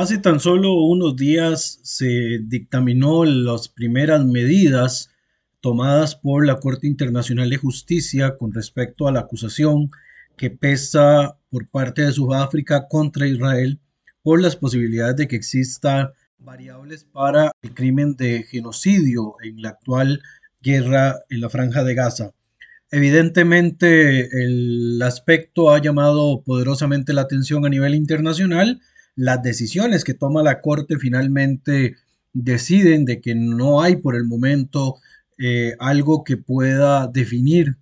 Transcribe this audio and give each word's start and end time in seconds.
Hace 0.00 0.16
tan 0.16 0.40
solo 0.40 0.72
unos 0.72 1.14
días 1.14 1.78
se 1.82 2.38
dictaminó 2.44 3.26
las 3.26 3.68
primeras 3.68 4.24
medidas 4.24 5.10
tomadas 5.60 6.16
por 6.16 6.46
la 6.46 6.58
Corte 6.58 6.86
Internacional 6.86 7.50
de 7.50 7.58
Justicia 7.58 8.38
con 8.38 8.50
respecto 8.54 9.06
a 9.06 9.12
la 9.12 9.20
acusación 9.20 9.90
que 10.38 10.48
pesa 10.48 11.36
por 11.50 11.68
parte 11.68 12.00
de 12.00 12.12
Sudáfrica 12.12 12.88
contra 12.88 13.26
Israel 13.26 13.78
por 14.22 14.40
las 14.40 14.56
posibilidades 14.56 15.16
de 15.16 15.28
que 15.28 15.36
exista 15.36 16.14
variables 16.38 17.04
para 17.04 17.52
el 17.60 17.74
crimen 17.74 18.16
de 18.16 18.44
genocidio 18.44 19.34
en 19.42 19.60
la 19.60 19.68
actual 19.68 20.22
guerra 20.62 21.16
en 21.28 21.42
la 21.42 21.50
franja 21.50 21.84
de 21.84 21.94
Gaza. 21.94 22.30
Evidentemente, 22.90 24.30
el 24.42 25.02
aspecto 25.02 25.70
ha 25.70 25.78
llamado 25.78 26.40
poderosamente 26.42 27.12
la 27.12 27.20
atención 27.20 27.66
a 27.66 27.68
nivel 27.68 27.94
internacional 27.94 28.80
las 29.20 29.42
decisiones 29.42 30.02
que 30.02 30.14
toma 30.14 30.42
la 30.42 30.62
Corte 30.62 30.98
finalmente 30.98 31.96
deciden 32.32 33.04
de 33.04 33.20
que 33.20 33.34
no 33.34 33.82
hay 33.82 33.96
por 33.96 34.16
el 34.16 34.24
momento 34.24 34.96
eh, 35.36 35.74
algo 35.78 36.24
que 36.24 36.38
pueda 36.38 37.06
definir 37.06 37.76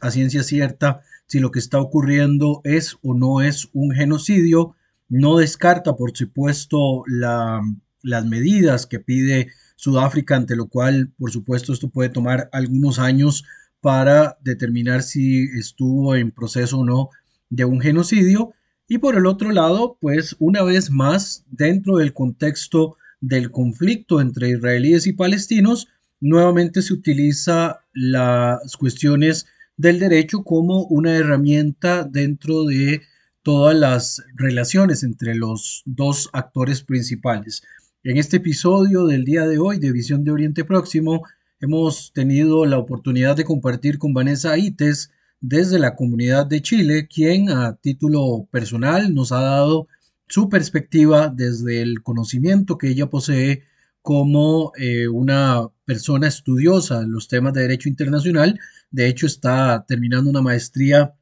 a 0.00 0.10
ciencia 0.10 0.42
cierta 0.42 1.02
si 1.26 1.38
lo 1.38 1.50
que 1.50 1.58
está 1.58 1.78
ocurriendo 1.78 2.62
es 2.64 2.96
o 3.02 3.12
no 3.12 3.42
es 3.42 3.68
un 3.74 3.90
genocidio. 3.92 4.74
No 5.10 5.36
descarta, 5.36 5.96
por 5.96 6.16
supuesto, 6.16 7.02
las 7.06 8.24
medidas 8.24 8.86
que 8.86 9.00
pide 9.00 9.48
Sudáfrica, 9.76 10.36
ante 10.36 10.56
lo 10.56 10.68
cual, 10.68 11.12
por 11.18 11.30
supuesto, 11.30 11.74
esto 11.74 11.90
puede 11.90 12.08
tomar 12.08 12.48
algunos 12.52 12.98
años 12.98 13.44
para 13.82 14.38
determinar 14.40 15.02
si 15.02 15.44
estuvo 15.58 16.14
en 16.14 16.30
proceso 16.30 16.78
o 16.78 16.84
no 16.86 17.10
de 17.50 17.66
un 17.66 17.82
genocidio. 17.82 18.54
Y 18.92 18.98
por 18.98 19.16
el 19.16 19.26
otro 19.26 19.52
lado, 19.52 19.98
pues 20.00 20.34
una 20.40 20.64
vez 20.64 20.90
más, 20.90 21.44
dentro 21.48 21.98
del 21.98 22.12
contexto 22.12 22.96
del 23.20 23.52
conflicto 23.52 24.20
entre 24.20 24.48
israelíes 24.48 25.06
y 25.06 25.12
palestinos, 25.12 25.86
nuevamente 26.18 26.82
se 26.82 26.94
utiliza 26.94 27.84
las 27.92 28.76
cuestiones 28.76 29.46
del 29.76 30.00
derecho 30.00 30.42
como 30.42 30.86
una 30.86 31.14
herramienta 31.14 32.02
dentro 32.02 32.64
de 32.64 33.02
todas 33.44 33.76
las 33.76 34.24
relaciones 34.34 35.04
entre 35.04 35.36
los 35.36 35.84
dos 35.86 36.28
actores 36.32 36.82
principales. 36.82 37.62
En 38.02 38.16
este 38.16 38.38
episodio 38.38 39.06
del 39.06 39.24
día 39.24 39.46
de 39.46 39.60
hoy 39.60 39.78
de 39.78 39.92
Visión 39.92 40.24
de 40.24 40.32
Oriente 40.32 40.64
Próximo, 40.64 41.22
hemos 41.60 42.12
tenido 42.12 42.66
la 42.66 42.78
oportunidad 42.78 43.36
de 43.36 43.44
compartir 43.44 43.98
con 43.98 44.14
Vanessa 44.14 44.58
Ites, 44.58 45.12
desde 45.40 45.78
la 45.78 45.96
comunidad 45.96 46.46
de 46.46 46.62
Chile, 46.62 47.08
quien 47.08 47.50
a 47.50 47.76
título 47.76 48.46
personal 48.50 49.14
nos 49.14 49.32
ha 49.32 49.40
dado 49.40 49.88
su 50.28 50.48
perspectiva 50.48 51.28
desde 51.28 51.82
el 51.82 52.02
conocimiento 52.02 52.78
que 52.78 52.88
ella 52.88 53.10
posee 53.10 53.64
como 54.02 54.72
eh, 54.76 55.08
una 55.08 55.68
persona 55.84 56.28
estudiosa 56.28 57.02
en 57.02 57.12
los 57.12 57.28
temas 57.28 57.52
de 57.52 57.62
derecho 57.62 57.88
internacional. 57.88 58.58
De 58.90 59.08
hecho, 59.08 59.26
está 59.26 59.84
terminando 59.86 60.30
una 60.30 60.42
maestría 60.42 61.14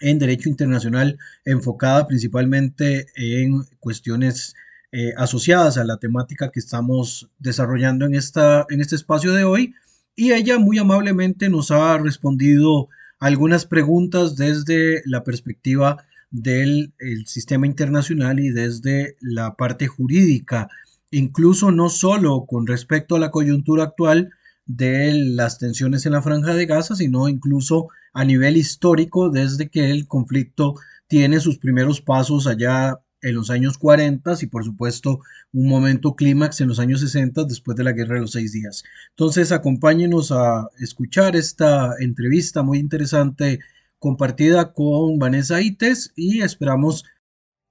en 0.00 0.18
derecho 0.18 0.48
internacional 0.48 1.18
enfocada 1.44 2.06
principalmente 2.06 3.06
en 3.16 3.62
cuestiones 3.80 4.54
eh, 4.92 5.12
asociadas 5.16 5.76
a 5.76 5.84
la 5.84 5.98
temática 5.98 6.50
que 6.50 6.60
estamos 6.60 7.30
desarrollando 7.38 8.06
en, 8.06 8.14
esta, 8.14 8.66
en 8.70 8.80
este 8.80 8.96
espacio 8.96 9.32
de 9.32 9.44
hoy. 9.44 9.74
Y 10.16 10.32
ella 10.32 10.58
muy 10.58 10.78
amablemente 10.78 11.48
nos 11.48 11.70
ha 11.70 11.98
respondido 11.98 12.88
algunas 13.18 13.66
preguntas 13.66 14.36
desde 14.36 15.02
la 15.04 15.24
perspectiva 15.24 16.04
del 16.30 16.92
sistema 17.26 17.66
internacional 17.66 18.38
y 18.40 18.50
desde 18.50 19.16
la 19.20 19.54
parte 19.54 19.86
jurídica, 19.86 20.68
incluso 21.10 21.70
no 21.70 21.88
solo 21.88 22.44
con 22.46 22.66
respecto 22.66 23.16
a 23.16 23.18
la 23.18 23.30
coyuntura 23.30 23.84
actual 23.84 24.30
de 24.66 25.14
las 25.14 25.58
tensiones 25.58 26.04
en 26.04 26.12
la 26.12 26.22
franja 26.22 26.54
de 26.54 26.66
Gaza, 26.66 26.94
sino 26.94 27.28
incluso 27.28 27.88
a 28.12 28.24
nivel 28.24 28.56
histórico 28.56 29.30
desde 29.30 29.68
que 29.70 29.90
el 29.90 30.06
conflicto 30.06 30.74
tiene 31.06 31.40
sus 31.40 31.58
primeros 31.58 32.02
pasos 32.02 32.46
allá 32.46 33.00
en 33.22 33.34
los 33.34 33.50
años 33.50 33.78
40 33.78 34.34
y 34.40 34.46
por 34.46 34.64
supuesto 34.64 35.20
un 35.52 35.68
momento 35.68 36.14
clímax 36.14 36.60
en 36.60 36.68
los 36.68 36.78
años 36.78 37.00
60 37.00 37.44
después 37.44 37.76
de 37.76 37.84
la 37.84 37.92
Guerra 37.92 38.14
de 38.16 38.20
los 38.22 38.32
Seis 38.32 38.52
Días. 38.52 38.84
Entonces 39.10 39.52
acompáñenos 39.52 40.32
a 40.32 40.68
escuchar 40.78 41.36
esta 41.36 41.94
entrevista 42.00 42.62
muy 42.62 42.78
interesante 42.78 43.60
compartida 43.98 44.72
con 44.72 45.18
Vanessa 45.18 45.60
Ites 45.60 46.12
y 46.16 46.42
esperamos 46.42 47.04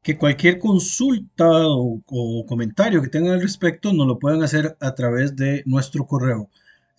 que 0.04 0.18
cualquier 0.18 0.60
consulta 0.60 1.46
o, 1.50 2.02
comentario 2.48 3.02
que 3.02 3.10
tengan 3.10 3.34
al 3.34 3.42
respecto 3.42 3.92
nos 3.92 4.08
lo 4.08 4.20
puedan 4.20 4.44
hacer 4.44 4.78
a 4.80 4.96
través 4.96 5.36
de 5.36 5.64
nuestro 5.66 6.06
correo. 6.06 6.50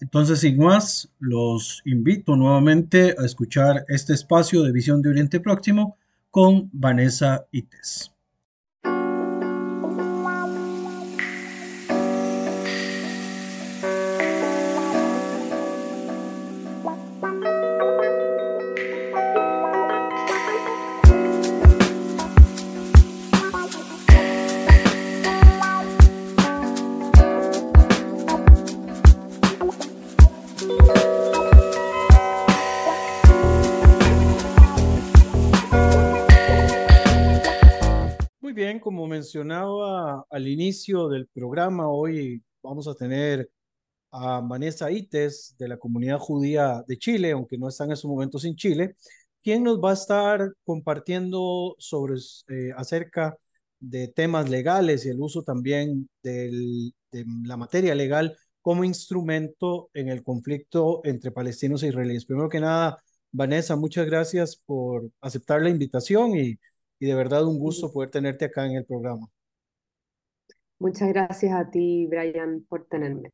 Entonces, 0.00 0.40
sin 0.40 0.58
más, 0.58 1.10
los 1.18 1.82
invito 1.84 2.36
nuevamente 2.36 3.16
a 3.18 3.24
escuchar 3.24 3.84
este 3.88 4.12
espacio 4.12 4.62
de 4.62 4.72
Visión 4.72 5.02
de 5.02 5.08
Oriente 5.10 5.40
Próximo 5.40 5.96
con 6.30 6.68
Vanessa 6.72 7.46
Ites. 7.50 8.12
Mencionaba 39.28 40.24
al 40.30 40.48
inicio 40.48 41.08
del 41.08 41.26
programa, 41.28 41.88
hoy 41.90 42.42
vamos 42.62 42.88
a 42.88 42.94
tener 42.94 43.50
a 44.10 44.40
Vanessa 44.40 44.90
Ites 44.90 45.54
de 45.58 45.68
la 45.68 45.76
comunidad 45.78 46.18
judía 46.18 46.82
de 46.88 46.96
Chile, 46.96 47.32
aunque 47.32 47.58
no 47.58 47.68
está 47.68 47.84
en 47.84 47.92
estos 47.92 48.10
momentos 48.10 48.46
en 48.46 48.56
Chile, 48.56 48.96
quien 49.42 49.64
nos 49.64 49.80
va 49.80 49.90
a 49.90 49.94
estar 49.94 50.54
compartiendo 50.64 51.76
sobre 51.78 52.14
eh, 52.48 52.70
acerca 52.74 53.36
de 53.80 54.08
temas 54.08 54.48
legales 54.48 55.04
y 55.04 55.10
el 55.10 55.20
uso 55.20 55.42
también 55.42 56.08
de 56.22 56.90
la 57.44 57.56
materia 57.58 57.94
legal 57.94 58.34
como 58.62 58.82
instrumento 58.84 59.90
en 59.92 60.08
el 60.08 60.22
conflicto 60.22 61.02
entre 61.04 61.32
palestinos 61.32 61.82
e 61.82 61.88
israelíes. 61.88 62.24
Primero 62.24 62.48
que 62.48 62.60
nada, 62.60 62.98
Vanessa, 63.30 63.76
muchas 63.76 64.06
gracias 64.06 64.56
por 64.56 65.10
aceptar 65.20 65.60
la 65.60 65.68
invitación 65.70 66.34
y 66.34 66.58
y 66.98 67.06
de 67.06 67.14
verdad 67.14 67.46
un 67.46 67.58
gusto 67.58 67.92
poder 67.92 68.10
tenerte 68.10 68.44
acá 68.44 68.66
en 68.66 68.72
el 68.72 68.84
programa. 68.84 69.26
Muchas 70.78 71.08
gracias 71.08 71.52
a 71.52 71.70
ti, 71.70 72.06
Brian, 72.06 72.64
por 72.68 72.86
tenerme. 72.86 73.32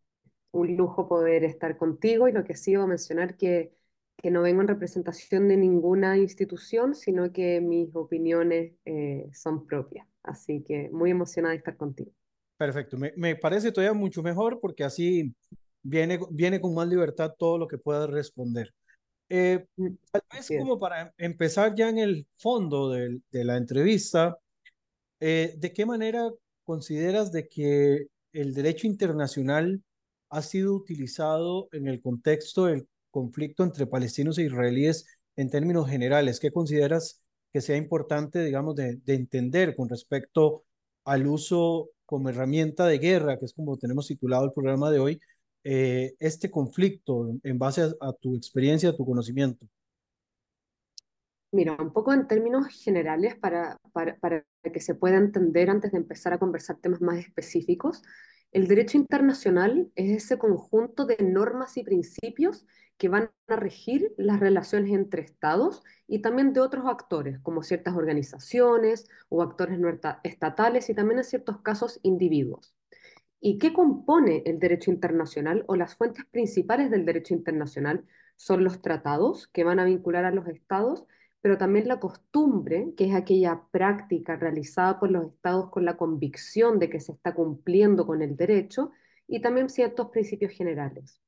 Un 0.52 0.76
lujo 0.76 1.08
poder 1.08 1.44
estar 1.44 1.76
contigo 1.76 2.28
y 2.28 2.32
lo 2.32 2.44
que 2.44 2.56
sí 2.56 2.72
iba 2.72 2.84
a 2.84 2.86
mencionar 2.86 3.36
que, 3.36 3.72
que 4.16 4.30
no 4.30 4.42
vengo 4.42 4.62
en 4.62 4.68
representación 4.68 5.48
de 5.48 5.56
ninguna 5.56 6.16
institución, 6.16 6.94
sino 6.94 7.32
que 7.32 7.60
mis 7.60 7.94
opiniones 7.94 8.72
eh, 8.84 9.28
son 9.32 9.66
propias. 9.66 10.06
Así 10.22 10.62
que 10.62 10.88
muy 10.90 11.10
emocionada 11.10 11.52
de 11.52 11.58
estar 11.58 11.76
contigo. 11.76 12.10
Perfecto, 12.56 12.96
me, 12.96 13.12
me, 13.16 13.36
parece 13.36 13.72
todavía 13.72 13.92
mucho 13.92 14.22
mejor 14.22 14.60
porque 14.60 14.84
así 14.84 15.34
viene, 15.82 16.18
viene 16.30 16.60
con 16.60 16.74
más 16.74 16.88
libertad 16.88 17.34
todo 17.36 17.58
lo 17.58 17.68
que 17.68 17.78
puedas 17.78 18.08
responder. 18.08 18.72
Eh, 19.28 19.66
mm, 19.76 19.88
tal 20.10 20.22
vez 20.32 20.48
como 20.58 20.78
para 20.78 21.14
empezar 21.16 21.74
ya 21.74 21.88
en 21.88 21.98
el 21.98 22.26
fondo 22.36 22.90
de, 22.90 23.20
la 23.32 23.56
entrevista, 23.56 24.38
eh, 25.20 25.54
¿de 25.56 25.72
qué 25.72 25.86
manera 25.86 26.30
consideras 26.64 27.32
de 27.32 27.48
que 27.48 28.06
el 28.32 28.54
derecho 28.54 28.86
internacional 28.86 29.82
ha 30.30 30.42
sido 30.42 30.74
utilizado 30.74 31.68
en 31.72 31.88
el 31.88 32.00
contexto 32.02 32.66
del 32.66 32.88
conflicto 33.10 33.62
entre 33.62 33.86
palestinos 33.86 34.38
e 34.38 34.44
israelíes 34.44 35.06
en 35.36 35.50
términos 35.50 35.88
generales? 35.88 36.40
¿Qué 36.40 36.50
consideras 36.50 37.24
que 37.54 37.60
sea 37.60 37.76
importante, 37.76 38.42
digamos, 38.44 38.74
de, 38.74 39.00
entender 39.06 39.76
con 39.76 39.88
respecto 39.88 40.64
al 41.04 41.26
uso 41.28 41.90
como 42.04 42.28
herramienta 42.28 42.86
de 42.86 42.98
guerra, 42.98 43.38
que 43.38 43.44
es 43.46 43.54
como 43.54 43.78
tenemos 43.78 44.08
titulado 44.08 44.44
el 44.46 44.52
programa 44.52 44.90
de 44.90 44.98
hoy, 44.98 45.20
eh, 45.64 46.14
este 46.18 46.50
conflicto 46.50 47.34
en 47.42 47.58
base 47.58 47.82
a, 48.00 48.12
tu 48.12 48.36
experiencia, 48.36 48.90
a 48.90 48.96
tu 48.96 49.04
conocimiento? 49.04 49.66
Mira, 51.52 51.76
un 51.80 51.92
poco 51.92 52.12
en 52.12 52.26
términos 52.26 52.66
generales 52.68 53.36
para, 53.36 53.78
para, 53.92 54.16
para, 54.18 54.44
que 54.62 54.80
se 54.80 54.94
pueda 54.94 55.16
entender 55.16 55.70
antes 55.70 55.92
de 55.92 55.98
empezar 55.98 56.34
a 56.34 56.38
conversar 56.38 56.76
temas 56.76 57.00
más 57.00 57.18
específicos. 57.18 58.02
El 58.52 58.68
derecho 58.68 58.98
internacional 58.98 59.90
es 59.94 60.24
ese 60.24 60.36
conjunto 60.36 61.06
de 61.06 61.16
normas 61.20 61.76
y 61.76 61.82
principios 61.82 62.66
que 62.98 63.08
van 63.08 63.30
a 63.48 63.56
regir 63.56 64.12
las 64.16 64.40
relaciones 64.40 64.92
entre 64.92 65.22
estados 65.22 65.82
y 66.06 66.20
también 66.20 66.52
de 66.52 66.60
otros 66.60 66.84
actores, 66.86 67.40
como 67.40 67.62
ciertas 67.62 67.96
organizaciones 67.96 69.08
o 69.28 69.42
actores 69.42 69.78
no 69.78 69.88
estatales 70.22 70.90
y 70.90 70.94
también 70.94 71.18
en 71.18 71.24
ciertos 71.24 71.60
casos 71.62 72.00
individuos. 72.02 72.74
¿Y 73.46 73.58
qué 73.58 73.74
compone 73.74 74.42
el 74.46 74.58
derecho 74.58 74.90
internacional 74.90 75.64
o 75.68 75.76
las 75.76 75.96
fuentes 75.96 76.24
principales 76.24 76.90
del 76.90 77.04
derecho 77.04 77.34
internacional? 77.34 78.06
Son 78.36 78.64
los 78.64 78.80
tratados 78.80 79.48
que 79.48 79.64
van 79.64 79.78
a 79.78 79.84
vincular 79.84 80.24
a 80.24 80.30
los 80.30 80.48
estados, 80.48 81.04
pero 81.42 81.58
también 81.58 81.86
la 81.86 82.00
costumbre, 82.00 82.94
que 82.96 83.04
es 83.04 83.14
aquella 83.14 83.64
práctica 83.70 84.36
realizada 84.36 84.98
por 84.98 85.10
los 85.10 85.26
estados 85.26 85.68
con 85.68 85.84
la 85.84 85.98
convicción 85.98 86.78
de 86.78 86.88
que 86.88 87.00
se 87.00 87.12
está 87.12 87.34
cumpliendo 87.34 88.06
con 88.06 88.22
el 88.22 88.34
derecho, 88.34 88.92
y 89.28 89.42
también 89.42 89.68
ciertos 89.68 90.08
principios 90.08 90.52
generales. 90.52 91.20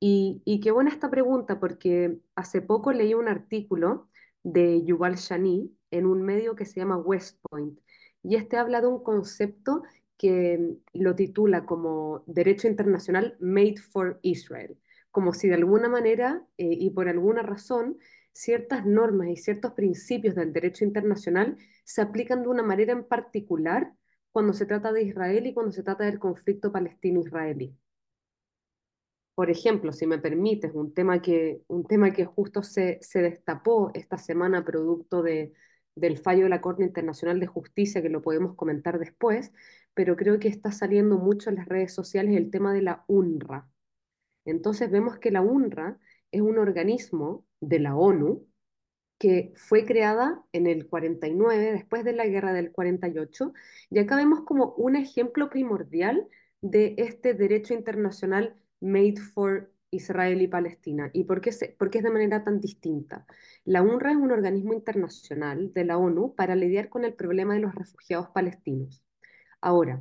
Y, 0.00 0.42
y 0.44 0.58
qué 0.58 0.72
buena 0.72 0.90
esta 0.90 1.10
pregunta, 1.10 1.60
porque 1.60 2.18
hace 2.34 2.60
poco 2.60 2.90
leí 2.90 3.14
un 3.14 3.28
artículo 3.28 4.08
de 4.42 4.84
Yuval 4.84 5.14
Shani 5.14 5.72
en 5.92 6.06
un 6.06 6.22
medio 6.22 6.56
que 6.56 6.64
se 6.64 6.80
llama 6.80 6.96
West 6.96 7.38
Point, 7.48 7.78
y 8.24 8.34
este 8.34 8.56
habla 8.56 8.80
de 8.80 8.88
un 8.88 9.04
concepto 9.04 9.84
que 10.18 10.76
lo 10.92 11.14
titula 11.14 11.66
como 11.66 12.24
Derecho 12.26 12.68
Internacional 12.68 13.36
Made 13.40 13.76
for 13.76 14.18
Israel, 14.22 14.78
como 15.10 15.32
si 15.32 15.48
de 15.48 15.54
alguna 15.54 15.88
manera 15.88 16.46
eh, 16.58 16.68
y 16.70 16.90
por 16.90 17.08
alguna 17.08 17.42
razón 17.42 17.98
ciertas 18.32 18.84
normas 18.84 19.28
y 19.28 19.36
ciertos 19.36 19.72
principios 19.72 20.34
del 20.34 20.52
derecho 20.52 20.84
internacional 20.84 21.56
se 21.84 22.02
aplican 22.02 22.42
de 22.42 22.48
una 22.48 22.62
manera 22.62 22.92
en 22.92 23.04
particular 23.04 23.92
cuando 24.30 24.52
se 24.52 24.66
trata 24.66 24.92
de 24.92 25.02
Israel 25.02 25.46
y 25.46 25.54
cuando 25.54 25.72
se 25.72 25.82
trata 25.82 26.04
del 26.04 26.18
conflicto 26.18 26.70
palestino-israelí. 26.70 27.74
Por 29.34 29.50
ejemplo, 29.50 29.92
si 29.92 30.06
me 30.06 30.18
permites, 30.18 30.72
un 30.74 30.94
tema 30.94 31.20
que, 31.20 31.62
un 31.68 31.84
tema 31.86 32.12
que 32.12 32.24
justo 32.24 32.62
se, 32.62 32.98
se 33.02 33.20
destapó 33.22 33.90
esta 33.94 34.18
semana 34.18 34.64
producto 34.64 35.22
de, 35.22 35.52
del 35.94 36.18
fallo 36.18 36.44
de 36.44 36.50
la 36.50 36.60
Corte 36.60 36.84
Internacional 36.84 37.40
de 37.40 37.46
Justicia, 37.46 38.02
que 38.02 38.10
lo 38.10 38.22
podemos 38.22 38.54
comentar 38.54 38.98
después, 38.98 39.52
pero 39.96 40.14
creo 40.14 40.38
que 40.38 40.48
está 40.48 40.72
saliendo 40.72 41.16
mucho 41.18 41.48
en 41.48 41.56
las 41.56 41.66
redes 41.68 41.94
sociales 41.94 42.36
el 42.36 42.50
tema 42.50 42.74
de 42.74 42.82
la 42.82 43.04
UNRWA. 43.08 43.66
Entonces 44.44 44.90
vemos 44.90 45.18
que 45.18 45.30
la 45.30 45.40
UNRWA 45.40 45.98
es 46.32 46.42
un 46.42 46.58
organismo 46.58 47.46
de 47.60 47.80
la 47.80 47.96
ONU 47.96 48.46
que 49.18 49.54
fue 49.56 49.86
creada 49.86 50.44
en 50.52 50.66
el 50.66 50.86
49, 50.86 51.72
después 51.72 52.04
de 52.04 52.12
la 52.12 52.26
guerra 52.26 52.52
del 52.52 52.72
48, 52.72 53.54
y 53.90 53.98
acá 53.98 54.16
vemos 54.16 54.42
como 54.42 54.74
un 54.74 54.96
ejemplo 54.96 55.48
primordial 55.48 56.28
de 56.60 56.94
este 56.98 57.32
derecho 57.32 57.72
internacional 57.72 58.54
made 58.80 59.16
for 59.16 59.72
Israel 59.90 60.42
y 60.42 60.48
Palestina. 60.48 61.10
¿Y 61.14 61.24
por 61.24 61.40
qué, 61.40 61.52
se, 61.52 61.68
por 61.70 61.94
es 61.96 62.02
de 62.02 62.10
manera 62.10 62.44
tan 62.44 62.60
distinta? 62.60 63.26
La 63.64 63.80
UNRWA 63.82 64.10
es 64.10 64.16
un 64.18 64.32
organismo 64.32 64.74
internacional 64.74 65.72
de 65.72 65.84
la 65.86 65.96
ONU 65.96 66.34
para 66.34 66.54
lidiar 66.54 66.90
con 66.90 67.06
el 67.06 67.14
problema 67.14 67.54
de 67.54 67.60
los 67.60 67.74
refugiados 67.74 68.28
palestinos. 68.28 69.05
Ahora, 69.66 70.00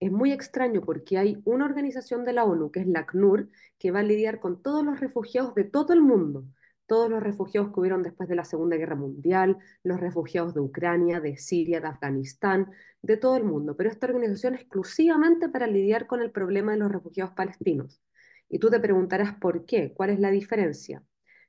es 0.00 0.12
muy 0.12 0.32
extraño 0.32 0.82
porque 0.82 1.16
hay 1.16 1.40
una 1.46 1.64
organización 1.64 2.26
de 2.26 2.34
la 2.34 2.44
ONU, 2.44 2.70
que 2.70 2.80
es 2.80 2.86
la 2.86 3.00
ACNUR, 3.00 3.48
que 3.78 3.90
va 3.90 4.00
a 4.00 4.02
lidiar 4.02 4.38
con 4.38 4.60
todos 4.62 4.84
los 4.84 5.00
refugiados 5.00 5.54
de 5.54 5.64
todo 5.64 5.94
el 5.94 6.02
mundo, 6.02 6.44
todos 6.86 7.08
los 7.08 7.22
refugiados 7.22 7.72
que 7.72 7.80
hubieron 7.80 8.02
después 8.02 8.28
de 8.28 8.36
la 8.36 8.44
Segunda 8.44 8.76
Guerra 8.76 8.96
Mundial, 8.96 9.56
los 9.82 9.98
refugiados 9.98 10.52
de 10.52 10.60
Ucrania, 10.60 11.20
de 11.20 11.38
Siria, 11.38 11.80
de 11.80 11.86
Afganistán, 11.86 12.70
de 13.00 13.16
todo 13.16 13.38
el 13.38 13.44
mundo, 13.44 13.78
pero 13.78 13.88
esta 13.88 14.08
organización 14.08 14.54
exclusivamente 14.54 15.48
para 15.48 15.66
lidiar 15.66 16.06
con 16.06 16.20
el 16.20 16.30
problema 16.30 16.72
de 16.72 16.78
los 16.80 16.92
refugiados 16.92 17.32
palestinos. 17.32 18.02
Y 18.50 18.58
tú 18.58 18.68
te 18.68 18.78
preguntarás 18.78 19.36
por 19.36 19.64
qué, 19.64 19.94
cuál 19.94 20.10
es 20.10 20.20
la 20.20 20.30
diferencia. 20.30 21.02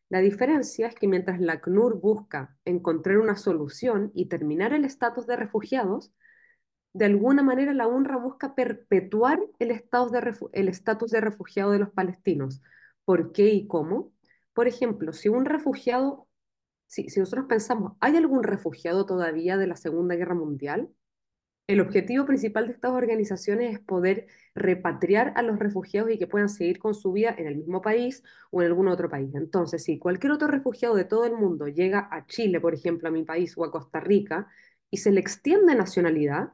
La 0.08 0.20
diferencia 0.20 0.88
es 0.88 0.96
que 0.96 1.10
mientras 1.10 1.42
la 1.42 1.56
ACNUR 1.56 2.00
busca 2.00 2.56
encontrar 2.64 3.18
una 3.18 3.36
solución 3.36 4.12
y 4.16 4.28
terminar 4.30 4.72
el 4.72 4.86
estatus 4.86 5.28
de 5.28 5.36
refugiados, 5.36 6.14
de 6.94 7.06
alguna 7.06 7.44
manera 7.44 7.74
la 7.74 7.88
UNRWA 7.88 8.18
busca 8.18 8.56
perpetuar 8.56 9.40
el 9.60 9.72
estatus 9.72 10.12
de, 10.12 10.36
el 10.54 10.70
estatus 10.70 11.12
de 11.12 11.22
refugiado 11.22 11.72
de 11.72 11.80
los 11.80 11.92
palestinos. 11.92 12.62
¿Por 13.06 13.32
qué 13.32 13.50
y 13.50 13.68
cómo? 13.68 14.12
Por 14.54 14.68
ejemplo, 14.68 15.14
si 15.14 15.30
un 15.30 15.46
refugiado, 15.46 16.28
si, 16.88 17.10
si 17.10 17.20
nosotros 17.20 17.46
pensamos, 17.48 17.94
¿hay 18.00 18.16
algún 18.18 18.44
refugiado 18.44 19.06
todavía 19.06 19.58
de 19.58 19.68
la 19.68 19.76
Segunda 19.76 20.16
Guerra 20.16 20.36
Mundial? 20.36 20.90
El 21.68 21.82
objetivo 21.82 22.26
principal 22.26 22.66
de 22.66 22.74
estas 22.74 22.92
organizaciones 22.92 23.74
es 23.76 23.80
poder 23.80 24.26
repatriar 24.56 25.34
a 25.36 25.44
los 25.44 25.60
refugiados 25.60 26.12
y 26.12 26.18
que 26.18 26.26
puedan 26.26 26.50
seguir 26.50 26.80
con 26.80 26.96
su 26.96 27.12
vida 27.12 27.36
en 27.38 27.46
el 27.46 27.58
mismo 27.58 27.82
país 27.82 28.24
o 28.50 28.62
en 28.64 28.68
algún 28.70 28.88
otro 28.88 29.08
país. 29.08 29.36
Entonces, 29.36 29.84
si 29.84 30.00
cualquier 30.00 30.32
otro 30.32 30.48
refugiado 30.48 30.96
de 30.96 31.06
todo 31.06 31.26
el 31.26 31.34
mundo 31.34 31.68
llega 31.68 32.10
a 32.12 32.26
Chile, 32.26 32.60
por 32.60 32.74
ejemplo, 32.74 33.08
a 33.08 33.12
mi 33.12 33.24
país 33.24 33.56
o 33.56 33.64
a 33.66 33.72
Costa 33.72 34.00
Rica, 34.00 34.48
y 34.90 34.98
se 34.98 35.12
le 35.12 35.20
extiende 35.20 35.76
nacionalidad, 35.76 36.54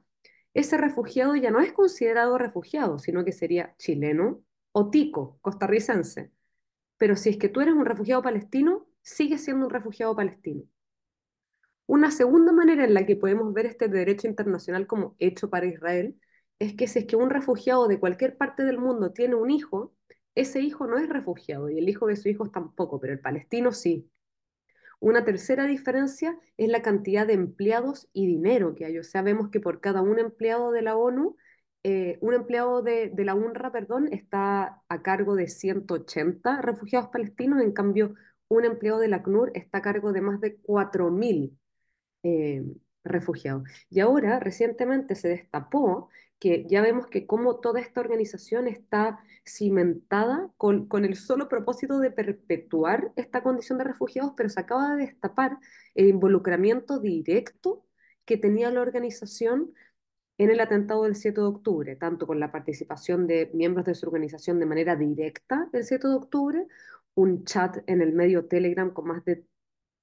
ese 0.56 0.78
refugiado 0.78 1.36
ya 1.36 1.52
no 1.52 1.60
es 1.60 1.74
considerado 1.74 2.38
refugiado, 2.38 2.98
sino 2.98 3.26
que 3.26 3.34
sería 3.34 3.76
chileno 3.78 4.42
o 4.72 4.90
tico, 4.90 5.38
costarricense. 5.42 6.32
Pero 6.98 7.18
si 7.18 7.30
es 7.30 7.38
que 7.38 7.50
tú 7.50 7.62
eres 7.62 7.76
un 7.76 7.86
refugiado 7.86 8.24
palestino, 8.24 8.88
sigues 9.02 9.44
siendo 9.44 9.66
un 9.66 9.72
refugiado 9.72 10.16
palestino. 10.16 10.64
Una 11.88 12.10
segunda 12.10 12.54
manera 12.54 12.86
en 12.86 12.94
la 12.94 13.06
que 13.06 13.18
podemos 13.18 13.54
ver 13.54 13.66
este 13.66 13.90
derecho 13.90 14.28
internacional 14.28 14.88
como 14.88 15.16
hecho 15.20 15.50
para 15.50 15.68
Israel 15.68 16.20
es 16.58 16.74
que 16.74 16.88
si 16.88 17.00
es 17.00 17.06
que 17.06 17.18
un 17.18 17.30
refugiado 17.30 17.88
de 17.90 18.00
cualquier 18.00 18.38
parte 18.38 18.64
del 18.64 18.80
mundo 18.80 19.12
tiene 19.12 19.36
un 19.36 19.52
hijo, 19.52 19.94
ese 20.36 20.62
hijo 20.62 20.88
no 20.88 20.98
es 20.98 21.10
refugiado 21.10 21.70
y 21.70 21.80
el 21.80 21.90
hijo 21.90 22.08
de 22.08 22.16
su 22.16 22.30
hijo 22.30 22.50
tampoco, 22.50 23.00
pero 23.00 23.12
el 23.14 23.20
palestino 23.20 23.74
sí. 23.74 24.10
Una 25.00 25.26
tercera 25.26 25.66
diferencia 25.66 26.38
es 26.58 26.70
la 26.70 26.82
cantidad 26.82 27.28
de 27.28 27.34
empleados 27.34 28.10
y 28.14 28.28
dinero 28.28 28.76
que 28.76 28.86
hay. 28.86 28.98
O 28.98 29.04
sea, 29.04 29.22
vemos 29.22 29.50
que 29.50 29.60
por 29.60 29.82
cada 29.82 30.02
un 30.02 30.20
empleado 30.20 30.72
de 30.72 30.82
la 30.82 30.98
ONU, 30.98 31.36
eh, 31.84 32.18
un 32.22 32.34
empleado 32.34 32.82
de, 32.82 33.12
la 33.18 33.36
UNRWA, 33.36 33.72
perdón, 33.72 34.08
está 34.12 34.82
a 34.90 35.02
cargo 35.04 35.36
de 35.36 35.48
180 35.48 36.62
refugiados 36.62 37.10
palestinos, 37.10 37.62
en 37.62 37.74
cambio, 37.74 38.16
un 38.48 38.66
empleado 38.66 39.00
de 39.00 39.08
la 39.08 39.24
CNUR 39.24 39.52
está 39.56 39.80
a 39.80 39.82
cargo 39.82 40.12
de 40.14 40.22
más 40.22 40.40
de 40.42 40.60
4.000 40.62 41.58
eh, 42.24 42.64
refugiados. 43.04 43.64
Y 43.90 44.00
ahora, 44.00 44.40
recientemente 44.40 45.16
se 45.16 45.30
destapó 45.30 46.10
que 46.40 46.66
ya 46.68 46.82
vemos 46.82 47.08
que 47.08 47.26
como 47.26 47.60
toda 47.60 47.80
esta 47.80 48.02
organización 48.02 48.68
está 48.68 49.20
cimentada 49.46 50.52
con, 50.58 50.88
el 51.06 51.16
solo 51.16 51.48
propósito 51.48 52.00
de 52.00 52.12
perpetuar 52.12 53.12
esta 53.16 53.44
condición 53.44 53.78
de 53.78 53.86
refugiados, 53.86 54.34
pero 54.36 54.50
se 54.50 54.60
acaba 54.60 54.96
de 54.96 55.06
destapar 55.06 55.58
el 55.94 56.08
involucramiento 56.08 57.00
directo 57.00 57.86
que 58.26 58.38
tenía 58.38 58.72
la 58.72 58.82
organización 58.82 59.74
en 60.38 60.50
el 60.50 60.60
atentado 60.60 61.04
del 61.04 61.16
7 61.16 61.40
de 61.40 61.48
octubre, 61.48 61.96
tanto 61.96 62.28
con 62.28 62.40
la 62.40 62.52
participación 62.52 63.28
de 63.28 63.52
miembros 63.54 63.86
de 63.86 63.96
su 63.96 64.06
organización 64.08 64.60
de 64.60 64.66
manera 64.66 64.96
directa 64.96 65.70
el 65.72 65.86
7 65.86 66.08
de 66.08 66.16
octubre, 66.16 66.68
un 67.14 67.46
chat 67.46 67.78
en 67.88 68.02
el 68.02 68.12
medio 68.14 68.46
Telegram 68.46 68.92
con 68.92 69.08
más 69.08 69.24
de 69.24 69.46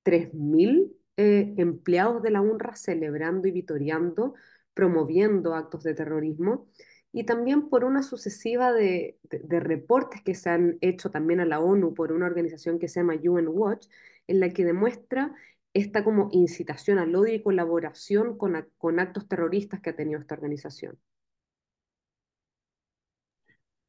3.000 0.04 0.92
eh, 1.18 1.54
empleados 1.58 2.22
de 2.22 2.30
la 2.30 2.40
UNRWA 2.40 2.74
celebrando 2.74 3.46
y 3.48 3.50
vitoriando 3.50 4.34
promoviendo 4.74 5.54
actos 5.54 5.82
de 5.82 5.94
terrorismo 5.94 6.66
y 7.12 7.24
también 7.24 7.68
por 7.68 7.84
una 7.84 8.02
sucesiva 8.02 8.72
de, 8.72 9.18
de, 9.30 9.60
reportes 9.60 10.22
que 10.22 10.34
se 10.34 10.48
han 10.48 10.78
hecho 10.80 11.10
también 11.10 11.40
a 11.40 11.44
la 11.44 11.60
ONU 11.60 11.92
por 11.92 12.10
una 12.10 12.26
organización 12.26 12.78
que 12.78 12.88
se 12.88 13.00
llama 13.00 13.16
UN 13.22 13.48
Watch, 13.48 13.86
en 14.26 14.40
la 14.40 14.48
que 14.48 14.64
demuestra 14.64 15.34
esta 15.74 16.04
como 16.04 16.28
incitación 16.32 16.98
al 16.98 17.14
odio 17.14 17.34
y 17.34 17.42
colaboración 17.42 18.38
con, 18.38 18.66
con 18.78 18.98
actos 18.98 19.28
terroristas 19.28 19.80
que 19.80 19.90
ha 19.90 19.96
tenido 19.96 20.20
esta 20.20 20.34
organización. 20.34 20.98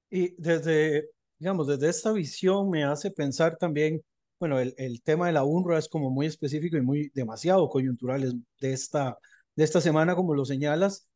Y 0.10 0.36
desde, 0.38 1.10
digamos, 1.40 1.68
desde 1.68 1.90
esta 1.90 2.12
visión 2.12 2.70
me 2.70 2.84
hace 2.84 3.10
pensar 3.10 3.58
también, 3.58 4.04
bueno, 4.38 4.60
el, 4.60 4.76
el 4.78 5.02
tema 5.02 5.28
de 5.28 5.34
la 5.34 5.46
UNRWA 5.46 5.80
es 5.80 5.88
como 5.88 6.10
muy 6.10 6.26
específico 6.28 6.76
y 6.78 6.82
muy 6.82 7.10
demasiado 7.16 7.70
coyuntural 7.70 8.44
de 8.60 8.74
esta, 8.74 9.18
de 9.56 9.64
esta 9.64 9.82
semana, 9.82 10.16
como 10.16 10.34
lo 10.36 10.46
señalas, 10.46 11.08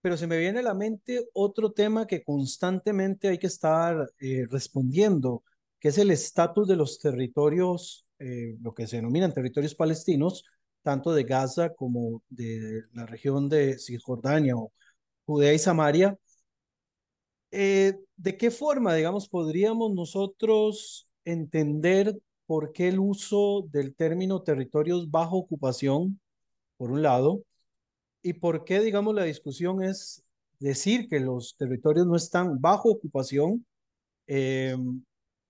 pero 0.00 0.16
se 0.16 0.26
me 0.26 0.38
viene 0.38 0.60
a 0.60 0.62
la 0.62 0.74
mente 0.74 1.28
otro 1.32 1.72
tema 1.72 2.06
que 2.06 2.24
constantemente 2.24 3.28
hay 3.28 3.38
que 3.38 3.46
estar 3.46 4.12
eh, 4.20 4.46
respondiendo, 4.50 5.44
que 5.78 5.88
es 5.88 5.98
el 5.98 6.10
estatus 6.10 6.68
de 6.68 6.76
los 6.76 6.98
territorios, 6.98 8.06
eh, 8.18 8.56
lo 8.60 8.74
que 8.74 8.86
se 8.86 8.96
denominan 8.96 9.32
territorios 9.32 9.74
palestinos, 9.74 10.44
tanto 10.82 11.12
de 11.12 11.24
Gaza 11.24 11.74
como 11.74 12.22
de 12.28 12.82
la 12.92 13.06
región 13.06 13.48
de 13.48 13.78
Cisjordania 13.78 14.56
o 14.56 14.72
Judea 15.24 15.54
y 15.54 15.58
Samaria. 15.58 16.18
Eh, 17.50 17.98
¿De 18.16 18.36
qué 18.36 18.50
forma, 18.50 18.94
digamos, 18.94 19.28
podríamos 19.28 19.92
nosotros 19.92 21.08
entender 21.24 22.16
por 22.46 22.72
qué 22.72 22.88
el 22.88 22.98
uso 22.98 23.68
del 23.70 23.94
término 23.94 24.42
territorios 24.42 25.10
bajo 25.10 25.36
ocupación, 25.36 26.20
por 26.76 26.90
un 26.90 27.02
lado, 27.02 27.44
¿Y 28.22 28.34
por 28.34 28.64
qué, 28.64 28.80
digamos, 28.80 29.14
la 29.14 29.24
discusión 29.24 29.82
es 29.82 30.24
decir 30.58 31.08
que 31.08 31.20
los 31.20 31.56
territorios 31.56 32.06
no 32.06 32.16
están 32.16 32.60
bajo 32.60 32.90
ocupación 32.90 33.66
eh, 34.26 34.76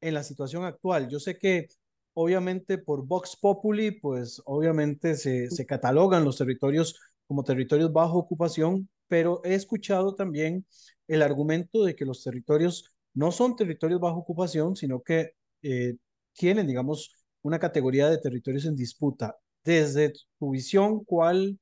en 0.01 0.15
la 0.15 0.23
situación 0.23 0.65
actual. 0.65 1.09
Yo 1.09 1.21
sé 1.21 1.39
que 1.39 1.69
obviamente 2.15 2.79
por 2.79 3.07
Vox 3.07 3.37
Populi, 3.37 3.93
pues 3.93 4.43
obviamente 4.45 5.17
se, 5.17 5.67
catalogan 5.67 6.25
los 6.25 6.39
territorios 6.39 6.99
como 7.27 7.45
territorios 7.45 7.93
bajo 7.93 8.19
ocupación, 8.19 8.89
pero 9.09 9.43
he 9.45 9.55
escuchado 9.55 10.15
también 10.15 10.67
el 11.09 11.23
argumento 11.23 11.85
de 11.85 11.95
que 11.95 12.05
los 12.05 12.23
territorios 12.25 12.95
no 13.15 13.31
son 13.33 13.57
territorios 13.57 14.01
bajo 14.01 14.19
ocupación, 14.21 14.77
sino 14.77 15.03
que 15.03 15.35
eh, 15.63 15.97
tienen, 16.33 16.67
digamos, 16.67 17.15
una 17.43 17.59
categoría 17.59 18.09
de 18.09 18.19
territorios 18.19 18.65
en 18.65 18.77
disputa. 18.77 19.37
Desde 19.65 20.13
tu 20.39 20.51
visión, 20.51 21.05
¿cuál 21.05 21.59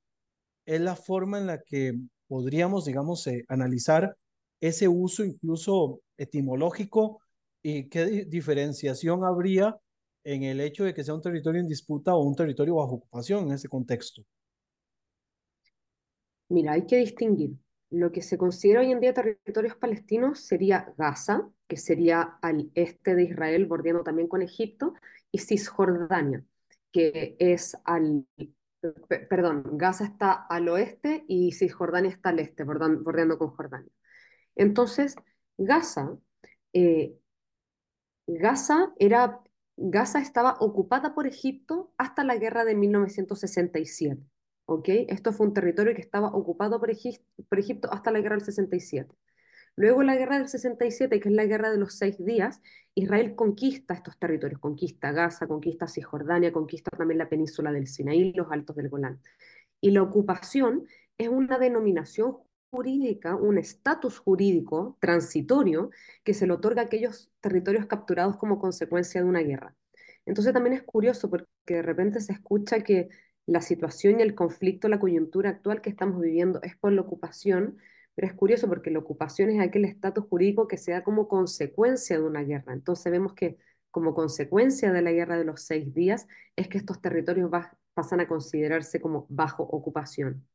es 0.75 0.81
la 0.81 0.97
forma 0.97 1.39
en 1.39 1.47
la 1.47 1.63
que 1.63 1.95
podríamos, 2.29 2.85
digamos, 2.87 3.27
eh, 3.27 3.45
analizar 3.49 4.17
ese 4.61 4.89
uso 4.89 5.25
incluso 5.25 6.01
etimológico 6.17 7.21
y 7.63 7.89
qué 7.89 8.07
di- 8.07 8.25
diferenciación 8.25 9.25
habría 9.25 9.77
en 10.25 10.45
el 10.45 10.61
hecho 10.61 10.85
de 10.85 10.95
que 10.95 11.05
sea 11.05 11.15
un 11.15 11.23
territorio 11.23 11.61
en 11.61 11.69
disputa 11.69 12.15
o 12.15 12.23
un 12.25 12.37
territorio 12.37 12.77
bajo 12.77 12.95
ocupación 12.97 13.47
en 13.49 13.53
ese 13.55 13.69
contexto? 13.69 14.23
Mira, 16.49 16.73
hay 16.73 16.87
que 16.87 16.97
distinguir. 16.99 17.53
Lo 17.91 18.13
que 18.13 18.23
se 18.23 18.39
considera 18.39 18.81
hoy 18.81 18.93
en 18.93 19.01
día 19.01 19.15
territorios 19.15 19.77
palestinos 19.77 20.41
sería 20.41 20.93
Gaza, 20.97 21.49
que 21.69 21.77
sería 21.77 22.39
al 22.43 22.71
este 22.75 23.15
de 23.15 23.25
Israel, 23.25 23.67
bordeando 23.67 24.03
también 24.05 24.29
con 24.29 24.43
Egipto, 24.43 24.95
y 25.33 25.39
Cisjordania, 25.39 26.45
que 26.93 27.37
es 27.39 27.77
al, 27.85 28.27
perdón, 29.29 29.77
Gaza 29.77 30.05
está 30.05 30.33
al 30.33 30.69
oeste 30.69 31.25
y 31.29 31.53
Cisjordania 31.53 32.11
está 32.11 32.31
al 32.31 32.41
este, 32.41 32.65
bordeando 32.65 33.39
con 33.39 33.51
Jordania. 33.51 33.93
Entonces, 34.57 35.17
Gaza 35.59 36.19
eh, 36.73 37.21
Gaza 38.39 38.93
era, 38.99 39.41
Gaza 39.77 40.21
estaba 40.21 40.57
ocupada 40.61 41.15
por 41.15 41.27
Egipto 41.27 41.93
hasta 41.99 42.25
la 42.25 42.37
guerra 42.37 42.65
de 42.65 42.75
1967. 42.75 44.23
¿ok? 44.67 44.89
Esto 45.09 45.33
fue 45.33 45.47
un 45.47 45.55
territorio 45.55 45.95
que 45.95 46.01
estaba 46.01 46.29
ocupado 46.29 46.79
por 46.81 46.91
Egipto 46.91 47.93
hasta 47.93 48.11
la 48.11 48.21
guerra 48.21 48.37
del 48.37 48.45
67. 48.45 49.13
Luego 49.81 50.03
la 50.03 50.15
guerra 50.15 50.37
del 50.37 50.47
67, 50.47 51.21
que 51.21 51.29
es 51.31 51.35
la 51.35 51.47
guerra 51.47 51.71
de 51.71 51.79
los 51.79 51.95
seis 51.95 52.23
días, 52.23 52.61
Israel 52.95 53.35
conquista 53.35 53.95
estos 53.95 54.19
territorios, 54.19 54.61
conquista 54.61 55.11
Gaza, 55.11 55.47
conquista 55.47 55.89
Cisjordania, 55.89 56.53
conquista 56.53 56.91
también 56.91 57.17
la 57.17 57.31
península 57.31 57.73
del 57.73 57.87
Sinaí, 57.87 58.35
los 58.35 58.53
altos 58.53 58.77
del 58.77 58.91
Golán. 58.91 59.23
Y 59.81 59.93
la 59.93 60.03
ocupación 60.03 60.87
es 61.17 61.29
una 61.29 61.59
denominación 61.59 62.37
jurídica, 62.71 63.37
un 63.37 63.57
estatus 63.57 64.19
jurídico 64.19 64.99
transitorio 65.01 65.89
que 66.25 66.35
se 66.35 66.47
le 66.47 66.53
otorga 66.53 66.83
a 66.83 66.85
aquellos 66.85 67.31
territorios 67.41 67.87
capturados 67.87 68.37
como 68.37 68.59
consecuencia 68.59 69.23
de 69.23 69.29
una 69.31 69.41
guerra. 69.41 69.75
Entonces 70.27 70.53
también 70.53 70.75
es 70.75 70.83
curioso 70.83 71.31
porque 71.31 71.47
de 71.67 71.81
repente 71.81 72.21
se 72.21 72.35
escucha 72.35 72.81
que 72.81 73.09
la 73.47 73.63
situación 73.63 74.21
y 74.21 74.25
el 74.25 74.35
conflicto, 74.35 74.89
la 74.89 75.01
coyuntura 75.01 75.49
actual 75.49 75.81
que 75.81 75.89
estamos 75.89 76.21
viviendo 76.21 76.61
es 76.63 76.77
por 76.77 76.93
la 76.93 77.01
ocupación, 77.01 77.79
pero 78.15 78.27
es 78.29 78.35
curioso 78.35 78.69
porque 78.69 78.91
la 78.91 78.99
ocupación 78.99 79.51
es 79.51 79.61
aquel 79.61 79.85
estatus 79.85 80.25
jurídico 80.27 80.69
que 80.69 80.77
se 80.77 80.93
da 80.93 81.03
como 81.03 81.29
consecuencia 81.29 82.19
de 82.19 82.25
una 82.25 82.43
guerra. 82.43 82.73
Entonces 82.73 83.11
vemos 83.11 83.35
que 83.35 83.57
como 83.91 84.15
consecuencia 84.15 84.93
de 84.93 85.03
la 85.03 85.13
guerra 85.13 85.39
de 85.39 85.45
los 85.45 85.63
seis 85.63 85.93
días 85.95 86.29
es 86.57 86.69
que 86.69 86.79
estos 86.79 87.01
territorios 87.01 87.51
pasan 87.95 88.21
a 88.21 88.29
considerarse 88.29 89.01
como 89.01 89.27
bajo 89.29 89.63
ocupación. 89.63 90.47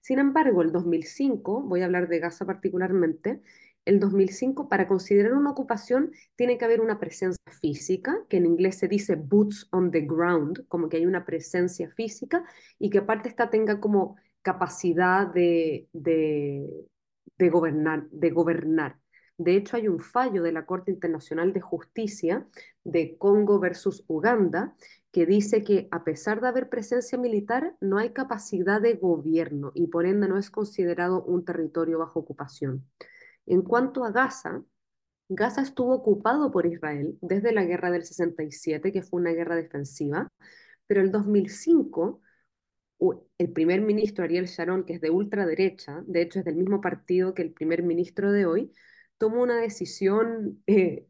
Sin 0.00 0.18
embargo, 0.18 0.62
el 0.62 0.72
2005, 0.72 1.62
voy 1.62 1.82
a 1.82 1.84
hablar 1.84 2.08
de 2.08 2.20
Gaza 2.20 2.46
particularmente, 2.46 3.42
el 3.84 3.98
2005, 3.98 4.68
para 4.68 4.86
considerar 4.86 5.32
una 5.32 5.50
ocupación, 5.50 6.12
tiene 6.36 6.58
que 6.58 6.64
haber 6.64 6.80
una 6.80 6.98
presencia 6.98 7.52
física, 7.60 8.18
que 8.28 8.36
en 8.36 8.46
inglés 8.46 8.76
se 8.76 8.88
dice 8.88 9.16
boots 9.16 9.68
on 9.72 9.90
the 9.90 10.02
ground, 10.02 10.66
como 10.68 10.88
que 10.88 10.98
hay 10.98 11.06
una 11.06 11.24
presencia 11.24 11.90
física 11.90 12.44
y 12.78 12.90
que 12.90 12.98
aparte 12.98 13.28
esta 13.28 13.50
tenga 13.50 13.80
como 13.80 14.16
capacidad 14.42 15.26
de, 15.26 15.88
de, 15.92 17.50
gobernar, 17.50 18.08
de 18.10 18.30
gobernar. 18.30 18.98
De 19.36 19.56
hecho, 19.56 19.76
hay 19.76 19.88
un 19.88 20.00
fallo 20.00 20.42
de 20.42 20.52
la 20.52 20.66
Corte 20.66 20.90
Internacional 20.90 21.52
de 21.52 21.60
Justicia 21.60 22.46
de 22.84 23.16
Congo 23.16 23.58
versus 23.58 24.04
Uganda 24.06 24.74
que 25.12 25.24
dice 25.24 25.64
que 25.64 25.88
a 25.90 26.04
pesar 26.04 26.40
de 26.40 26.48
haber 26.48 26.68
presencia 26.68 27.18
militar, 27.18 27.74
no 27.80 27.98
hay 27.98 28.10
capacidad 28.10 28.80
de 28.80 28.94
gobierno 28.94 29.72
y 29.74 29.86
por 29.88 30.06
ende 30.06 30.28
no 30.28 30.38
es 30.38 30.50
considerado 30.50 31.24
un 31.24 31.44
territorio 31.44 31.98
bajo 31.98 32.20
ocupación. 32.20 32.86
En 33.46 33.62
cuanto 33.62 34.04
a 34.04 34.10
Gaza, 34.10 34.62
Gaza 35.28 35.62
estuvo 35.62 35.94
ocupado 35.94 36.50
por 36.50 36.66
Israel 36.66 37.16
desde 37.20 37.52
la 37.52 37.64
guerra 37.64 37.90
del 37.90 38.04
67, 38.04 38.92
que 38.92 39.02
fue 39.02 39.20
una 39.20 39.30
guerra 39.30 39.56
defensiva, 39.56 40.28
pero 40.86 41.00
el 41.00 41.12
2005 41.12 42.20
el 43.38 43.52
primer 43.52 43.80
ministro 43.80 44.24
Ariel 44.24 44.46
Sharon, 44.46 44.84
que 44.84 44.94
es 44.94 45.00
de 45.00 45.10
ultraderecha, 45.10 46.02
de 46.06 46.22
hecho 46.22 46.40
es 46.40 46.44
del 46.44 46.56
mismo 46.56 46.80
partido 46.80 47.34
que 47.34 47.42
el 47.42 47.52
primer 47.52 47.82
ministro 47.82 48.30
de 48.32 48.46
hoy, 48.46 48.72
tomó 49.18 49.42
una 49.42 49.60
decisión 49.60 50.62
eh, 50.66 51.06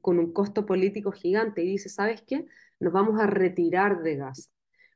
con 0.00 0.18
un 0.18 0.32
costo 0.32 0.66
político 0.66 1.12
gigante 1.12 1.62
y 1.62 1.68
dice, 1.68 1.88
¿sabes 1.88 2.22
qué? 2.26 2.46
Nos 2.80 2.92
vamos 2.92 3.20
a 3.20 3.26
retirar 3.26 4.02
de 4.02 4.16
Gaza, 4.16 4.50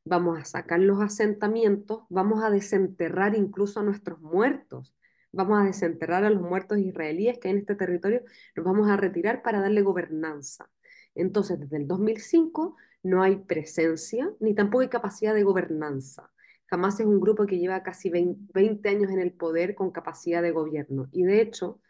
vamos 0.05 0.39
a 0.39 0.45
sacar 0.45 0.81
los 0.81 1.01
asentamientos, 1.01 2.05
vamos 2.09 2.43
a 2.43 2.51
desenterrar 2.51 3.37
incluso 3.37 3.81
a 3.81 3.83
nuestros 3.83 4.21
muertos, 4.21 4.95
vamos 5.33 5.61
a 5.61 5.65
desenterrar 5.65 6.25
a 6.25 6.31
los 6.31 6.43
muertos 6.43 6.79
israelíes 6.79 7.39
que 7.39 7.49
hay 7.49 7.55
en 7.55 7.61
este 7.61 7.75
territorio, 7.75 8.23
nos 8.57 8.65
vamos 8.65 8.89
a 8.89 8.97
retirar 8.97 9.43
para 9.43 9.61
darle 9.61 9.83
gobernanza. 9.83 10.71
Entonces, 11.15 11.61
desde 11.61 11.77
el 11.77 11.87
2005 11.87 12.77
no 13.05 13.23
hay 13.23 13.37
presencia 13.37 14.33
ni 14.41 14.55
tampoco 14.55 14.81
hay 14.81 14.89
capacidad 14.89 15.35
de 15.35 15.45
gobernanza. 15.45 16.31
Jamás 16.67 16.99
es 16.99 17.07
un 17.07 17.21
grupo 17.21 17.47
que 17.47 17.59
lleva 17.59 17.83
casi 17.83 18.11
20 18.11 18.89
años 18.89 19.11
en 19.13 19.21
el 19.21 19.33
poder 19.33 19.75
con 19.75 19.93
capacidad 19.93 20.43
de 20.43 20.51
gobierno. 20.51 21.09
Y 21.13 21.23
de 21.23 21.41
hecho, 21.41 21.81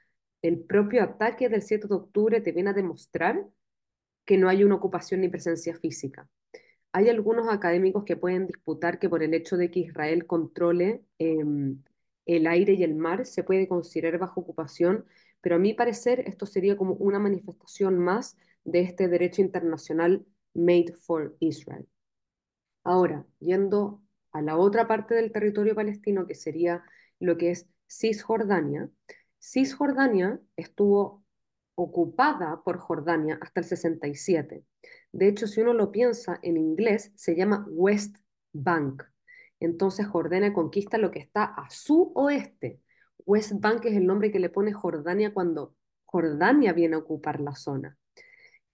el 0.43 0.61
propio 0.61 1.03
ataque 1.03 1.49
del 1.49 1.63
7 1.63 1.89
de 1.89 1.95
octubre 1.95 2.41
te 2.41 2.53
viene 2.53 2.71
a 2.71 2.75
demostrar 2.75 3.47
que 4.27 4.37
no 4.37 4.49
hay 4.49 4.65
una 4.65 4.75
ocupación 4.75 5.21
ni 5.21 5.29
presencia 5.29 5.75
física. 5.77 6.29
Hay 6.93 7.09
algunos 7.09 7.49
académicos 7.49 8.05
que 8.05 8.17
pueden 8.17 8.47
disputar 8.47 8.99
que 8.99 9.09
por 9.09 9.23
el 9.23 9.35
hecho 9.35 9.57
de 9.57 9.71
que 9.71 9.81
Israel 9.81 10.27
controle 10.27 11.05
eh, 11.19 11.37
el 12.27 12.47
aire 12.47 12.75
y 12.75 12.83
el 12.83 12.95
mar 12.95 13.27
se 13.27 13.45
puede 13.45 13.69
considerar 13.69 14.19
bajo 14.19 14.41
ocupación, 14.41 15.05
pero 15.41 15.57
a 15.57 15.59
mi 15.59 15.75
parecer 15.75 16.21
esto 16.27 16.47
sería 16.47 16.77
como 16.77 16.95
una 16.95 17.19
manifestación 17.19 17.99
más 17.99 18.37
de 18.65 18.81
este 18.81 19.09
derecho 19.09 19.43
internacional 19.43 20.25
made 20.55 20.93
for 20.95 21.37
Israel. 21.41 21.87
Ahora, 22.85 23.27
yendo 23.41 24.03
a 24.33 24.43
la 24.43 24.57
otra 24.57 24.87
parte 24.87 25.15
del 25.15 25.33
territorio 25.33 25.75
palestino, 25.75 26.27
que 26.27 26.35
sería 26.35 26.85
lo 27.21 27.37
que 27.37 27.51
es 27.51 27.67
Cisjordania, 27.89 28.91
Cisjordania 29.39 30.41
estuvo 30.57 31.25
ocupada 31.75 32.63
por 32.65 32.79
Jordania 32.79 33.39
hasta 33.41 33.61
el 33.61 33.67
67. 33.67 34.65
De 35.13 35.29
hecho, 35.29 35.47
si 35.47 35.61
uno 35.61 35.73
lo 35.73 35.91
piensa 35.91 36.39
en 36.43 36.57
inglés, 36.57 37.13
se 37.15 37.35
llama 37.35 37.67
West 37.69 38.17
Bank. 38.53 39.03
Entonces 39.61 40.07
Jordania 40.07 40.53
conquista 40.53 40.99
lo 40.99 41.11
que 41.11 41.21
está 41.21 41.45
a 41.45 41.69
su 41.71 42.13
oeste. 42.15 42.81
West 43.27 43.53
Bank 43.55 43.85
es 43.87 43.97
el 43.97 44.07
nombre 44.07 44.31
que 44.31 44.39
le 44.39 44.51
pone 44.51 44.73
Jordania 44.73 45.33
cuando 45.33 45.75
Jordania 46.05 46.73
viene 46.73 46.97
a 46.97 46.99
ocupar 46.99 47.41
la 47.41 47.55
zona. 47.55 47.97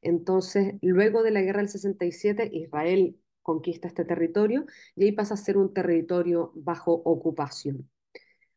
Entonces, 0.02 0.74
luego 0.82 1.22
de 1.22 1.30
la 1.30 1.42
guerra 1.42 1.58
del 1.58 1.68
67, 1.68 2.50
Israel 2.52 3.16
conquista 3.42 3.88
este 3.88 4.04
territorio 4.04 4.66
y 4.94 5.04
ahí 5.04 5.12
pasa 5.12 5.34
a 5.34 5.36
ser 5.36 5.56
un 5.56 5.72
territorio 5.74 6.52
bajo 6.54 6.92
ocupación. 6.92 7.88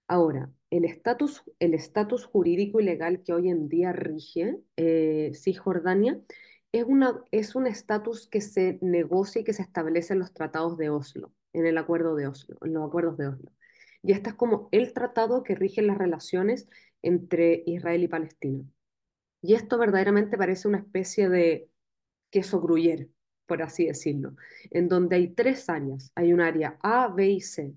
Ahora, 0.07 0.51
el 0.69 0.85
estatus 0.85 2.25
jurídico 2.25 2.79
y 2.79 2.83
legal 2.83 3.23
que 3.23 3.33
hoy 3.33 3.49
en 3.49 3.69
día 3.69 3.93
rige 3.93 4.59
eh, 4.75 5.31
Cisjordania 5.33 6.19
es 6.71 7.55
un 7.55 7.67
estatus 7.67 8.27
que 8.27 8.41
se 8.41 8.79
negocia 8.81 9.41
y 9.41 9.43
que 9.43 9.53
se 9.53 9.61
establece 9.61 10.13
en 10.13 10.19
los 10.19 10.33
tratados 10.33 10.77
de 10.77 10.89
Oslo, 10.89 11.31
en 11.53 11.65
el 11.67 11.77
acuerdo 11.77 12.15
de 12.15 12.27
Oslo, 12.27 12.57
en 12.61 12.73
los 12.73 12.87
acuerdos 12.87 13.17
de 13.17 13.27
Oslo. 13.27 13.51
Y 14.01 14.11
este 14.11 14.29
es 14.31 14.35
como 14.35 14.69
el 14.71 14.93
tratado 14.93 15.43
que 15.43 15.55
rige 15.55 15.81
las 15.81 15.97
relaciones 15.97 16.67
entre 17.01 17.63
Israel 17.65 18.03
y 18.03 18.07
Palestina. 18.07 18.65
Y 19.43 19.55
esto 19.55 19.77
verdaderamente 19.77 20.37
parece 20.37 20.69
una 20.69 20.79
especie 20.79 21.27
de 21.29 21.69
queso 22.31 22.61
gruyere, 22.61 23.09
por 23.45 23.61
así 23.61 23.85
decirlo, 23.85 24.35
en 24.71 24.87
donde 24.87 25.17
hay 25.17 25.33
tres 25.35 25.69
áreas. 25.69 26.11
Hay 26.15 26.31
un 26.31 26.39
área 26.41 26.77
A, 26.81 27.09
B 27.09 27.27
y 27.29 27.41
C. 27.41 27.73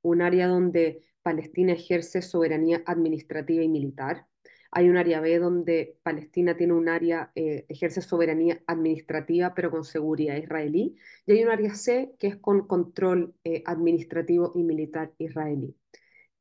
Un 0.00 0.22
área 0.22 0.46
donde 0.46 1.02
Palestina 1.22 1.72
ejerce 1.72 2.22
soberanía 2.22 2.84
administrativa 2.86 3.64
y 3.64 3.68
militar. 3.68 4.28
Hay 4.70 4.88
un 4.88 4.96
área 4.96 5.20
B 5.20 5.38
donde 5.40 5.98
Palestina 6.04 6.56
tiene 6.56 6.74
un 6.74 6.88
área, 6.88 7.32
eh, 7.34 7.66
ejerce 7.68 8.00
soberanía 8.00 8.62
administrativa 8.68 9.54
pero 9.54 9.72
con 9.72 9.84
seguridad 9.84 10.36
israelí. 10.36 10.96
Y 11.26 11.32
hay 11.32 11.44
un 11.44 11.50
área 11.50 11.74
C 11.74 12.14
que 12.20 12.28
es 12.28 12.36
con 12.36 12.68
control 12.68 13.34
eh, 13.42 13.64
administrativo 13.66 14.52
y 14.54 14.62
militar 14.62 15.12
israelí. 15.18 15.74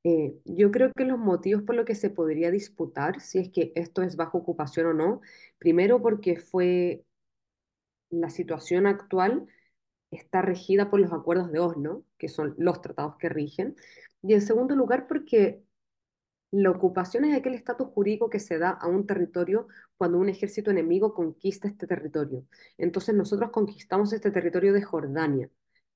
Eh, 0.09 0.39
yo 0.45 0.71
creo 0.71 0.93
que 0.93 1.03
los 1.03 1.19
motivos 1.19 1.63
por 1.63 1.75
los 1.75 1.85
que 1.85 1.93
se 1.95 2.09
podría 2.09 2.49
disputar 2.49 3.19
si 3.19 3.39
es 3.39 3.49
que 3.49 3.73
esto 3.75 4.03
es 4.03 4.15
bajo 4.15 4.37
ocupación 4.37 4.85
o 4.87 4.93
no, 4.93 5.21
primero 5.59 6.01
porque 6.01 6.37
fue 6.39 7.03
la 8.09 8.29
situación 8.29 8.87
actual 8.87 9.47
está 10.11 10.41
regida 10.41 10.89
por 10.89 11.01
los 11.01 11.11
acuerdos 11.13 11.51
de 11.51 11.59
Oslo, 11.59 12.05
que 12.17 12.29
son 12.29 12.55
los 12.57 12.81
tratados 12.81 13.17
que 13.17 13.29
rigen, 13.29 13.75
y 14.23 14.33
en 14.33 14.41
segundo 14.41 14.75
lugar 14.75 15.07
porque 15.07 15.61
la 16.51 16.71
ocupación 16.71 17.25
es 17.25 17.37
aquel 17.37 17.55
estatus 17.55 17.89
jurídico 17.89 18.29
que 18.29 18.39
se 18.39 18.57
da 18.59 18.71
a 18.71 18.87
un 18.87 19.05
territorio 19.07 19.67
cuando 19.97 20.19
un 20.19 20.29
ejército 20.29 20.71
enemigo 20.71 21.13
conquista 21.13 21.67
este 21.67 21.87
territorio. 21.87 22.45
Entonces 22.77 23.15
nosotros 23.15 23.51
conquistamos 23.51 24.13
este 24.13 24.31
territorio 24.31 24.73
de 24.73 24.83
Jordania, 24.83 25.49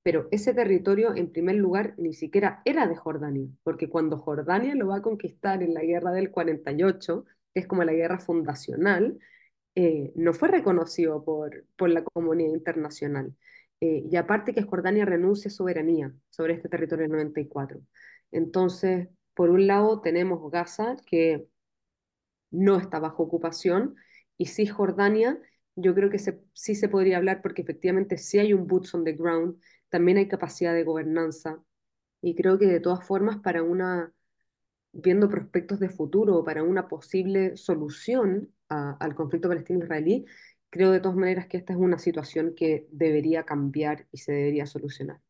pero 0.03 0.27
ese 0.31 0.53
territorio 0.53 1.15
en 1.15 1.31
primer 1.31 1.55
lugar 1.55 1.93
ni 1.97 2.13
siquiera 2.13 2.61
era 2.65 2.87
de 2.87 2.95
Jordania, 2.95 3.47
porque 3.63 3.89
cuando 3.89 4.17
Jordania 4.17 4.75
lo 4.75 4.87
va 4.87 4.97
a 4.97 5.01
conquistar 5.01 5.61
en 5.63 5.73
la 5.73 5.81
guerra 5.81 6.11
del 6.11 6.31
48, 6.31 7.25
que 7.53 7.59
es 7.59 7.67
como 7.67 7.83
la 7.83 7.93
guerra 7.93 8.19
fundacional, 8.19 9.19
eh, 9.75 10.11
no 10.15 10.33
fue 10.33 10.49
reconocido 10.49 11.23
por, 11.23 11.65
por 11.77 11.89
la 11.89 12.03
comunidad 12.03 12.53
internacional. 12.53 13.35
Eh, 13.81 14.03
y 14.09 14.15
aparte 14.15 14.53
que 14.53 14.63
Jordania 14.63 15.05
renuncia 15.05 15.49
a 15.49 15.51
soberanía 15.51 16.13
sobre 16.29 16.53
este 16.53 16.69
territorio 16.69 17.03
del 17.03 17.11
94. 17.13 17.81
Entonces, 18.31 19.09
por 19.33 19.49
un 19.49 19.67
lado 19.67 20.01
tenemos 20.01 20.51
Gaza, 20.51 20.97
que 21.05 21.47
no 22.51 22.77
está 22.77 22.99
bajo 22.99 23.23
ocupación, 23.23 23.95
y 24.37 24.47
Cisjordania, 24.47 25.39
yo 25.75 25.95
creo 25.95 26.09
que 26.09 26.19
sí 26.19 26.75
se 26.75 26.89
podría 26.89 27.17
hablar 27.17 27.41
porque 27.41 27.61
efectivamente 27.61 28.17
sí 28.17 28.39
hay 28.39 28.53
un 28.53 28.67
boots 28.67 28.93
on 28.93 29.03
the 29.03 29.13
ground, 29.13 29.59
también 29.91 30.19
hay 30.19 30.29
capacidad 30.29 30.73
de 30.75 30.85
gobernanza, 30.85 31.63
y 32.21 32.35
creo 32.35 32.59
que 32.59 32.67
de 32.67 32.79
todas 32.81 33.05
formas 33.05 33.39
para 33.39 33.63
una, 33.63 34.13
viendo 34.93 35.29
prospectos 35.29 35.79
de 35.79 35.89
futuro, 35.89 36.43
para 36.45 36.63
una 36.63 36.87
posible 36.87 37.57
solución 37.57 38.53
a- 38.69 38.93
al 38.99 39.15
conflicto 39.15 39.49
palestino-israelí, 39.49 40.25
creo 40.71 40.91
de 40.91 40.99
todas 41.01 41.17
maneras 41.17 41.47
que 41.47 41.57
esta 41.57 41.73
es 41.73 41.79
una 41.79 41.99
situación 41.99 42.55
que 42.55 42.87
debería 42.91 43.45
cambiar 43.45 44.07
y 44.11 44.17
se 44.19 44.33
debería 44.33 44.65
solucionar. 44.67 45.21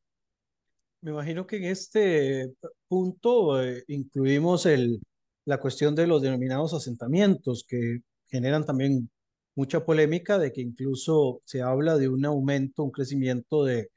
Me 1.01 1.11
imagino 1.11 1.47
que 1.47 1.57
en 1.57 1.65
este 1.65 2.53
punto 2.87 3.61
eh, 3.63 3.83
incluimos 3.87 4.65
el, 4.67 5.01
la 5.45 5.59
cuestión 5.59 5.95
de 5.95 6.05
los 6.07 6.21
denominados 6.21 6.73
asentamientos, 6.73 7.65
que 7.67 7.99
generan 8.27 8.65
también 8.65 9.09
mucha 9.55 9.83
polémica, 9.83 10.37
de 10.39 10.51
que 10.53 10.61
incluso 10.61 11.41
se 11.45 11.61
habla 11.61 11.97
de 11.97 12.07
un 12.09 12.25
aumento, 12.25 12.83
un 12.83 12.91
crecimiento 12.91 13.63
de, 13.65 13.89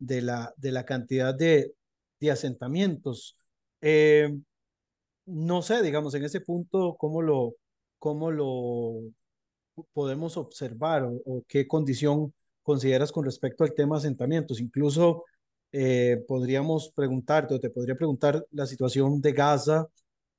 de 0.00 0.22
la, 0.22 0.52
de 0.56 0.72
la 0.72 0.84
cantidad 0.84 1.34
de, 1.34 1.74
de 2.18 2.30
asentamientos. 2.30 3.36
Eh, 3.80 4.36
no 5.26 5.62
sé, 5.62 5.82
digamos, 5.82 6.14
en 6.14 6.24
ese 6.24 6.40
punto, 6.40 6.96
¿cómo 6.98 7.22
lo, 7.22 7.54
cómo 7.98 8.30
lo 8.32 9.02
podemos 9.92 10.36
observar 10.36 11.04
o, 11.04 11.44
qué 11.46 11.66
condición 11.68 12.34
consideras 12.62 13.12
con 13.12 13.24
respecto 13.24 13.64
al 13.64 13.74
tema 13.74 13.98
asentamientos? 13.98 14.60
Incluso 14.60 15.24
eh, 15.72 16.24
podríamos 16.26 16.90
preguntarte 16.94 17.54
o 17.54 17.60
te 17.60 17.70
podría 17.70 17.94
preguntar 17.94 18.44
la 18.50 18.66
situación 18.66 19.20
de 19.20 19.32
Gaza, 19.32 19.86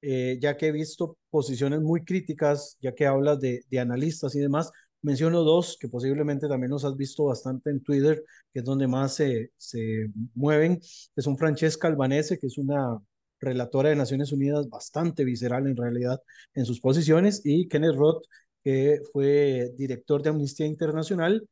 eh, 0.02 0.38
ya 0.42 0.58
que 0.58 0.68
he 0.68 0.72
visto 0.72 1.18
posiciones 1.30 1.82
muy 1.82 2.04
críticas, 2.04 2.78
ya 2.82 2.94
que 2.94 3.06
hablas 3.06 3.40
de, 3.40 3.62
de 3.70 3.80
analistas 3.80 4.36
y 4.36 4.40
demás. 4.40 4.72
Menciono 5.04 5.44
dos 5.44 5.78
que 5.80 5.88
posiblemente 5.88 6.48
también 6.48 6.72
los 6.72 6.86
has 6.86 6.96
visto 6.96 7.26
bastante 7.26 7.70
en 7.72 7.82
Twitter, 7.82 8.24
que 8.54 8.60
es 8.60 8.66
donde 8.66 8.88
más 8.88 9.16
se, 9.16 9.52
se 9.58 10.10
mueven, 10.36 10.80
que 11.16 11.22
son 11.22 11.38
Francesca 11.38 11.88
Albanese, 11.88 12.38
que 12.38 12.48
es 12.48 12.58
una 12.58 13.00
relatora 13.40 13.90
de 13.90 13.96
Naciones 13.96 14.32
Unidas 14.32 14.70
bastante 14.70 15.24
visceral 15.26 15.68
en 15.68 15.76
realidad 15.76 16.22
en 16.54 16.66
sus 16.66 16.80
posiciones, 16.80 17.42
y 17.44 17.68
Kenneth 17.68 17.96
Roth, 17.96 18.24
que 18.64 19.00
fue 19.12 19.74
director 19.78 20.22
de 20.22 20.30
Amnistía 20.30 20.68
Internacional, 20.68 21.48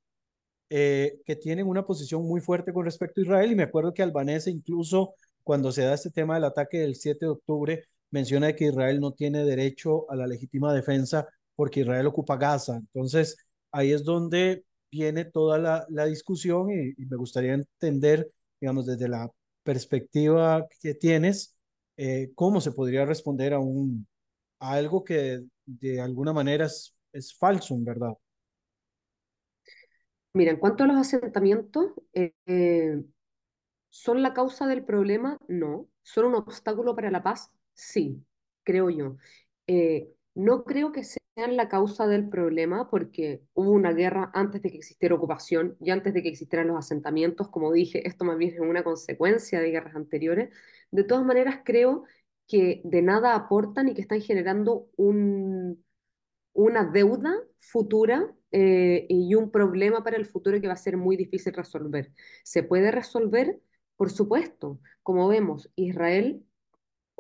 eh, 0.70 1.20
que 1.26 1.36
tienen 1.36 1.68
una 1.68 1.86
posición 1.86 2.24
muy 2.28 2.42
fuerte 2.42 2.72
con 2.74 2.86
respecto 2.86 3.20
a 3.22 3.24
Israel. 3.24 3.52
Y 3.52 3.56
me 3.56 3.64
acuerdo 3.64 3.94
que 3.94 4.04
Albanese, 4.04 4.52
incluso 4.52 5.16
cuando 5.44 5.72
se 5.72 5.82
da 5.84 5.96
este 5.96 6.12
tema 6.12 6.36
del 6.36 6.44
ataque 6.44 6.80
del 6.80 6.96
7 6.96 7.26
de 7.26 7.32
octubre, 7.32 7.86
menciona 8.12 8.54
que 8.54 8.66
Israel 8.66 9.00
no 9.00 9.14
tiene 9.14 9.44
derecho 9.46 10.10
a 10.12 10.16
la 10.16 10.28
legítima 10.28 10.74
defensa 10.74 11.28
porque 11.60 11.82
Israel 11.82 12.08
ocupa 12.08 12.38
Gaza. 12.38 12.78
Entonces, 12.78 13.36
ahí 13.74 13.92
es 13.92 14.06
donde 14.06 14.64
viene 14.90 15.26
toda 15.26 15.58
la, 15.58 15.86
la 15.90 16.06
discusión 16.06 16.72
y, 16.72 16.94
y, 16.96 17.06
me 17.06 17.18
gustaría 17.18 17.54
entender, 17.54 18.32
digamos, 18.62 18.86
desde 18.86 19.10
la 19.10 19.30
perspectiva 19.62 20.66
que 20.80 20.94
tienes, 20.94 21.58
eh, 21.98 22.32
cómo 22.34 22.62
se 22.62 22.72
podría 22.72 23.04
responder 23.06 23.54
a, 23.54 23.60
un, 23.60 24.08
a 24.60 24.72
algo 24.76 25.04
que 25.04 25.42
de 25.66 26.00
alguna 26.00 26.32
manera 26.32 26.66
es, 26.66 26.96
es 27.12 27.38
falso, 27.38 27.76
en 27.76 27.84
verdad. 27.84 28.14
Mira, 30.32 30.52
en 30.52 30.60
cuanto 30.60 30.86
a 30.86 30.88
los 30.88 30.96
asentamientos, 30.96 31.92
eh, 32.14 32.32
eh, 32.46 33.04
¿son 33.90 34.22
la 34.22 34.34
causa 34.34 34.66
del 34.66 34.86
problema? 34.86 35.38
No. 35.50 35.90
¿Son 36.04 36.24
un 36.24 36.36
obstáculo 36.36 36.96
para 36.96 37.12
la 37.12 37.22
paz? 37.22 37.52
Sí, 37.74 38.24
creo 38.64 38.90
yo. 38.90 39.18
Eh, 39.68 40.10
no 40.36 40.64
creo 40.64 40.94
que 40.94 41.04
sean 41.40 41.56
la 41.58 41.70
causa 41.70 42.08
del 42.08 42.30
problema 42.30 42.90
porque 42.90 43.44
hubo 43.54 43.72
una 43.72 43.94
guerra 43.94 44.32
antes 44.34 44.62
de 44.62 44.72
que 44.72 44.78
existiera 44.78 45.16
ocupación 45.16 45.78
y 45.80 45.92
antes 45.92 46.14
de 46.14 46.22
que 46.22 46.30
existieran 46.30 46.68
los 46.68 46.78
asentamientos. 46.78 47.50
Como 47.50 47.72
dije, 47.72 48.06
esto 48.08 48.26
más 48.26 48.38
bien 48.38 48.54
es 48.54 48.60
una 48.60 48.84
consecuencia 48.84 49.62
de 49.62 49.72
guerras 49.72 49.96
anteriores. 49.96 50.50
De 50.92 51.04
todas 51.04 51.26
maneras, 51.26 51.62
creo 51.64 52.04
que 52.48 52.82
de 52.84 53.02
nada 53.02 53.36
aportan 53.36 53.88
y 53.88 53.94
que 53.94 54.02
están 54.02 54.22
generando 54.22 54.88
un 54.98 55.84
una 56.54 56.84
deuda 56.86 57.34
futura 57.60 58.34
eh, 58.52 59.06
y 59.10 59.36
un 59.36 59.52
problema 59.52 60.04
para 60.04 60.18
el 60.18 60.26
futuro 60.26 60.60
que 60.60 60.68
va 60.68 60.74
a 60.74 60.78
ser 60.78 60.98
muy 60.98 61.16
difícil 61.18 61.54
resolver. 61.54 62.12
¿Se 62.44 62.64
puede 62.64 62.92
resolver? 62.92 63.62
Por 63.96 64.10
supuesto. 64.10 64.80
Como 65.04 65.28
vemos, 65.30 65.72
Israel 65.76 66.44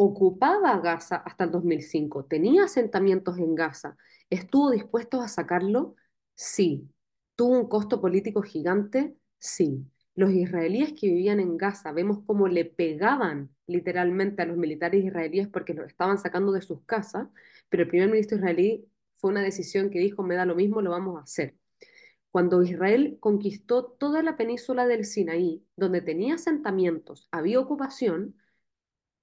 ocupaba 0.02 0.80
Gaza 0.80 1.18
hasta 1.18 1.44
el 1.44 1.52
2005, 1.52 2.24
tenía 2.24 2.64
asentamientos 2.64 3.38
en 3.38 3.54
Gaza, 3.54 3.98
¿estuvo 4.30 4.72
dispuesto 4.72 5.20
a 5.20 5.28
sacarlo? 5.28 5.96
Sí. 6.36 6.90
¿Tuvo 7.36 7.60
un 7.60 7.68
costo 7.68 8.00
político 8.00 8.42
gigante? 8.42 9.18
Sí. 9.40 9.86
Los 10.16 10.32
israelíes 10.32 10.94
que 10.94 11.08
vivían 11.08 11.42
en 11.42 11.58
Gaza, 11.58 11.92
vemos 11.92 12.20
cómo 12.26 12.48
le 12.48 12.64
pegaban 12.64 13.50
literalmente 13.68 14.42
a 14.42 14.46
los 14.46 14.56
militares 14.56 15.04
israelíes 15.04 15.50
porque 15.50 15.74
los 15.74 15.88
estaban 15.88 16.18
sacando 16.18 16.54
de 16.54 16.62
sus 16.62 16.82
casas, 16.86 17.28
pero 17.68 17.84
el 17.84 17.90
primer 17.90 18.10
ministro 18.10 18.38
israelí 18.38 18.88
fue 19.18 19.32
una 19.32 19.42
decisión 19.42 19.90
que 19.90 20.00
dijo, 20.00 20.24
me 20.24 20.36
da 20.36 20.46
lo 20.46 20.56
mismo, 20.56 20.82
lo 20.82 20.92
vamos 20.92 21.18
a 21.18 21.24
hacer. 21.24 21.58
Cuando 22.32 22.64
Israel 22.64 23.18
conquistó 23.20 23.84
toda 23.84 24.24
la 24.24 24.38
península 24.38 24.88
del 24.88 25.04
Sinaí, 25.04 25.66
donde 25.76 26.00
tenía 26.02 26.36
asentamientos, 26.36 27.28
había 27.32 27.60
ocupación, 27.60 28.36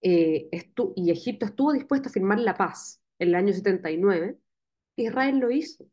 eh, 0.09 0.49
y 0.95 1.11
Egipto 1.11 1.47
estuvo 1.47 1.73
dispuesto 1.73 2.09
a 2.09 2.13
firmar 2.13 2.39
la 2.39 2.55
paz 2.55 3.03
en 3.19 3.29
el 3.29 3.35
año 3.35 3.53
79, 3.53 4.39
Israel 4.95 5.39
lo 5.39 5.51
hizo. 5.51 5.85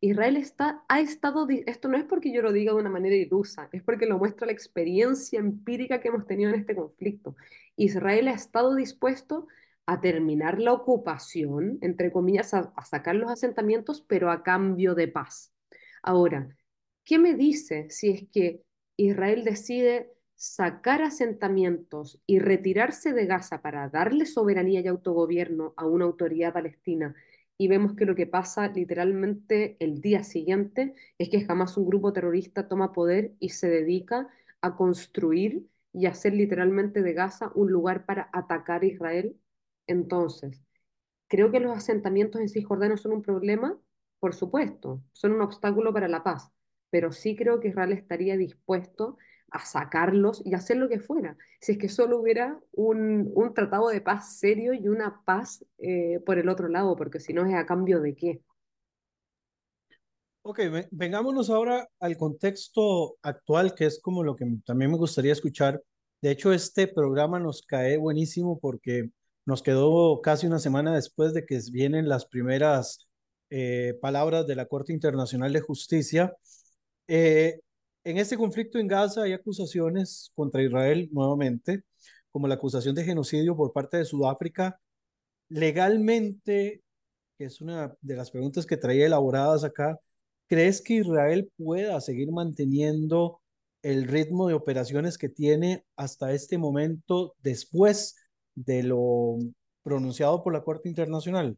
Israel 0.00 0.36
está, 0.36 0.84
ha 0.88 1.00
estado, 1.00 1.46
esto 1.48 1.88
no 1.88 1.96
es 1.96 2.04
porque 2.04 2.32
yo 2.32 2.42
lo 2.42 2.52
diga 2.52 2.72
de 2.72 2.80
una 2.80 2.90
manera 2.90 3.14
ilusa, 3.14 3.68
es 3.70 3.82
porque 3.84 4.06
lo 4.06 4.18
muestra 4.18 4.46
la 4.46 4.52
experiencia 4.52 5.38
empírica 5.38 6.00
que 6.00 6.08
hemos 6.08 6.26
tenido 6.26 6.50
en 6.50 6.60
este 6.60 6.74
conflicto. 6.74 7.36
Israel 7.76 8.26
ha 8.26 8.32
estado 8.32 8.74
dispuesto 8.74 9.46
a 9.86 10.00
terminar 10.00 10.60
la 10.60 10.72
ocupación, 10.72 11.78
entre 11.80 12.10
comillas, 12.10 12.54
a, 12.54 12.72
a 12.74 12.84
sacar 12.84 13.14
los 13.14 13.30
asentamientos, 13.30 14.02
pero 14.02 14.32
a 14.32 14.42
cambio 14.42 14.96
de 14.96 15.06
paz. 15.06 15.54
Ahora, 16.02 16.48
¿qué 17.04 17.20
me 17.20 17.34
dice 17.34 17.88
si 17.88 18.10
es 18.10 18.26
que 18.32 18.62
Israel 18.96 19.44
decide 19.44 20.13
sacar 20.36 21.02
asentamientos 21.02 22.20
y 22.26 22.38
retirarse 22.38 23.12
de 23.12 23.26
Gaza 23.26 23.62
para 23.62 23.88
darle 23.88 24.26
soberanía 24.26 24.80
y 24.80 24.88
autogobierno 24.88 25.74
a 25.76 25.86
una 25.86 26.04
autoridad 26.04 26.52
palestina? 26.52 27.14
Y 27.56 27.68
vemos 27.68 27.94
que 27.94 28.04
lo 28.04 28.14
que 28.16 28.26
pasa 28.26 28.68
literalmente 28.68 29.76
el 29.80 30.00
día 30.00 30.24
siguiente 30.24 30.94
es 31.18 31.28
que 31.28 31.44
jamás 31.44 31.76
un 31.76 31.86
grupo 31.86 32.12
terrorista 32.12 32.68
toma 32.68 32.92
poder 32.92 33.34
y 33.38 33.50
se 33.50 33.68
dedica 33.68 34.28
a 34.60 34.76
construir 34.76 35.66
y 35.92 36.06
hacer 36.06 36.34
literalmente 36.34 37.02
de 37.02 37.12
Gaza 37.12 37.52
un 37.54 37.70
lugar 37.70 38.06
para 38.06 38.28
atacar 38.32 38.82
a 38.82 38.86
Israel. 38.86 39.36
Entonces, 39.86 40.62
creo 41.28 41.50
que 41.50 41.60
los 41.60 41.76
asentamientos 41.76 42.40
en 42.40 42.48
Cisjordania 42.48 42.96
son 42.96 43.12
un 43.12 43.22
problema, 43.22 43.78
por 44.18 44.34
supuesto, 44.34 45.02
son 45.12 45.32
un 45.32 45.42
obstáculo 45.42 45.92
para 45.92 46.08
la 46.08 46.22
paz, 46.24 46.50
pero 46.90 47.12
sí 47.12 47.36
creo 47.36 47.60
que 47.60 47.68
Israel 47.68 47.92
estaría 47.92 48.36
dispuesto 48.36 49.18
a 49.54 49.64
sacarlos 49.64 50.42
y 50.44 50.54
hacer 50.54 50.76
lo 50.78 50.88
que 50.88 51.00
fuera, 51.00 51.36
si 51.60 51.72
es 51.72 51.78
que 51.78 51.88
solo 51.88 52.20
hubiera 52.20 52.60
un, 52.72 53.30
un 53.34 53.54
tratado 53.54 53.88
de 53.88 54.00
paz 54.02 54.38
serio 54.38 54.74
y 54.74 54.88
una 54.88 55.22
paz 55.24 55.64
eh, 55.78 56.20
por 56.26 56.38
el 56.38 56.48
otro 56.50 56.68
lado, 56.68 56.96
porque 56.96 57.20
si 57.20 57.32
no 57.34 57.46
es 57.46 57.54
a 57.54 57.66
cambio 57.66 58.00
de 58.00 58.16
qué. 58.16 58.42
Ok, 60.46 60.60
vengámonos 60.90 61.48
ahora 61.48 61.88
al 62.00 62.16
contexto 62.18 63.16
actual, 63.22 63.74
que 63.74 63.86
es 63.86 63.98
como 64.00 64.22
lo 64.22 64.36
que 64.36 64.44
también 64.66 64.90
me 64.90 64.98
gustaría 64.98 65.32
escuchar. 65.32 65.82
De 66.20 66.30
hecho, 66.30 66.52
este 66.52 66.86
programa 66.86 67.40
nos 67.40 67.62
cae 67.62 67.96
buenísimo 67.96 68.58
porque 68.60 69.10
Nos 69.46 69.62
quedó 69.62 70.20
casi 70.22 70.46
una 70.48 70.58
semana 70.58 70.94
después 70.94 71.34
de 71.34 71.46
que 71.46 71.60
vienen 71.72 72.08
las 72.08 72.26
primeras 72.26 73.08
eh, 73.50 73.94
palabras 74.02 74.46
de 74.46 74.56
la 74.56 74.66
Corte 74.66 74.92
Internacional 74.94 75.52
de 75.52 75.60
Justicia. 75.62 76.34
Eh, 77.08 77.60
en 78.04 78.18
este 78.18 78.36
conflicto 78.36 78.78
en 78.78 78.86
Gaza 78.86 79.22
hay 79.22 79.32
acusaciones 79.32 80.30
contra 80.34 80.62
Israel 80.62 81.08
nuevamente, 81.12 81.84
como 82.30 82.46
la 82.48 82.54
acusación 82.54 82.94
de 82.94 83.04
genocidio 83.04 83.56
por 83.56 83.72
parte 83.72 83.96
de 83.96 84.04
Sudáfrica. 84.04 84.78
Legalmente, 85.48 86.82
que 87.38 87.44
es 87.46 87.60
una 87.60 87.94
de 88.00 88.16
las 88.16 88.30
preguntas 88.30 88.66
que 88.66 88.76
traía 88.76 89.06
elaboradas 89.06 89.64
acá, 89.64 89.98
¿crees 90.48 90.82
que 90.82 90.94
Israel 90.94 91.50
pueda 91.56 92.00
seguir 92.00 92.30
manteniendo 92.32 93.40
el 93.82 94.06
ritmo 94.06 94.48
de 94.48 94.54
operaciones 94.54 95.18
que 95.18 95.28
tiene 95.28 95.84
hasta 95.96 96.32
este 96.32 96.58
momento 96.58 97.34
después 97.42 98.16
de 98.54 98.82
lo 98.82 99.38
pronunciado 99.82 100.42
por 100.42 100.52
la 100.52 100.62
Corte 100.62 100.88
Internacional? 100.88 101.56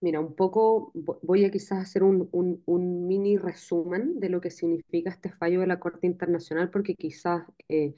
Mira, 0.00 0.20
un 0.20 0.34
poco 0.34 0.92
voy 0.94 1.44
a 1.44 1.50
quizás 1.50 1.78
hacer 1.80 2.02
un, 2.02 2.28
un, 2.32 3.06
mini 3.06 3.36
resumen 3.36 4.18
de 4.18 4.30
lo 4.30 4.40
que 4.40 4.50
significa 4.50 5.10
este 5.10 5.30
fallo 5.30 5.60
de 5.60 5.66
la 5.66 5.78
Corte 5.78 6.06
Internacional, 6.06 6.70
porque 6.70 6.94
quizás 6.94 7.42
eh, 7.68 7.94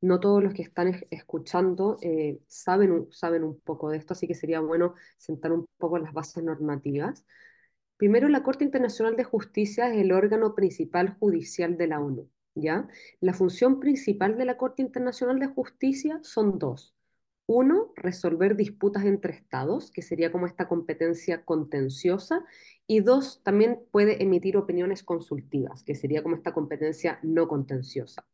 no 0.00 0.20
todos 0.20 0.42
los 0.42 0.54
que 0.54 0.62
están 0.62 0.94
escuchando 1.10 1.98
eh, 2.02 2.40
saben, 2.46 3.08
saben 3.10 3.44
un 3.44 3.58
poco 3.60 3.90
de 3.90 3.98
esto, 3.98 4.14
así 4.14 4.28
que 4.28 4.34
sería 4.34 4.60
bueno 4.60 4.94
sentar 5.18 5.52
un 5.52 5.66
poco 5.78 5.98
las 5.98 6.12
bases 6.12 6.44
normativas. 6.44 7.24
Primero, 7.96 8.28
la 8.28 8.42
Corte 8.44 8.64
Internacional 8.64 9.16
de 9.16 9.24
Justicia 9.24 9.92
es 9.92 10.00
el 10.00 10.12
órgano 10.12 10.54
principal 10.54 11.16
judicial 11.18 11.76
de 11.76 11.86
la 11.88 12.00
ONU, 12.00 12.28
¿ya? 12.54 12.88
La 13.20 13.34
función 13.34 13.80
principal 13.80 14.36
de 14.38 14.44
la 14.44 14.56
Corte 14.56 14.82
Internacional 14.82 15.38
de 15.40 15.48
Justicia 15.48 16.20
son 16.22 16.58
dos. 16.58 16.94
Uno, 17.46 17.92
resolver 17.96 18.56
disputas 18.56 19.04
entre 19.04 19.34
estados, 19.34 19.90
que 19.90 20.02
sería 20.02 20.30
como 20.30 20.46
esta 20.46 20.68
competencia 20.68 21.44
contenciosa. 21.44 22.44
Y 22.86 23.00
dos, 23.00 23.42
también 23.42 23.80
puede 23.90 24.22
emitir 24.22 24.56
opiniones 24.56 25.02
consultivas, 25.02 25.82
que 25.82 25.94
sería 25.94 26.22
como 26.22 26.36
esta 26.36 26.52
competencia 26.52 27.18
no 27.22 27.48
contenciosa. 27.48 28.24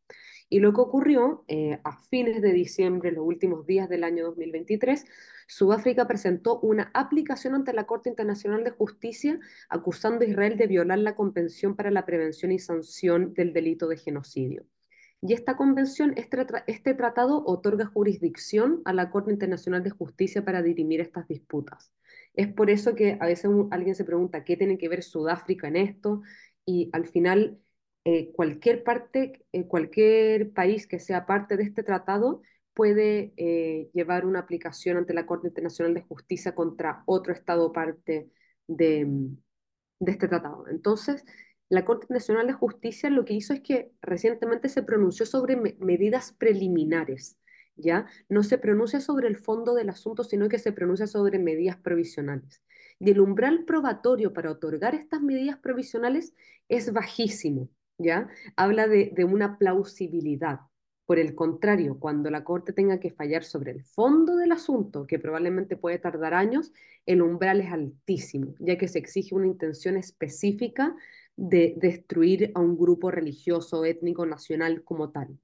Y 0.49 0.59
lo 0.59 0.73
que 0.73 0.81
ocurrió 0.81 1.43
eh, 1.47 1.79
a 1.83 2.01
fines 2.01 2.41
de 2.41 2.51
diciembre, 2.51 3.11
los 3.11 3.25
últimos 3.25 3.67
días 3.67 3.87
del 3.87 4.03
año 4.03 4.25
2023, 4.25 5.05
Sudáfrica 5.47 6.07
presentó 6.07 6.59
una 6.59 6.89
aplicación 6.93 7.53
ante 7.53 7.73
la 7.73 7.85
Corte 7.85 8.09
Internacional 8.09 8.63
de 8.63 8.71
Justicia 8.71 9.39
acusando 9.69 10.25
a 10.25 10.27
Israel 10.27 10.57
de 10.57 10.67
violar 10.67 10.99
la 10.99 11.15
Convención 11.15 11.75
para 11.75 11.91
la 11.91 12.05
Prevención 12.05 12.51
y 12.51 12.59
Sanción 12.59 13.33
del 13.35 13.53
Delito 13.53 13.87
de 13.87 13.97
Genocidio. 13.97 14.65
Y 15.21 15.33
esta 15.33 15.57
convención, 15.57 16.13
este, 16.15 16.45
este 16.67 16.93
tratado 16.93 17.43
otorga 17.45 17.85
jurisdicción 17.85 18.81
a 18.85 18.93
la 18.93 19.09
Corte 19.09 19.31
Internacional 19.31 19.83
de 19.83 19.89
Justicia 19.89 20.45
para 20.45 20.61
dirimir 20.61 21.01
estas 21.01 21.27
disputas. 21.27 21.91
Es 22.33 22.47
por 22.47 22.69
eso 22.69 22.95
que 22.95 23.17
a 23.19 23.25
veces 23.25 23.51
alguien 23.71 23.95
se 23.95 24.05
pregunta 24.05 24.45
qué 24.45 24.55
tiene 24.55 24.77
que 24.77 24.87
ver 24.87 25.03
Sudáfrica 25.03 25.67
en 25.67 25.75
esto 25.75 26.21
y 26.65 26.89
al 26.93 27.05
final 27.05 27.59
eh, 28.05 28.31
cualquier 28.31 28.83
parte, 28.83 29.45
eh, 29.51 29.67
cualquier 29.67 30.51
país 30.53 30.87
que 30.87 30.99
sea 30.99 31.25
parte 31.25 31.57
de 31.57 31.63
este 31.63 31.83
tratado 31.83 32.41
puede 32.73 33.33
eh, 33.35 33.89
llevar 33.93 34.25
una 34.25 34.39
aplicación 34.39 34.95
ante 34.97 35.13
la 35.13 35.25
Corte 35.25 35.47
Internacional 35.47 35.93
de 35.93 36.03
Justicia 36.03 36.55
contra 36.55 37.03
otro 37.05 37.33
Estado 37.33 37.73
parte 37.73 38.31
de, 38.67 39.05
de 39.99 40.11
este 40.11 40.27
tratado. 40.29 40.65
Entonces, 40.69 41.25
la 41.69 41.85
Corte 41.85 42.05
Internacional 42.05 42.47
de 42.47 42.53
Justicia 42.53 43.09
lo 43.09 43.25
que 43.25 43.35
hizo 43.35 43.53
es 43.53 43.61
que 43.61 43.91
recientemente 44.01 44.69
se 44.69 44.83
pronunció 44.83 45.25
sobre 45.25 45.55
me 45.55 45.75
medidas 45.79 46.33
preliminares, 46.33 47.37
¿ya? 47.75 48.07
No 48.27 48.43
se 48.43 48.57
pronuncia 48.57 48.99
sobre 48.99 49.27
el 49.27 49.37
fondo 49.37 49.75
del 49.75 49.89
asunto, 49.89 50.23
sino 50.23 50.49
que 50.49 50.59
se 50.59 50.71
pronuncia 50.71 51.07
sobre 51.07 51.39
medidas 51.39 51.77
provisionales. 51.77 52.61
Y 52.99 53.11
el 53.11 53.21
umbral 53.21 53.65
probatorio 53.65 54.33
para 54.33 54.51
otorgar 54.51 54.95
estas 54.95 55.21
medidas 55.21 55.57
provisionales 55.59 56.33
es 56.67 56.91
bajísimo. 56.91 57.69
¿ya? 57.99 58.29
Habla 58.55 58.87
de 58.87 59.25
una 59.25 59.57
plausibilidad. 59.57 60.61
Por 61.05 61.17
el 61.17 61.33
contrario, 61.33 61.97
cuando 61.99 62.29
la 62.29 62.43
Corte 62.43 62.71
tenga 62.71 62.99
que 62.99 63.09
fallar 63.09 63.43
sobre 63.43 63.71
el 63.71 63.83
fondo 63.83 64.35
del 64.35 64.51
asunto, 64.51 65.07
que 65.07 65.17
probablemente 65.17 65.75
puede 65.75 65.97
tardar 65.97 66.35
años, 66.35 66.71
el 67.07 67.23
umbral 67.23 67.61
es 67.61 67.71
altísimo, 67.71 68.53
ya 68.59 68.77
que 68.77 68.87
se 68.87 68.99
exige 68.99 69.33
una 69.33 69.47
intención 69.47 69.97
específica 69.97 70.95
de 71.39 71.73
destruir 71.77 72.51
a 72.53 72.59
un 72.59 72.77
grupo 72.77 73.11
religioso, 73.11 73.85
étnico, 73.85 74.25
nacional 74.25 74.83
como 74.83 75.11
tal. 75.11 75.39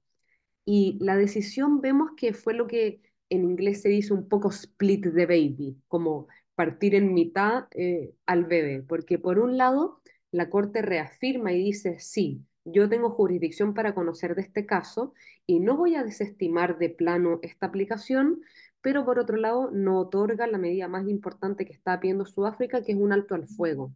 Y 0.66 0.98
la 1.00 1.16
decisión 1.16 1.80
vemos 1.80 2.10
que 2.16 2.34
fue 2.34 2.52
lo 2.52 2.66
que 2.66 3.00
en 3.30 3.44
inglés 3.44 3.82
se 3.82 3.88
dice 3.88 4.12
un 4.12 4.28
poco 4.28 4.50
split 4.50 5.02
the 5.14 5.26
baby, 5.26 5.76
como 5.88 6.28
partir 6.54 6.94
en 6.94 7.14
mitad 7.14 7.64
eh, 7.72 8.14
al 8.26 8.44
bebé, 8.44 8.82
porque 8.82 9.18
por 9.18 9.38
un 9.38 9.56
lado 9.56 10.00
la 10.32 10.50
Corte 10.50 10.82
reafirma 10.82 11.52
y 11.52 11.64
dice, 11.64 11.98
sí, 11.98 12.44
yo 12.64 12.88
tengo 12.90 13.10
jurisdicción 13.10 13.72
para 13.72 13.94
conocer 13.94 14.34
de 14.34 14.42
este 14.42 14.66
caso 14.66 15.14
y 15.46 15.60
no 15.60 15.76
voy 15.78 15.94
a 15.94 16.04
desestimar 16.04 16.78
de 16.78 16.90
plano 16.90 17.38
esta 17.42 17.66
aplicación, 17.66 18.42
pero 18.82 19.04
por 19.06 19.18
otro 19.18 19.38
lado 19.38 19.70
no 19.70 19.98
otorga 20.00 20.46
la 20.46 20.58
medida 20.58 20.88
más 20.88 21.08
importante 21.08 21.64
que 21.64 21.72
está 21.72 21.98
pidiendo 22.00 22.26
Sudáfrica, 22.26 22.82
que 22.82 22.92
es 22.92 22.98
un 22.98 23.12
alto 23.12 23.34
al 23.34 23.46
fuego. 23.48 23.92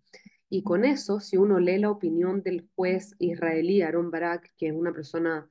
Y 0.51 0.63
con 0.65 0.85
eso, 0.85 1.21
si 1.21 1.37
uno 1.37 1.61
lee 1.61 1.79
la 1.79 1.91
opinión 1.91 2.43
del 2.43 2.69
juez 2.75 3.15
israelí 3.19 3.83
Aaron 3.83 4.11
Barak, 4.11 4.53
que 4.59 4.69
es 4.69 4.75
una 4.75 4.93
persona 4.93 5.49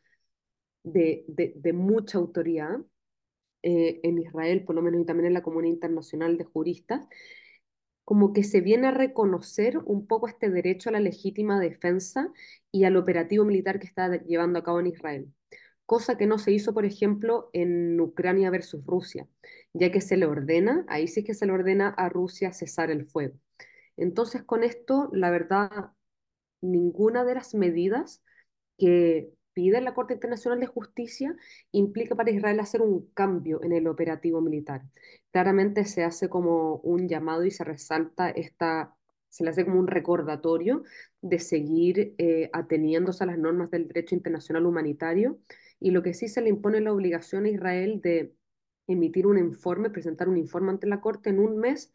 de, 0.84 1.26
de, 1.28 1.54
de 1.56 1.74
mucha 1.74 2.18
autoridad 2.18 2.80
eh, 3.64 4.00
en 4.04 4.20
Israel, 4.20 4.64
por 4.66 4.76
lo 4.76 4.82
menos, 4.82 5.02
y 5.02 5.06
también 5.06 5.28
en 5.28 5.34
la 5.34 5.44
comunidad 5.44 5.74
internacional 5.74 6.38
de 6.38 6.46
juristas, 6.46 7.08
como 8.06 8.34
que 8.34 8.44
se 8.44 8.62
viene 8.62 8.88
a 8.88 8.92
reconocer 8.92 9.78
un 9.86 10.08
poco 10.08 10.28
este 10.28 10.50
derecho 10.50 10.90
a 10.90 10.94
la 10.94 11.00
legítima 11.00 11.60
defensa 11.60 12.32
y 12.72 12.86
al 12.86 12.98
operativo 12.98 13.46
militar 13.46 13.80
que 13.80 13.86
está 13.88 14.24
llevando 14.24 14.60
a 14.60 14.64
cabo 14.64 14.80
en 14.80 14.88
Israel. 14.88 15.34
Cosa 15.86 16.18
que 16.18 16.28
no 16.28 16.40
se 16.40 16.52
hizo, 16.52 16.74
por 16.74 16.86
ejemplo, 16.86 17.50
en 17.54 18.00
Ucrania 18.00 18.50
versus 18.50 18.86
Rusia, 18.86 19.28
ya 19.74 19.92
que 19.92 20.02
se 20.02 20.18
le 20.18 20.26
ordena, 20.26 20.86
ahí 20.88 21.08
sí 21.08 21.24
que 21.24 21.34
se 21.34 21.46
le 21.46 21.52
ordena 21.52 21.90
a 21.90 22.10
Rusia 22.10 22.52
cesar 22.54 22.92
el 22.92 23.06
fuego. 23.06 23.36
Entonces, 24.00 24.44
con 24.44 24.64
esto, 24.64 25.10
la 25.14 25.30
verdad, 25.32 25.92
ninguna 26.62 27.24
de 27.24 27.36
las 27.36 27.54
medidas 27.56 28.24
que 28.78 29.32
pide 29.54 29.82
la 29.82 29.94
Corte 29.94 30.14
Internacional 30.14 30.60
de 30.60 30.68
Justicia 30.68 31.36
implica 31.72 32.16
para 32.16 32.32
Israel 32.32 32.60
hacer 32.60 32.82
un 32.82 33.10
cambio 33.14 33.62
en 33.64 33.74
el 33.74 33.88
operativo 33.88 34.42
militar. 34.42 34.84
Claramente 35.32 35.86
se 35.86 36.04
hace 36.04 36.30
como 36.30 36.76
un 36.78 37.08
llamado 37.08 37.44
y 37.44 37.52
se 37.52 37.64
resalta 37.64 38.30
esta, 38.30 38.96
se 39.28 39.44
le 39.44 39.50
hace 39.50 39.66
como 39.66 39.80
un 39.80 39.88
recordatorio 39.88 40.84
de 41.22 41.40
seguir 41.40 42.16
eh, 42.18 42.50
ateniéndose 42.54 43.24
a 43.24 43.28
las 43.28 43.38
normas 43.38 43.70
del 43.70 43.88
derecho 43.88 44.16
internacional 44.16 44.66
humanitario 44.66 45.40
y 45.80 45.92
lo 45.92 46.04
que 46.04 46.14
sí 46.14 46.28
se 46.28 46.42
le 46.42 46.50
impone 46.50 46.82
la 46.82 46.94
obligación 46.94 47.46
a 47.46 47.50
Israel 47.50 48.00
de 48.02 48.34
emitir 48.88 49.28
un 49.28 49.38
informe, 49.38 49.90
presentar 49.90 50.30
un 50.30 50.38
informe 50.38 50.72
ante 50.72 50.88
la 50.88 51.02
Corte 51.02 51.30
en 51.30 51.40
un 51.40 51.58
mes 51.58 51.92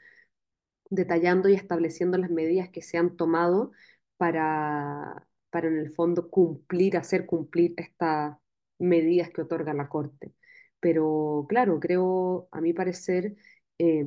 detallando 0.94 1.48
y 1.48 1.54
estableciendo 1.54 2.18
las 2.18 2.30
medidas 2.30 2.70
que 2.70 2.83
se 2.83 2.98
han 2.98 3.16
tomado 3.16 3.72
para, 4.16 5.26
para 5.50 5.68
en 5.68 5.78
el 5.78 5.92
fondo 5.92 6.30
cumplir, 6.30 6.96
hacer 6.96 7.26
cumplir 7.26 7.74
estas 7.76 8.37
medidas 8.78 9.30
que 9.30 9.42
otorga 9.42 9.74
la 9.74 9.88
Corte. 9.88 10.33
Pero 10.80 11.46
claro, 11.48 11.80
creo, 11.80 12.48
a 12.52 12.61
mi 12.61 12.72
parecer, 12.72 13.37
eh, 13.78 14.04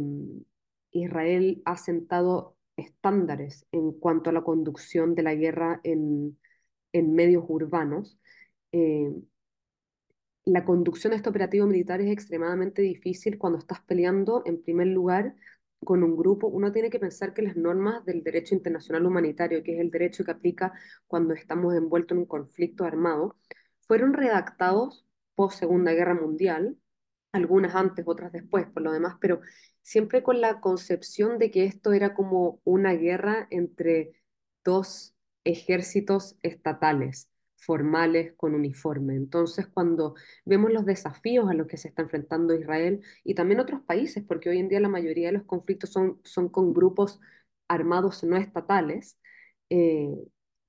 Israel 0.91 1.61
ha 1.65 1.77
sentado 1.77 2.55
estándares 2.77 3.65
en 3.71 3.91
cuanto 3.93 4.29
a 4.29 4.33
la 4.33 4.43
conducción 4.43 5.15
de 5.15 5.23
la 5.23 5.35
guerra 5.35 5.79
en, 5.83 6.37
en 6.93 7.13
medios 7.13 7.43
urbanos. 7.47 8.19
Eh, 8.71 9.11
la 10.45 10.63
conducción 10.63 11.11
de 11.11 11.17
este 11.17 11.29
operativo 11.29 11.67
militar 11.67 11.99
es 12.01 12.11
extremadamente 12.11 12.81
difícil 12.81 13.37
cuando 13.37 13.59
estás 13.59 13.81
peleando, 13.81 14.43
en 14.45 14.61
primer 14.61 14.87
lugar, 14.87 15.35
con 15.83 16.03
un 16.03 16.17
grupo, 16.17 16.47
uno 16.47 16.71
tiene 16.71 16.89
que 16.89 16.99
pensar 16.99 17.33
que 17.33 17.41
las 17.41 17.55
normas 17.55 18.03
del 18.05 18.23
derecho 18.23 18.55
internacional 18.55 19.05
humanitario, 19.05 19.63
que 19.63 19.75
es 19.75 19.79
el 19.79 19.91
derecho 19.91 20.23
que 20.25 20.31
aplica 20.31 20.73
cuando 21.07 21.33
estamos 21.33 21.75
envueltos 21.75 22.15
en 22.15 22.19
un 22.19 22.25
conflicto 22.25 22.83
armado, 22.83 23.37
fueron 23.81 24.13
redactados 24.13 25.05
post 25.35 25.59
Segunda 25.59 25.93
Guerra 25.93 26.15
Mundial, 26.15 26.77
algunas 27.31 27.75
antes, 27.75 28.05
otras 28.07 28.31
después, 28.31 28.67
por 28.67 28.83
lo 28.83 28.91
demás, 28.91 29.15
pero 29.21 29.41
siempre 29.81 30.23
con 30.23 30.41
la 30.41 30.59
concepción 30.59 31.37
de 31.39 31.51
que 31.51 31.65
esto 31.65 31.93
era 31.93 32.13
como 32.13 32.59
una 32.63 32.93
guerra 32.93 33.47
entre 33.51 34.13
dos 34.63 35.15
ejércitos 35.43 36.37
estatales 36.41 37.29
formales 37.57 38.33
con 38.37 38.55
uniforme. 38.55 39.15
Entonces, 39.15 39.67
cuando 39.67 40.15
vemos 40.45 40.71
los 40.71 40.85
desafíos 40.85 41.49
a 41.49 41.53
los 41.53 41.67
que 41.67 41.77
se 41.77 41.89
está 41.89 42.03
enfrentando 42.03 42.53
Israel 42.55 43.01
y 43.23 43.35
también 43.35 43.59
otros 43.59 43.81
países, 43.81 44.23
porque 44.27 44.49
hoy 44.49 44.59
en 44.59 44.69
día 44.69 44.79
la 44.79 44.89
mayoría 44.89 45.27
de 45.27 45.33
los 45.33 45.43
conflictos 45.43 45.91
son, 45.91 46.21
son 46.23 46.49
con 46.49 46.73
grupos 46.73 47.19
armados 47.67 48.23
no 48.23 48.37
estatales, 48.37 49.19
eh, 49.69 50.09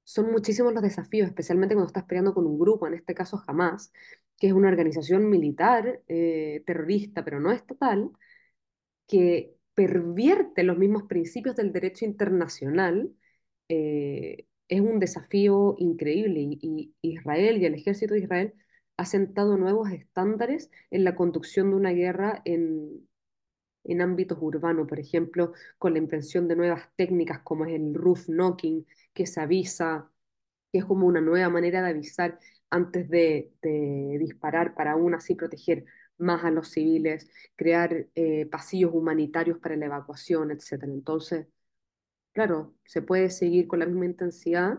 son 0.04 0.30
muchísimos 0.32 0.72
los 0.72 0.82
desafíos, 0.82 1.28
especialmente 1.28 1.74
cuando 1.74 1.88
estás 1.88 2.04
peleando 2.04 2.34
con 2.34 2.46
un 2.46 2.58
grupo, 2.58 2.86
en 2.86 2.94
este 2.94 3.14
caso 3.14 3.36
jamás, 3.38 3.92
que 4.38 4.48
es 4.48 4.52
una 4.52 4.68
organización 4.68 5.28
militar 5.28 6.02
eh, 6.08 6.62
terrorista, 6.66 7.24
pero 7.24 7.40
no 7.40 7.52
estatal, 7.52 8.10
que 9.06 9.54
pervierte 9.74 10.62
los 10.64 10.78
mismos 10.78 11.04
principios 11.04 11.56
del 11.56 11.72
derecho 11.72 12.04
internacional, 12.04 13.12
eh, 13.68 14.46
es 14.68 14.80
un 14.80 14.98
desafío 15.00 15.74
increíble 15.78 16.40
y, 16.40 16.94
Israel 17.02 17.58
y 17.58 17.66
el 17.66 17.74
ejército 17.74 18.14
de 18.14 18.20
Israel 18.20 18.54
ha 18.96 19.04
sentado 19.04 19.56
nuevos 19.56 19.90
estándares 19.90 20.70
en 20.90 21.04
la 21.04 21.14
conducción 21.14 21.70
de 21.70 21.76
una 21.76 21.90
guerra 21.92 22.42
en, 22.44 23.08
en 23.84 24.02
ámbitos 24.02 24.38
urbanos, 24.40 24.88
por 24.88 24.98
ejemplo, 25.00 25.52
con 25.78 25.92
la 25.94 25.98
invención 25.98 26.48
de 26.48 26.56
nuevas 26.56 26.88
técnicas 26.96 27.40
como 27.42 27.64
es 27.64 27.74
el 27.74 27.94
roof 27.94 28.28
knocking, 28.28 28.86
que 29.14 29.26
se 29.26 29.40
avisa, 29.40 30.10
que 30.72 30.78
es 30.80 30.84
como 30.84 31.06
una 31.06 31.20
nueva 31.20 31.48
manera 31.50 31.82
de 31.82 31.90
avisar 31.90 32.38
antes 32.70 33.08
de, 33.08 33.52
de 33.62 34.18
disparar 34.20 34.74
para 34.74 34.92
aún 34.92 35.14
así 35.14 35.34
proteger 35.34 35.84
más 36.18 36.44
a 36.44 36.50
los 36.50 36.68
civiles, 36.70 37.30
crear 37.56 38.08
eh, 38.14 38.46
pasillos 38.46 38.92
humanitarios 38.92 39.58
para 39.58 39.76
la 39.76 39.86
evacuación, 39.86 40.50
etc. 40.50 40.84
Entonces, 40.84 41.46
claro, 42.38 42.76
se 42.84 43.02
puede 43.02 43.30
seguir 43.30 43.66
con 43.66 43.80
la 43.80 43.86
misma 43.86 44.06
intensidad. 44.06 44.78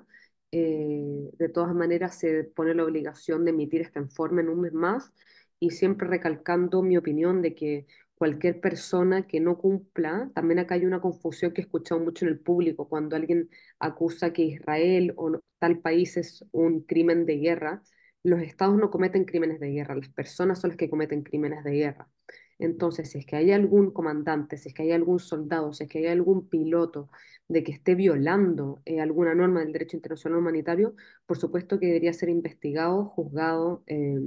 eh, 0.51 1.29
de 1.37 1.49
todas 1.49 1.75
maneras, 1.75 2.17
se 2.19 2.43
pone 2.45 2.73
la 2.73 2.85
obligación 2.85 3.43
de 3.45 3.51
emitir 3.51 3.81
este 3.81 3.99
informe 3.99 4.41
en 4.41 4.49
un 4.49 4.61
mes 4.61 4.73
más 4.73 5.11
y 5.59 5.71
siempre 5.71 6.07
recalcando 6.07 6.81
mi 6.81 6.97
opinión 6.97 7.41
de 7.41 7.53
que 7.55 7.85
cualquier 8.15 8.61
persona 8.61 9.27
que 9.27 9.39
no 9.41 9.57
cumpla, 9.57 10.31
también 10.33 10.59
acá 10.59 10.75
hay 10.75 10.85
una 10.85 11.01
confusión 11.01 11.51
que 11.53 11.61
he 11.61 11.65
escuchado 11.65 11.99
mucho 12.01 12.25
en 12.25 12.31
el 12.31 12.39
público, 12.39 12.87
cuando 12.89 13.15
alguien 13.17 13.49
acusa 13.79 14.31
que 14.33 14.43
Israel 14.43 15.13
o 15.17 15.39
tal 15.59 15.79
país 15.81 16.17
es 16.17 16.45
un 16.51 16.81
crimen 16.83 17.25
de 17.25 17.37
guerra, 17.37 17.83
los 18.23 18.41
estados 18.41 18.77
no 18.77 18.89
cometen 18.89 19.25
crímenes 19.25 19.59
de 19.59 19.71
guerra, 19.71 19.95
las 19.95 20.09
personas 20.09 20.59
son 20.61 20.69
las 20.71 20.77
que 20.77 20.89
cometen 20.89 21.23
crímenes 21.23 21.63
de 21.63 21.71
guerra. 21.73 22.09
Entonces, 22.57 23.09
si 23.11 23.19
es 23.19 23.25
que 23.25 23.35
hay 23.37 23.51
algún 23.51 23.91
comandante, 23.91 24.57
si 24.57 24.69
es 24.69 24.73
que 24.75 24.83
hay 24.83 24.91
algún 24.91 25.19
soldado, 25.19 25.73
si 25.73 25.83
es 25.85 25.89
que 25.89 25.99
hay 25.99 26.07
algún 26.07 26.49
piloto 26.49 27.09
de 27.49 27.63
que 27.63 27.71
esté 27.73 27.95
violando 27.95 28.81
eh, 28.85 29.01
alguna 29.01 29.35
norma 29.35 29.61
del 29.61 29.73
derecho 29.73 29.97
internacional 29.97 30.39
humanitario, 30.39 30.95
por 31.25 31.37
supuesto 31.37 31.79
que 31.79 31.87
debería 31.87 32.13
ser 32.13 32.29
investigado, 32.29 33.05
juzgado, 33.05 33.83
eh, 33.87 34.19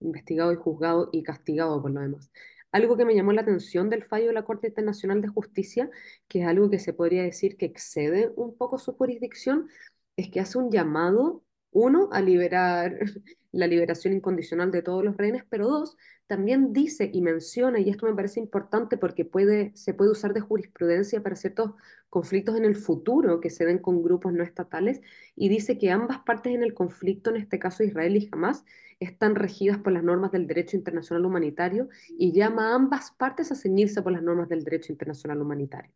investigado 0.00 0.52
y 0.52 0.56
juzgado 0.56 1.08
y 1.12 1.22
castigado 1.22 1.80
por 1.82 1.90
lo 1.90 2.00
demás. 2.00 2.30
Algo 2.72 2.96
que 2.96 3.04
me 3.06 3.14
llamó 3.14 3.32
la 3.32 3.42
atención 3.42 3.88
del 3.90 4.04
fallo 4.04 4.26
de 4.28 4.32
la 4.34 4.44
Corte 4.44 4.68
Internacional 4.68 5.22
de 5.22 5.28
Justicia, 5.28 5.90
que 6.28 6.42
es 6.42 6.46
algo 6.46 6.68
que 6.70 6.78
se 6.78 6.92
podría 6.92 7.22
decir 7.22 7.56
que 7.56 7.66
excede 7.66 8.32
un 8.36 8.56
poco 8.56 8.78
su 8.78 8.92
jurisdicción, 8.92 9.68
es 10.16 10.30
que 10.30 10.40
hace 10.40 10.58
un 10.58 10.70
llamado, 10.70 11.42
uno, 11.76 12.08
a 12.12 12.20
liberar 12.20 12.98
la 13.52 13.66
liberación 13.66 14.14
incondicional 14.14 14.70
de 14.70 14.82
todos 14.82 15.04
los 15.04 15.16
rehenes, 15.16 15.44
pero 15.48 15.68
dos, 15.68 15.96
también 16.26 16.72
dice 16.72 17.10
y 17.12 17.20
menciona, 17.22 17.78
y 17.80 17.90
esto 17.90 18.06
me 18.06 18.14
parece 18.14 18.40
importante 18.40 18.96
porque 18.96 19.24
puede, 19.24 19.72
se 19.76 19.94
puede 19.94 20.10
usar 20.10 20.34
de 20.34 20.40
jurisprudencia 20.40 21.22
para 21.22 21.36
ciertos 21.36 21.72
conflictos 22.08 22.56
en 22.56 22.64
el 22.64 22.76
futuro 22.76 23.40
que 23.40 23.50
se 23.50 23.64
den 23.64 23.78
con 23.78 24.02
grupos 24.02 24.32
no 24.32 24.42
estatales, 24.42 25.00
y 25.34 25.48
dice 25.48 25.78
que 25.78 25.90
ambas 25.90 26.18
partes 26.20 26.54
en 26.54 26.62
el 26.62 26.74
conflicto, 26.74 27.30
en 27.30 27.36
este 27.36 27.58
caso 27.58 27.84
Israel 27.84 28.16
y 28.16 28.28
Hamas, 28.32 28.64
están 28.98 29.34
regidas 29.34 29.78
por 29.78 29.92
las 29.92 30.02
normas 30.02 30.32
del 30.32 30.46
derecho 30.46 30.76
internacional 30.76 31.26
humanitario 31.26 31.88
y 32.08 32.32
llama 32.32 32.70
a 32.72 32.74
ambas 32.74 33.12
partes 33.12 33.52
a 33.52 33.54
ceñirse 33.54 34.00
por 34.00 34.12
las 34.12 34.22
normas 34.22 34.48
del 34.48 34.64
derecho 34.64 34.92
internacional 34.92 35.42
humanitario. 35.42 35.92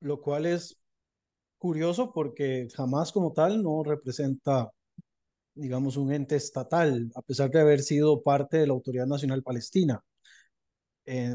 Lo 0.00 0.20
cual 0.20 0.46
es 0.46 0.83
curioso 1.64 2.12
porque 2.12 2.68
jamás 2.74 3.10
como 3.10 3.32
tal 3.32 3.62
no 3.62 3.82
representa, 3.82 4.70
digamos, 5.54 5.96
un 5.96 6.12
ente 6.12 6.36
estatal, 6.36 7.10
a 7.14 7.22
pesar 7.22 7.50
de 7.50 7.60
haber 7.60 7.80
sido 7.80 8.22
parte 8.22 8.58
de 8.58 8.66
la 8.66 8.74
Autoridad 8.74 9.06
Nacional 9.06 9.42
Palestina. 9.42 9.98
Eh, 11.06 11.34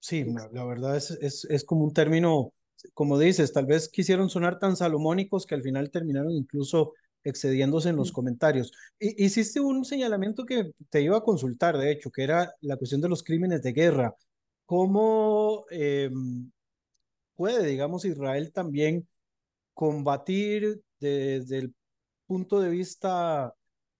sí, 0.00 0.24
la 0.52 0.64
verdad 0.64 0.96
es, 0.96 1.10
es, 1.10 1.44
es 1.50 1.62
como 1.62 1.84
un 1.84 1.92
término, 1.92 2.54
como 2.94 3.18
dices, 3.18 3.52
tal 3.52 3.66
vez 3.66 3.90
quisieron 3.90 4.30
sonar 4.30 4.58
tan 4.58 4.76
salomónicos 4.76 5.44
que 5.44 5.56
al 5.56 5.62
final 5.62 5.90
terminaron 5.90 6.32
incluso 6.32 6.94
excediéndose 7.22 7.90
en 7.90 7.96
los 7.96 8.12
comentarios. 8.12 8.72
Y, 8.98 9.26
hiciste 9.26 9.60
un 9.60 9.84
señalamiento 9.84 10.46
que 10.46 10.72
te 10.88 11.02
iba 11.02 11.18
a 11.18 11.22
consultar, 11.22 11.76
de 11.76 11.92
hecho, 11.92 12.10
que 12.10 12.22
era 12.22 12.50
la 12.62 12.78
cuestión 12.78 13.02
de 13.02 13.10
los 13.10 13.22
crímenes 13.22 13.60
de 13.60 13.72
guerra. 13.74 14.14
¿Cómo 14.64 15.66
eh, 15.70 16.10
puede, 17.34 17.66
digamos, 17.66 18.06
Israel 18.06 18.52
también 18.54 19.06
combatir 19.76 20.80
desde 20.98 21.58
el 21.58 21.74
punto 22.26 22.60
de 22.60 22.70
vista 22.70 23.54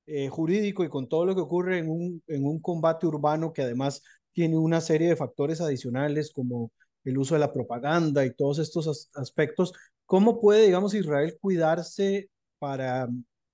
eh, 0.07 0.29
jurídico 0.31 0.85
y 0.85 0.89
con 0.89 1.09
todo 1.09 1.27
lo 1.27 1.35
que 1.35 1.43
ocurre 1.43 1.79
en 1.79 1.91
un, 1.91 2.23
en 2.29 2.47
un 2.47 2.61
combate 2.61 3.07
urbano 3.07 3.53
que 3.53 3.63
además 3.63 4.03
tiene 4.33 4.57
una 4.57 4.81
serie 4.81 5.09
de 5.09 5.17
factores 5.17 5.61
adicionales 5.61 6.33
como 6.33 6.73
el 7.05 7.19
uso 7.19 7.35
de 7.35 7.41
la 7.41 7.53
propaganda 7.53 8.25
y 8.25 8.35
todos 8.35 8.59
estos 8.59 8.89
as 8.89 9.11
aspectos, 9.15 9.75
¿cómo 10.07 10.41
puede, 10.41 10.65
digamos, 10.67 10.95
Israel 10.95 11.37
cuidarse 11.41 12.31
para 12.59 13.09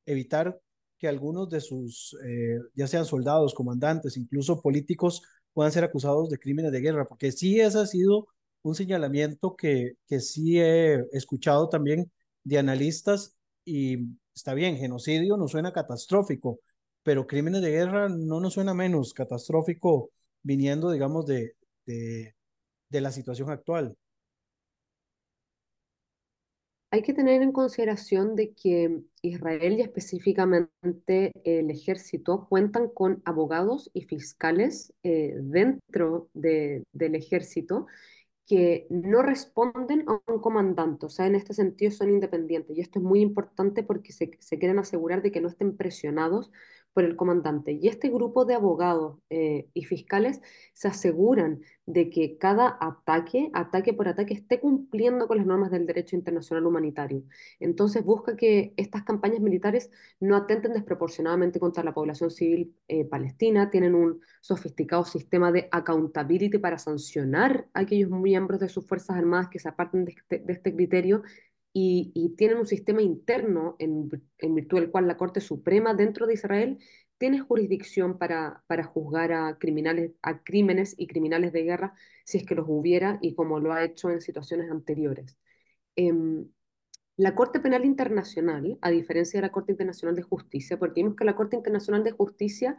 evitar 0.06 0.60
que 0.98 1.08
algunos 1.08 1.50
de 1.50 1.60
sus, 1.60 2.16
eh, 2.24 2.58
ya 2.74 2.86
sean 2.86 3.04
soldados, 3.04 3.52
comandantes, 3.54 4.16
incluso 4.16 4.62
políticos, 4.62 5.22
puedan 5.52 5.72
ser 5.72 5.84
acusados 5.84 6.30
de 6.30 6.38
crímenes 6.38 6.70
de 6.72 6.80
guerra? 6.80 7.08
Porque 7.08 7.32
sí, 7.32 7.60
ese 7.60 7.80
ha 7.80 7.86
sido 7.86 8.28
un 8.62 8.74
señalamiento 8.74 9.56
que, 9.56 9.94
que 10.08 10.20
sí 10.20 10.60
he 10.60 10.96
escuchado 11.12 11.68
también 11.68 12.10
de 12.44 12.58
analistas 12.58 13.36
y 13.64 13.98
está 14.34 14.54
bien, 14.54 14.76
genocidio 14.76 15.36
nos 15.36 15.52
suena 15.52 15.72
catastrófico, 15.72 16.60
pero 17.02 17.26
crímenes 17.26 17.62
de 17.62 17.70
guerra 17.70 18.08
no 18.08 18.40
nos 18.40 18.54
suena 18.54 18.74
menos 18.74 19.14
catastrófico 19.14 20.10
viniendo, 20.42 20.90
digamos, 20.90 21.26
de, 21.26 21.54
de, 21.86 22.34
de 22.90 23.00
la 23.00 23.12
situación 23.12 23.50
actual. 23.50 23.96
Hay 26.90 27.02
que 27.02 27.14
tener 27.14 27.40
en 27.40 27.52
consideración 27.52 28.36
de 28.36 28.52
que 28.52 29.00
Israel 29.22 29.78
y 29.78 29.80
específicamente 29.80 31.32
el 31.44 31.70
ejército 31.70 32.46
cuentan 32.50 32.88
con 32.88 33.22
abogados 33.24 33.90
y 33.94 34.02
fiscales 34.02 34.92
eh, 35.02 35.32
dentro 35.40 36.28
de- 36.34 36.84
del 36.92 37.14
ejército 37.14 37.86
que 38.46 38.86
no 38.90 39.22
responden 39.22 40.04
a 40.08 40.20
un 40.26 40.40
comandante, 40.40 41.06
o 41.06 41.08
sea, 41.08 41.26
en 41.26 41.36
este 41.36 41.54
sentido 41.54 41.90
son 41.92 42.10
independientes. 42.10 42.76
Y 42.76 42.80
esto 42.80 42.98
es 42.98 43.04
muy 43.04 43.20
importante 43.20 43.82
porque 43.82 44.12
se, 44.12 44.30
quieren 44.30 44.78
asegurar 44.78 45.22
de 45.22 45.32
que 45.32 45.40
no 45.40 45.48
estén 45.48 45.76
presionados 45.76 46.50
por 46.92 47.04
el 47.04 47.16
comandante. 47.16 47.72
Y 47.80 47.88
este 47.88 48.08
grupo 48.08 48.44
de 48.44 48.54
abogados 48.54 49.18
eh, 49.30 49.68
y 49.74 49.84
fiscales 49.84 50.40
se 50.74 50.88
aseguran 50.88 51.60
de 51.86 52.10
que 52.10 52.38
cada 52.38 52.76
ataque, 52.80 53.50
ataque 53.54 53.92
por 53.92 54.08
ataque, 54.08 54.34
esté 54.34 54.60
cumpliendo 54.60 55.26
con 55.26 55.38
las 55.38 55.46
normas 55.46 55.70
del 55.70 55.86
derecho 55.86 56.16
internacional 56.16 56.66
humanitario. 56.66 57.24
Entonces 57.60 58.04
busca 58.04 58.36
que 58.36 58.72
estas 58.76 59.02
campañas 59.02 59.40
militares 59.40 59.90
no 60.20 60.36
atenten 60.36 60.72
desproporcionadamente 60.74 61.58
contra 61.58 61.82
la 61.82 61.94
población 61.94 62.30
civil 62.30 62.76
eh, 62.88 63.04
palestina, 63.04 63.70
tienen 63.70 63.94
un 63.94 64.20
sofisticado 64.40 65.04
sistema 65.04 65.50
de 65.50 65.68
accountability 65.72 66.58
para 66.58 66.78
sancionar 66.78 67.68
a 67.74 67.80
aquellos 67.80 68.10
miembros 68.10 68.60
de 68.60 68.68
sus 68.68 68.86
Fuerzas 68.86 69.16
Armadas 69.16 69.48
que 69.48 69.58
se 69.58 69.68
aparten 69.68 70.04
de 70.04 70.12
este, 70.12 70.38
de 70.38 70.52
este 70.52 70.74
criterio 70.74 71.22
y, 71.72 72.34
tienen 72.36 72.58
un 72.58 72.66
sistema 72.66 73.02
interno 73.02 73.76
en, 73.78 74.08
virtud 74.08 74.80
del 74.80 74.90
cual 74.90 75.08
la 75.08 75.16
Corte 75.16 75.40
Suprema 75.40 75.94
dentro 75.94 76.26
de 76.26 76.34
Israel 76.34 76.78
tiene 77.18 77.40
jurisdicción 77.40 78.18
para, 78.18 78.64
para 78.66 78.84
juzgar 78.84 79.32
a, 79.32 79.58
criminales, 79.58 80.12
a 80.22 80.42
crímenes 80.42 80.94
y 80.98 81.06
criminales 81.06 81.52
de 81.52 81.62
guerra 81.62 81.94
si 82.24 82.38
es 82.38 82.46
que 82.46 82.54
los 82.54 82.66
hubiera 82.68 83.18
y 83.22 83.34
como 83.34 83.60
lo 83.60 83.72
ha 83.72 83.84
hecho 83.84 84.10
en 84.10 84.20
situaciones 84.20 84.70
anteriores. 84.70 85.36
Eh, 85.96 86.12
la 87.16 87.34
Corte 87.34 87.60
Penal 87.60 87.84
Internacional, 87.84 88.78
a 88.80 88.90
diferencia 88.90 89.38
de 89.38 89.46
la 89.46 89.52
Corte 89.52 89.72
Internacional 89.72 90.16
de 90.16 90.22
Justicia, 90.22 90.78
porque 90.78 91.02
vimos 91.02 91.14
que 91.16 91.24
la 91.24 91.36
Corte 91.36 91.56
Internacional 91.56 92.02
de 92.02 92.12
Justicia 92.12 92.76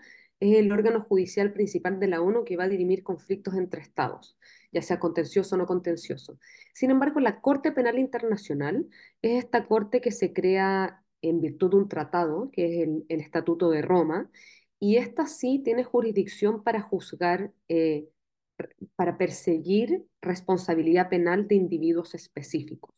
es 0.52 0.58
el 0.58 0.72
órgano 0.72 1.02
judicial 1.02 1.54
principal 1.54 2.00
de 2.00 2.08
la 2.08 2.22
ONU 2.22 2.44
que 2.44 2.58
va 2.58 2.66
a 2.66 2.70
dirimir 2.70 3.04
conflictos 3.04 3.56
entre 3.56 3.82
estados, 3.82 4.38
ya 4.72 4.82
sea 4.82 5.00
contencioso 5.00 5.56
o 5.56 5.58
no 5.58 5.66
contencioso. 5.66 6.38
Sin 6.74 6.92
embargo, 6.92 7.20
la 7.20 7.40
Corte 7.42 7.72
Penal 7.72 7.98
Internacional 8.00 8.88
es 9.22 9.44
esta 9.44 9.66
corte 9.68 10.02
que 10.02 10.12
se 10.12 10.34
crea 10.34 11.04
en 11.22 11.40
virtud 11.40 11.72
de 11.72 11.78
un 11.78 11.90
tratado, 11.90 12.50
que 12.52 12.82
es 12.82 12.88
el, 12.88 13.22
Estatuto 13.22 13.70
de 13.70 13.82
Roma, 13.82 14.30
y 14.80 14.98
esta 14.98 15.28
sí 15.28 15.62
tiene 15.64 15.86
jurisdicción 15.86 16.64
para 16.64 16.82
juzgar, 16.82 17.54
eh, 17.70 18.10
para 18.96 19.18
perseguir 19.18 20.06
responsabilidad 20.22 21.10
penal 21.10 21.48
de 21.48 21.56
individuos 21.56 22.16
específicos. 22.16 22.94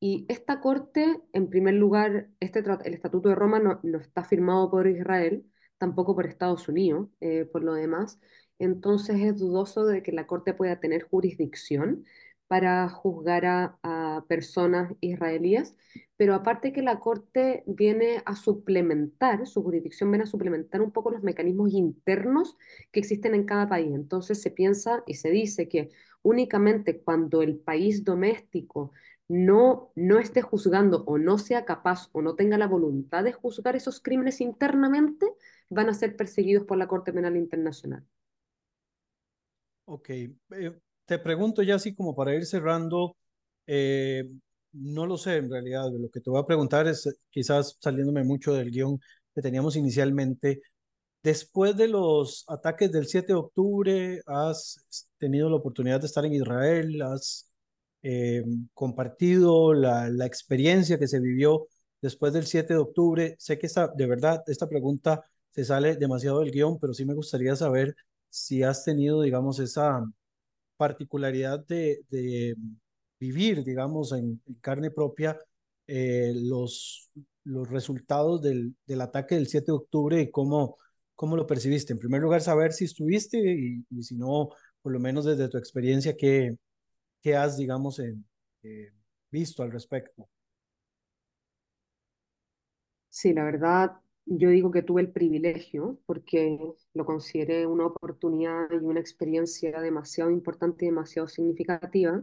Y 0.00 0.26
esta 0.28 0.60
corte, 0.60 1.20
en 1.32 1.48
primer 1.48 1.74
lugar, 1.74 2.28
este, 2.40 2.60
el 2.60 2.94
Estatuto 2.94 3.28
de 3.28 3.34
Roma 3.36 3.60
no, 3.60 3.98
está 3.98 4.24
firmado 4.24 4.70
por 4.70 4.88
Israel, 4.88 5.44
tampoco 5.82 6.14
por 6.14 6.26
Estados 6.26 6.68
Unidos, 6.68 7.08
eh, 7.20 7.44
por 7.44 7.64
lo 7.64 7.74
demás. 7.74 8.20
Entonces 8.60 9.20
es 9.20 9.36
dudoso 9.36 9.84
de 9.84 10.00
que 10.04 10.12
la 10.12 10.28
corte 10.28 10.54
pueda 10.54 10.78
tener 10.78 11.02
jurisdicción 11.02 12.04
para 12.46 12.88
juzgar 12.88 13.44
a, 13.46 14.24
personas 14.28 14.92
israelíes, 15.00 15.74
pero 16.16 16.34
aparte 16.34 16.72
que 16.72 16.82
la 16.82 17.00
Corte 17.00 17.64
viene 17.66 18.22
a 18.24 18.36
suplementar, 18.36 19.44
su 19.46 19.62
jurisdicción 19.64 20.10
viene 20.12 20.24
a 20.24 20.26
suplementar 20.26 20.80
un 20.82 20.92
poco 20.92 21.10
los 21.10 21.24
mecanismos 21.24 21.72
internos 21.72 22.56
que 22.92 23.00
existen 23.00 23.34
en 23.34 23.44
cada 23.44 23.68
país. 23.68 23.92
Entonces 23.92 24.40
se 24.40 24.50
piensa 24.52 25.02
y 25.06 25.14
se 25.14 25.30
dice 25.30 25.68
que 25.68 25.90
únicamente 26.22 27.00
cuando 27.00 27.42
el 27.42 27.56
país 27.56 28.04
doméstico 28.04 28.92
no, 29.28 29.90
no 29.96 30.18
esté 30.18 30.42
juzgando 30.42 31.04
o 31.06 31.18
no 31.18 31.38
sea 31.38 31.64
capaz 31.64 32.08
o 32.12 32.20
no 32.22 32.34
tenga 32.34 32.58
la 32.58 32.68
voluntad 32.68 33.24
de 33.24 33.32
juzgar 33.32 33.76
esos 33.76 34.00
crímenes 34.00 34.40
internamente, 34.40 35.26
van 35.72 35.88
a 35.88 35.94
ser 35.94 36.16
perseguidos 36.16 36.64
por 36.64 36.76
la 36.76 36.86
Corte 36.86 37.12
Penal 37.12 37.36
Internacional. 37.36 38.04
Ok, 39.86 40.10
eh, 40.10 40.38
te 41.04 41.18
pregunto 41.18 41.62
ya 41.62 41.76
así 41.76 41.94
como 41.94 42.14
para 42.14 42.34
ir 42.34 42.46
cerrando, 42.46 43.16
eh, 43.66 44.30
no 44.72 45.06
lo 45.06 45.16
sé 45.16 45.36
en 45.36 45.50
realidad, 45.50 45.90
lo 45.92 46.08
que 46.10 46.20
te 46.20 46.30
voy 46.30 46.40
a 46.40 46.46
preguntar 46.46 46.86
es 46.86 47.08
quizás 47.30 47.76
saliéndome 47.80 48.24
mucho 48.24 48.54
del 48.54 48.70
guion 48.70 49.00
que 49.34 49.42
teníamos 49.42 49.76
inicialmente. 49.76 50.62
Después 51.22 51.76
de 51.76 51.88
los 51.88 52.44
ataques 52.48 52.90
del 52.92 53.06
7 53.06 53.28
de 53.28 53.34
octubre, 53.34 54.22
has 54.26 55.08
tenido 55.18 55.48
la 55.48 55.56
oportunidad 55.56 56.00
de 56.00 56.06
estar 56.06 56.24
en 56.24 56.34
Israel, 56.34 57.00
has 57.02 57.50
eh, 58.02 58.44
compartido 58.74 59.74
la, 59.74 60.08
la, 60.10 60.26
experiencia 60.26 60.98
que 60.98 61.06
se 61.08 61.20
vivió 61.20 61.68
después 62.00 62.32
del 62.32 62.46
7 62.46 62.74
de 62.74 62.80
octubre. 62.80 63.36
Sé 63.38 63.58
que 63.58 63.66
esta, 63.66 63.88
de 63.88 64.06
verdad 64.06 64.42
esta 64.48 64.68
pregunta 64.68 65.24
se 65.52 65.64
sale 65.64 65.96
demasiado 65.96 66.40
del 66.40 66.50
guion, 66.50 66.78
pero 66.80 66.94
sí 66.94 67.04
me 67.04 67.14
gustaría 67.14 67.54
saber 67.56 67.94
si 68.28 68.62
has 68.62 68.84
tenido, 68.84 69.22
digamos, 69.22 69.58
esa 69.60 70.04
particularidad 70.76 71.64
de, 71.66 72.00
de 72.10 72.56
vivir, 73.20 73.62
digamos, 73.64 74.12
en, 74.12 74.42
carne 74.60 74.90
propia 74.90 75.38
eh, 75.86 76.32
los, 76.34 77.10
los 77.44 77.68
resultados 77.70 78.42
del, 78.42 78.74
del, 78.86 79.00
ataque 79.00 79.36
del 79.36 79.46
7 79.46 79.66
de 79.66 79.72
octubre 79.72 80.20
y 80.20 80.30
cómo, 80.30 80.76
cómo 81.14 81.36
lo 81.36 81.46
percibiste. 81.46 81.92
En 81.92 82.00
primer 82.00 82.20
lugar, 82.20 82.40
saber 82.40 82.72
si 82.72 82.86
estuviste 82.86 83.38
y, 83.38 84.02
si 84.02 84.16
no, 84.16 84.50
por 84.80 84.92
lo 84.92 84.98
menos 84.98 85.24
desde 85.24 85.48
tu 85.48 85.58
experiencia, 85.58 86.16
qué, 86.16 86.56
qué 87.22 87.36
has, 87.36 87.56
digamos, 87.56 88.00
eh, 88.00 88.16
visto 89.30 89.62
al 89.62 89.70
respecto. 89.70 90.28
Sí, 93.08 93.32
la 93.34 93.44
verdad, 93.44 93.92
yo 94.26 94.50
digo 94.50 94.70
que 94.70 94.82
tuve 94.82 95.02
el 95.02 95.12
privilegio 95.12 95.98
porque 96.06 96.58
lo 96.94 97.04
consideré 97.04 97.66
una 97.66 97.86
oportunidad 97.86 98.68
y 98.70 98.76
una 98.76 99.00
experiencia 99.00 99.80
demasiado 99.80 100.30
importante 100.30 100.84
y 100.84 100.88
demasiado 100.88 101.28
significativa. 101.28 102.22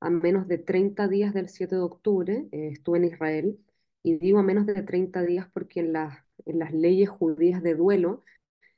A 0.00 0.10
menos 0.10 0.48
de 0.48 0.58
30 0.58 1.08
días 1.08 1.34
del 1.34 1.48
7 1.48 1.76
de 1.76 1.80
octubre 1.82 2.48
eh, 2.52 2.68
estuve 2.72 2.98
en 2.98 3.04
Israel 3.04 3.58
y 4.02 4.18
digo 4.18 4.38
a 4.38 4.42
menos 4.42 4.66
de 4.66 4.82
30 4.82 5.22
días 5.22 5.48
porque 5.52 5.80
en, 5.80 5.92
la, 5.92 6.26
en 6.44 6.58
las 6.58 6.72
leyes 6.72 7.08
judías 7.08 7.62
de 7.62 7.74
duelo 7.74 8.24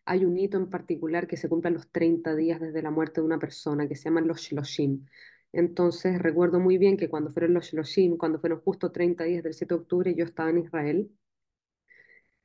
hay 0.04 0.24
un 0.24 0.38
hito 0.38 0.58
en 0.58 0.70
particular 0.70 1.26
que 1.26 1.36
se 1.36 1.48
cumplen 1.48 1.74
los 1.74 1.90
30 1.90 2.34
días 2.34 2.60
desde 2.60 2.82
la 2.82 2.90
muerte 2.90 3.20
de 3.20 3.26
una 3.26 3.38
persona 3.38 3.88
que 3.88 3.96
se 3.96 4.04
llaman 4.04 4.26
los 4.28 4.40
Shloshim. 4.40 5.06
Entonces 5.52 6.18
recuerdo 6.20 6.60
muy 6.60 6.78
bien 6.78 6.96
que 6.96 7.08
cuando 7.08 7.30
fueron 7.30 7.54
los 7.54 7.66
Shloshim, 7.66 8.16
cuando 8.16 8.38
fueron 8.40 8.60
justo 8.60 8.90
30 8.92 9.24
días 9.24 9.42
del 9.42 9.54
7 9.54 9.74
de 9.74 9.80
octubre, 9.80 10.14
yo 10.14 10.24
estaba 10.24 10.50
en 10.50 10.58
Israel 10.58 11.10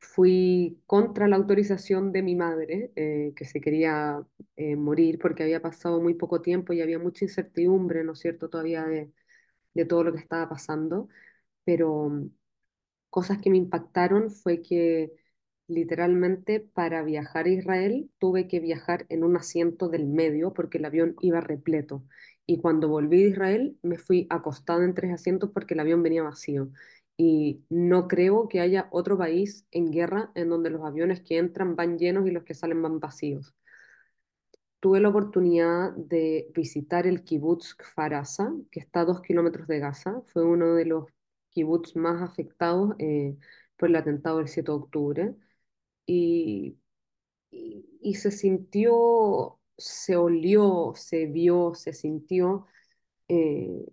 fui 0.04 0.82
contra 0.88 1.28
la 1.28 1.38
autorización 1.38 2.12
de 2.12 2.24
mi 2.24 2.36
madre, 2.36 2.92
eh, 2.96 3.34
que 3.36 3.46
se 3.46 3.62
quería 3.62 4.26
eh, 4.58 4.76
morir 4.76 5.20
porque 5.20 5.44
había 5.44 5.62
pasado 5.62 6.02
muy 6.02 6.14
poco 6.16 6.42
tiempo 6.42 6.74
y 6.74 6.82
había 6.82 7.00
mucha 7.00 7.26
incertidumbre, 7.26 8.04
¿no 8.04 8.14
es 8.14 8.20
cierto?, 8.20 8.50
todavía 8.50 8.86
de, 8.86 9.12
de 9.76 9.86
todo 9.86 10.04
lo 10.06 10.14
que 10.14 10.20
estaba 10.20 10.50
pasando, 10.50 11.10
pero 11.66 12.10
mm, 12.10 12.30
cosas 13.10 13.40
que 13.40 13.50
me 13.50 13.58
impactaron 13.58 14.32
fue 14.32 14.62
que 14.62 15.14
literalmente 15.68 16.60
para 16.60 17.04
viajar 17.04 17.46
a 17.46 17.50
Israel 17.50 18.12
tuve 18.20 18.48
que 18.48 18.60
viajar 18.60 19.06
en 19.10 19.24
un 19.24 19.38
asiento 19.38 19.90
del 19.90 20.06
medio 20.08 20.54
porque 20.54 20.78
el 20.80 20.86
avión 20.86 21.16
iba 21.22 21.42
repleto. 21.42 22.04
Y 22.46 22.60
cuando 22.62 22.90
volví 22.90 23.24
de 23.24 23.30
Israel 23.30 23.78
me 23.84 23.98
fui 23.98 24.28
acostado 24.30 24.84
en 24.84 24.94
tres 24.94 25.14
asientos 25.14 25.52
porque 25.54 25.74
el 25.76 25.80
avión 25.82 26.04
venía 26.04 26.24
vacío 26.24 26.72
y 27.18 27.64
no 27.70 28.08
creo 28.08 28.48
que 28.50 28.60
haya 28.62 28.88
otro 28.92 29.18
país 29.18 29.68
en 29.72 29.92
guerra 29.92 30.32
en 30.36 30.50
donde 30.50 30.70
los 30.70 30.84
aviones 30.86 31.22
que 31.22 31.38
entran 31.38 31.76
van 31.76 31.98
llenos 32.00 32.28
y 32.28 32.32
los 32.32 32.44
que 32.44 32.54
salen 32.56 32.82
van 32.82 33.00
vacíos. 33.00 33.56
Tuve 34.80 35.00
la 35.00 35.10
oportunidad 35.10 35.94
de 35.96 36.52
visitar 36.54 37.08
el 37.08 37.24
kibutz 37.24 37.74
Kfar 37.76 38.22
que 38.72 38.80
está 38.82 39.02
a 39.02 39.06
dos 39.06 39.22
kilómetros 39.22 39.68
de 39.68 39.80
Gaza. 39.80 40.22
Fue 40.28 40.44
uno 40.44 40.76
de 40.76 40.86
los 40.86 41.06
kibutz 41.52 41.96
más 41.96 42.22
afectados 42.22 42.94
eh, 43.00 43.38
por 43.78 43.90
el 43.90 43.96
atentado 43.96 44.40
del 44.40 44.50
7 44.50 44.72
de 44.72 44.78
octubre. 44.78 45.36
Y, 46.06 46.78
y, 47.52 47.86
y 48.02 48.16
se 48.16 48.32
sintió, 48.32 49.60
se 49.78 50.16
olió, 50.18 50.94
se 50.96 51.28
vio, 51.28 51.74
se 51.76 51.94
sintió. 51.94 52.68
Eh, 53.30 53.86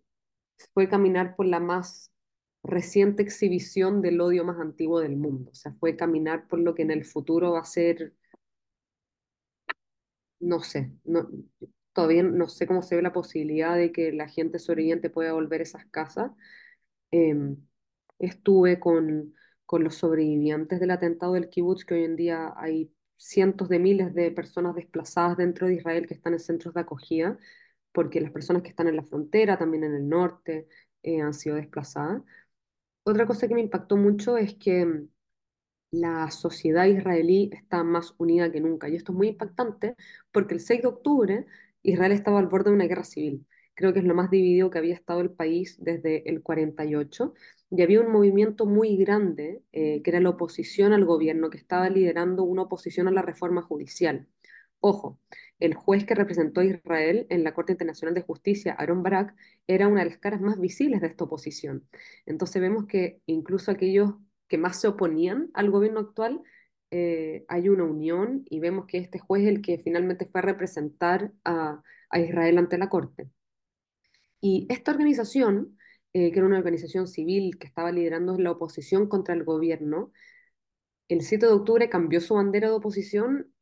fue 0.75 0.89
caminar 0.89 1.37
por 1.37 1.47
la 1.47 1.61
más 1.61 2.13
reciente 2.63 3.23
exhibición 3.23 4.03
del 4.03 4.21
odio 4.21 4.45
más 4.45 4.59
antiguo 4.61 5.01
del 5.01 5.17
mundo. 5.17 5.51
O 5.53 5.55
sea, 5.55 5.73
fue 5.75 5.97
caminar 5.97 6.49
por 6.49 6.59
lo 6.61 6.75
que 6.75 6.83
en 6.83 6.91
el 6.91 7.05
futuro 7.05 7.53
va 7.53 7.61
a 7.61 7.65
ser, 7.65 8.15
no 10.41 10.63
sé, 10.63 10.93
no, 11.05 11.29
todavía 11.93 12.23
no 12.23 12.49
sé 12.49 12.67
cómo 12.67 12.83
se 12.83 12.97
ve 12.97 13.03
la 13.03 13.13
posibilidad 13.13 13.77
de 13.77 13.93
que 13.93 14.13
la 14.13 14.29
gente 14.29 14.59
sobreviviente 14.59 15.11
pueda 15.11 15.33
volver 15.33 15.61
a 15.61 15.65
esas 15.65 15.87
casas. 15.87 16.33
Eh, 17.13 17.37
estuve 18.19 18.81
con, 18.81 19.35
con 19.67 19.85
los 19.85 19.97
sobrevivientes 19.97 20.81
del 20.81 20.91
atentado 20.93 21.35
del 21.35 21.49
kibutz, 21.51 21.85
que 21.85 21.95
hoy 21.95 22.05
en 22.05 22.17
día 22.17 22.53
hay 22.57 22.93
cientos 23.17 23.69
de 23.69 23.79
miles 23.79 24.15
de 24.15 24.31
personas 24.31 24.75
desplazadas 24.75 25.37
dentro 25.37 25.67
de 25.67 25.75
Israel 25.75 26.07
que 26.07 26.15
están 26.15 26.35
en 26.35 26.41
centros 26.41 26.75
de 26.75 26.81
acogida, 26.83 27.39
porque 27.93 28.21
las 28.21 28.33
personas 28.33 28.63
que 28.63 28.71
están 28.71 28.89
en 28.89 28.97
la 28.97 29.03
frontera, 29.05 29.59
también 29.59 29.85
en 29.85 29.95
el 29.95 30.09
norte, 30.09 30.69
eh, 31.03 31.21
han 31.21 31.35
sido 31.35 31.57
desplazadas. 31.57 32.23
Otra 33.11 33.27
cosa 33.27 33.49
que 33.49 33.55
me 33.55 33.61
impactó 33.61 33.97
mucho 33.97 34.37
es 34.37 34.55
que 34.55 34.87
la 35.91 36.31
sociedad 36.31 36.87
israelí 36.87 37.51
está 37.53 37.83
más 37.83 38.15
unida 38.19 38.53
que 38.53 38.61
nunca. 38.61 38.89
Y 38.89 38.95
esto 38.95 39.11
es 39.13 39.19
muy 39.19 39.29
impactante 39.29 39.97
porque 40.31 40.55
el 40.55 40.61
6 40.61 40.83
de 40.83 40.89
octubre 40.89 41.47
Israel 41.83 42.13
estaba 42.13 42.39
al 42.39 42.47
borde 42.47 42.71
de 42.71 42.77
una 42.77 42.87
guerra 42.87 43.03
civil. 43.03 43.47
Creo 43.75 43.93
que 43.93 43.99
es 43.99 44.05
lo 44.05 44.15
más 44.15 44.31
dividido 44.31 44.71
que 44.71 44.79
había 44.79 44.95
estado 44.95 45.21
el 45.23 45.31
país 45.33 45.77
desde 45.81 46.29
el 46.31 46.41
48. 46.43 47.35
Y 47.71 47.83
había 47.83 48.01
un 48.01 48.13
movimiento 48.13 48.65
muy 48.67 48.97
grande, 48.97 49.63
eh, 49.73 50.03
que 50.03 50.11
era 50.11 50.21
la 50.21 50.31
oposición 50.31 50.93
al 50.93 51.05
gobierno, 51.05 51.51
que 51.51 51.59
estaba 51.59 51.89
liderando 51.89 52.45
una 52.45 52.63
oposición 52.63 53.09
a 53.09 53.13
la 53.13 53.23
reforma 53.23 53.63
judicial. 53.63 54.29
Ojo, 54.81 55.19
el 55.61 55.75
juez 55.75 56.05
que 56.05 56.15
representó 56.15 56.61
a 56.61 56.65
Israel 56.65 57.27
en 57.31 57.45
la 57.45 57.55
Corte 57.55 57.73
Internacional 57.73 58.15
de 58.15 58.23
Justicia, 58.23 58.75
Aaron 58.75 59.03
Barak, 59.03 59.35
era 59.67 59.89
una 59.89 60.03
de 60.03 60.11
las 60.11 60.19
caras 60.19 60.41
más 60.41 60.59
visibles 60.59 61.01
de 61.01 61.09
esta 61.09 61.25
oposición. 61.25 61.89
Entonces 62.27 62.61
vemos 62.61 62.87
que 62.87 63.21
incluso 63.27 63.71
aquellos 63.71 64.15
que 64.49 64.59
más 64.59 64.81
se 64.81 64.89
oponían 64.89 65.51
al 65.55 65.71
gobierno 65.71 66.01
actual, 66.01 66.43
eh, 66.91 67.45
hay 67.49 67.69
una 67.69 67.85
unión 67.85 68.45
y 68.51 68.61
vemos 68.61 68.87
que 68.87 68.99
este 68.99 69.19
juez 69.21 69.43
es 69.45 69.49
el 69.49 69.63
que 69.63 69.79
finalmente 69.79 70.27
fue 70.27 70.41
a 70.41 70.43
representar 70.45 71.33
a, 71.45 71.83
a 72.11 72.21
Israel 72.21 72.59
ante 72.59 72.79
la 72.79 72.89
Corte. 72.89 73.31
Y 74.41 74.67
esta 74.71 74.93
organización, 74.93 75.79
eh, 76.13 76.33
que 76.33 76.39
era 76.39 76.47
una 76.47 76.59
organización 76.59 77.07
civil 77.07 77.59
que 77.59 77.67
estaba 77.67 77.93
liderando 77.93 78.39
la 78.39 78.53
oposición 78.53 79.09
contra 79.09 79.35
el 79.35 79.45
gobierno, 79.45 80.13
el 81.09 81.23
7 81.23 81.47
de 81.47 81.53
octubre 81.53 81.89
cambió 81.91 82.21
su 82.21 82.35
bandera 82.35 82.69
de 82.69 82.75
oposición 82.75 83.53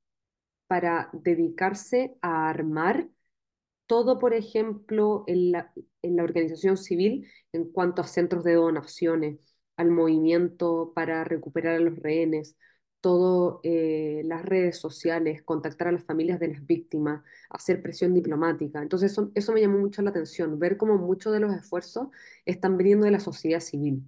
para 0.68 1.10
dedicarse 1.12 2.16
a 2.22 2.48
armar 2.50 3.08
todo, 3.86 4.18
por 4.18 4.34
ejemplo, 4.34 5.24
en 5.26 5.52
la, 5.52 5.72
organización 6.22 6.76
civil 6.76 7.28
en 7.52 7.70
cuanto 7.72 8.02
a 8.02 8.06
centros 8.06 8.44
de 8.44 8.54
donaciones, 8.54 9.40
al 9.76 9.90
movimiento 9.90 10.92
para 10.94 11.24
recuperar 11.24 11.76
a 11.76 11.80
los 11.80 11.98
rehenes, 11.98 12.56
todo 13.00 13.60
eh, 13.64 14.22
las 14.24 14.44
redes 14.44 14.78
sociales, 14.78 15.42
contactar 15.42 15.88
a 15.88 15.92
las 15.92 16.04
familias 16.04 16.40
de 16.40 16.48
las 16.48 16.66
víctimas, 16.66 17.22
hacer 17.50 17.82
presión 17.82 18.14
diplomática. 18.14 18.82
Entonces 18.82 19.12
eso, 19.12 19.30
eso 19.34 19.52
me 19.52 19.60
llamó 19.60 19.78
mucho 19.78 20.02
la 20.02 20.10
atención, 20.10 20.58
ver 20.58 20.76
cómo 20.76 20.96
muchos 20.98 21.32
de 21.32 21.40
los 21.40 21.54
esfuerzos 21.54 22.08
están 22.44 22.76
viniendo 22.76 23.06
de 23.06 23.12
la 23.12 23.20
sociedad 23.20 23.60
civil. 23.60 24.02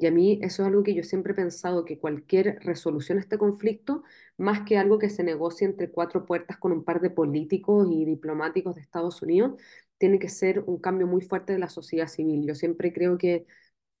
Y 0.00 0.06
a 0.06 0.10
mí 0.12 0.38
eso 0.42 0.62
es 0.62 0.68
algo 0.68 0.82
que 0.84 0.94
yo 0.94 1.02
siempre 1.02 1.32
he 1.32 1.36
pensado, 1.36 1.84
que 1.84 1.98
cualquier 1.98 2.58
resolución 2.60 3.18
a 3.18 3.20
este 3.20 3.36
conflicto, 3.38 4.04
más 4.36 4.60
que 4.64 4.78
algo 4.78 4.98
que 4.98 5.10
se 5.10 5.24
negocie 5.24 5.66
entre 5.66 5.90
cuatro 5.90 6.24
puertas 6.24 6.56
con 6.58 6.70
un 6.72 6.84
par 6.84 7.00
de 7.00 7.10
políticos 7.10 7.88
y 7.90 8.04
diplomáticos 8.04 8.76
de 8.76 8.80
Estados 8.82 9.22
Unidos, 9.22 9.60
tiene 9.98 10.18
que 10.20 10.28
ser 10.28 10.60
un 10.66 10.78
cambio 10.78 11.06
muy 11.08 11.22
fuerte 11.22 11.52
de 11.52 11.58
la 11.58 11.68
sociedad 11.68 12.06
civil. 12.06 12.46
Yo 12.46 12.54
siempre 12.54 12.92
creo 12.92 13.18
que, 13.18 13.46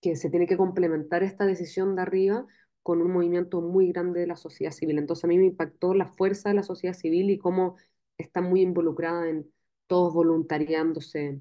que 0.00 0.16
se 0.16 0.30
tiene 0.30 0.46
que 0.46 0.56
complementar 0.56 1.22
esta 1.24 1.46
decisión 1.46 1.96
de 1.96 2.02
arriba 2.02 2.46
con 2.82 3.02
un 3.02 3.12
movimiento 3.12 3.60
muy 3.60 3.88
grande 3.92 4.20
de 4.20 4.26
la 4.28 4.36
sociedad 4.36 4.72
civil. 4.72 4.98
Entonces 4.98 5.24
a 5.24 5.28
mí 5.28 5.38
me 5.38 5.46
impactó 5.46 5.94
la 5.94 6.06
fuerza 6.06 6.48
de 6.50 6.54
la 6.56 6.62
sociedad 6.62 6.94
civil 6.94 7.30
y 7.30 7.38
cómo 7.38 7.76
está 8.18 8.40
muy 8.40 8.62
involucrada 8.62 9.28
en 9.28 9.52
todos 9.88 10.14
voluntariándose 10.14 11.40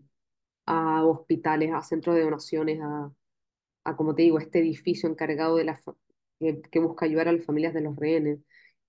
a 0.65 1.05
hospitales, 1.05 1.73
a 1.73 1.81
centros 1.81 2.15
de 2.15 2.23
donaciones, 2.23 2.81
a, 2.81 3.11
a, 3.87 3.95
como 3.95 4.15
te 4.15 4.23
digo, 4.23 4.39
este 4.39 4.59
edificio 4.59 5.09
encargado 5.09 5.57
de 5.57 5.65
la, 5.65 5.81
que, 6.39 6.61
que 6.71 6.79
busca 6.79 7.05
ayudar 7.05 7.27
a 7.27 7.33
las 7.33 7.45
familias 7.45 7.73
de 7.73 7.81
los 7.81 7.95
rehenes. 7.95 8.39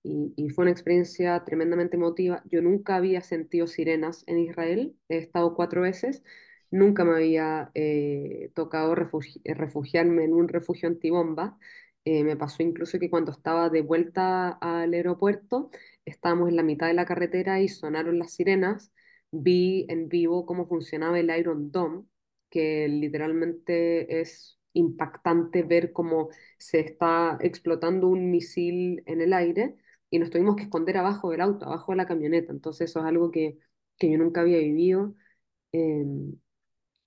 Y, 0.03 0.33
y, 0.37 0.49
fue 0.49 0.63
una 0.63 0.71
experiencia 0.71 1.43
tremendamente 1.45 1.97
emotiva. 1.97 2.41
Yo 2.45 2.61
nunca 2.61 2.95
había 2.95 3.21
sentido 3.21 3.67
sirenas 3.67 4.23
en 4.27 4.39
Israel, 4.39 4.95
he 5.09 5.17
estado 5.17 5.55
cuatro 5.55 5.81
veces, 5.81 6.23
nunca 6.71 7.03
me 7.05 7.15
había 7.15 7.71
eh, 7.73 8.51
tocado 8.55 8.95
refugi 8.95 9.41
refugiarme 9.45 10.23
en 10.25 10.33
un 10.33 10.47
refugio 10.47 10.87
antibomba. 10.89 11.57
Eh, 12.05 12.23
me 12.23 12.37
pasó 12.37 12.63
incluso 12.63 12.99
que 12.99 13.09
cuando 13.09 13.31
estaba 13.31 13.69
de 13.69 13.81
vuelta 13.81 14.49
al 14.49 14.93
aeropuerto, 14.93 15.69
estábamos 16.05 16.49
en 16.49 16.55
la 16.55 16.63
mitad 16.63 16.87
de 16.87 16.93
la 16.93 17.05
carretera 17.05 17.61
y 17.61 17.67
sonaron 17.67 18.19
las 18.19 18.33
sirenas. 18.33 18.91
Vi 19.31 19.85
en 19.89 20.09
vivo 20.09 20.45
cómo 20.45 20.67
funcionaba 20.67 21.19
el 21.19 21.29
Iron 21.37 21.71
Dome, 21.71 22.05
que 22.49 22.87
literalmente 22.87 24.21
es 24.21 24.58
impactante 24.73 25.63
ver 25.63 25.93
cómo 25.93 26.29
se 26.57 26.79
está 26.79 27.37
explotando 27.41 28.07
un 28.07 28.31
misil 28.31 29.03
en 29.05 29.21
el 29.21 29.33
aire 29.33 29.75
y 30.09 30.19
nos 30.19 30.29
tuvimos 30.29 30.55
que 30.55 30.63
esconder 30.63 30.97
abajo 30.97 31.31
del 31.31 31.41
auto, 31.41 31.65
abajo 31.65 31.91
de 31.91 31.97
la 31.97 32.07
camioneta. 32.07 32.51
Entonces 32.51 32.89
eso 32.89 32.99
es 32.99 33.05
algo 33.05 33.31
que, 33.31 33.57
que 33.97 34.11
yo 34.11 34.17
nunca 34.17 34.41
había 34.41 34.59
vivido. 34.59 35.15
Eh, 35.73 36.05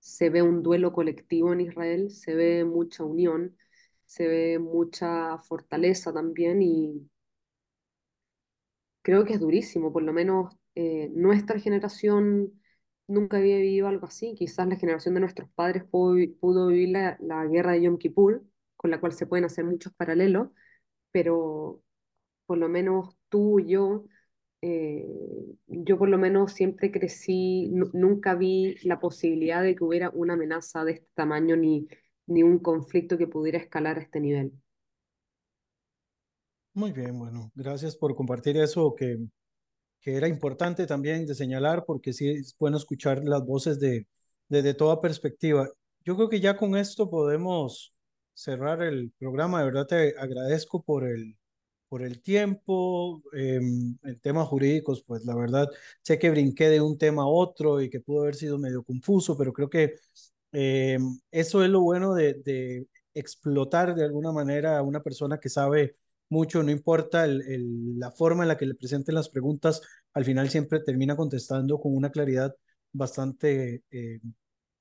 se 0.00 0.30
ve 0.30 0.42
un 0.42 0.62
duelo 0.62 0.92
colectivo 0.92 1.52
en 1.52 1.62
Israel, 1.62 2.10
se 2.10 2.34
ve 2.34 2.64
mucha 2.64 3.04
unión, 3.04 3.56
se 4.06 4.28
ve 4.28 4.58
mucha 4.58 5.38
fortaleza 5.38 6.12
también 6.12 6.60
y 6.62 7.08
creo 9.02 9.24
que 9.24 9.34
es 9.34 9.40
durísimo, 9.40 9.92
por 9.92 10.02
lo 10.02 10.12
menos 10.12 10.54
eh, 10.74 11.10
nuestra 11.14 11.58
generación 11.58 12.61
nunca 13.06 13.38
había 13.38 13.56
vivido 13.58 13.88
algo 13.88 14.06
así, 14.06 14.34
quizás 14.34 14.66
la 14.68 14.76
generación 14.76 15.14
de 15.14 15.20
nuestros 15.20 15.50
padres 15.50 15.84
pudo, 15.84 16.16
pudo 16.40 16.68
vivir 16.68 16.90
la, 16.90 17.16
la 17.20 17.46
guerra 17.46 17.72
de 17.72 17.82
Yom 17.82 17.98
Kippur, 17.98 18.44
con 18.76 18.90
la 18.90 19.00
cual 19.00 19.12
se 19.12 19.26
pueden 19.26 19.44
hacer 19.44 19.64
muchos 19.64 19.92
paralelos, 19.94 20.48
pero 21.12 21.82
por 22.46 22.58
lo 22.58 22.68
menos 22.68 23.16
tú 23.28 23.60
y 23.60 23.68
yo, 23.68 24.04
eh, 24.62 25.06
yo 25.66 25.98
por 25.98 26.08
lo 26.08 26.18
menos 26.18 26.52
siempre 26.52 26.92
crecí, 26.92 27.70
nunca 27.92 28.34
vi 28.34 28.76
la 28.84 29.00
posibilidad 29.00 29.62
de 29.62 29.74
que 29.74 29.84
hubiera 29.84 30.10
una 30.10 30.34
amenaza 30.34 30.84
de 30.84 30.92
este 30.92 31.08
tamaño 31.14 31.56
ni, 31.56 31.88
ni 32.26 32.42
un 32.42 32.58
conflicto 32.58 33.18
que 33.18 33.26
pudiera 33.26 33.58
escalar 33.58 33.98
a 33.98 34.02
este 34.02 34.20
nivel. 34.20 34.52
Muy 36.74 36.92
bien, 36.92 37.18
bueno, 37.18 37.50
gracias 37.54 37.96
por 37.96 38.14
compartir 38.14 38.56
eso 38.56 38.94
que, 38.94 39.18
que 40.02 40.16
era 40.16 40.28
importante 40.28 40.86
también 40.86 41.26
de 41.26 41.34
señalar, 41.34 41.84
porque 41.86 42.12
sí 42.12 42.28
es 42.30 42.56
bueno 42.58 42.76
escuchar 42.76 43.22
las 43.24 43.44
voces 43.46 43.80
de, 43.80 44.06
de, 44.48 44.62
de 44.62 44.74
toda 44.74 45.00
perspectiva. 45.00 45.68
Yo 46.04 46.16
creo 46.16 46.28
que 46.28 46.40
ya 46.40 46.56
con 46.56 46.76
esto 46.76 47.08
podemos 47.10 47.94
cerrar 48.34 48.82
el 48.82 49.12
programa. 49.18 49.60
De 49.60 49.66
verdad 49.66 49.86
te 49.86 50.14
agradezco 50.18 50.82
por 50.82 51.04
el, 51.06 51.36
por 51.88 52.02
el 52.02 52.22
tiempo, 52.22 53.22
eh, 53.34 53.56
en 53.56 54.20
temas 54.22 54.48
jurídicos, 54.48 55.04
pues 55.06 55.24
la 55.24 55.34
verdad, 55.36 55.68
sé 56.02 56.18
que 56.18 56.30
brinqué 56.30 56.68
de 56.70 56.80
un 56.80 56.98
tema 56.98 57.22
a 57.24 57.26
otro 57.26 57.80
y 57.82 57.90
que 57.90 58.00
pudo 58.00 58.22
haber 58.22 58.34
sido 58.34 58.58
medio 58.58 58.82
confuso, 58.82 59.36
pero 59.36 59.52
creo 59.52 59.68
que 59.70 59.96
eh, 60.52 60.98
eso 61.30 61.64
es 61.64 61.70
lo 61.70 61.80
bueno 61.82 62.14
de, 62.14 62.34
de, 62.44 62.86
explotar 63.14 63.94
de 63.94 64.04
alguna 64.04 64.32
manera 64.32 64.78
a 64.78 64.82
una 64.82 65.02
persona 65.02 65.38
que 65.38 65.50
sabe 65.50 65.96
mucho, 66.32 66.62
no 66.62 66.70
importa 66.70 67.24
el, 67.24 67.42
el, 67.42 67.98
la 67.98 68.10
forma 68.10 68.44
en 68.44 68.48
la 68.48 68.56
que 68.56 68.66
le 68.66 68.74
presenten 68.74 69.14
las 69.14 69.28
preguntas, 69.28 69.82
al 70.14 70.24
final 70.24 70.50
siempre 70.50 70.80
termina 70.80 71.16
contestando 71.16 71.78
con 71.80 71.94
una 71.96 72.10
claridad 72.10 72.54
bastante, 72.92 73.84
eh, 73.90 74.20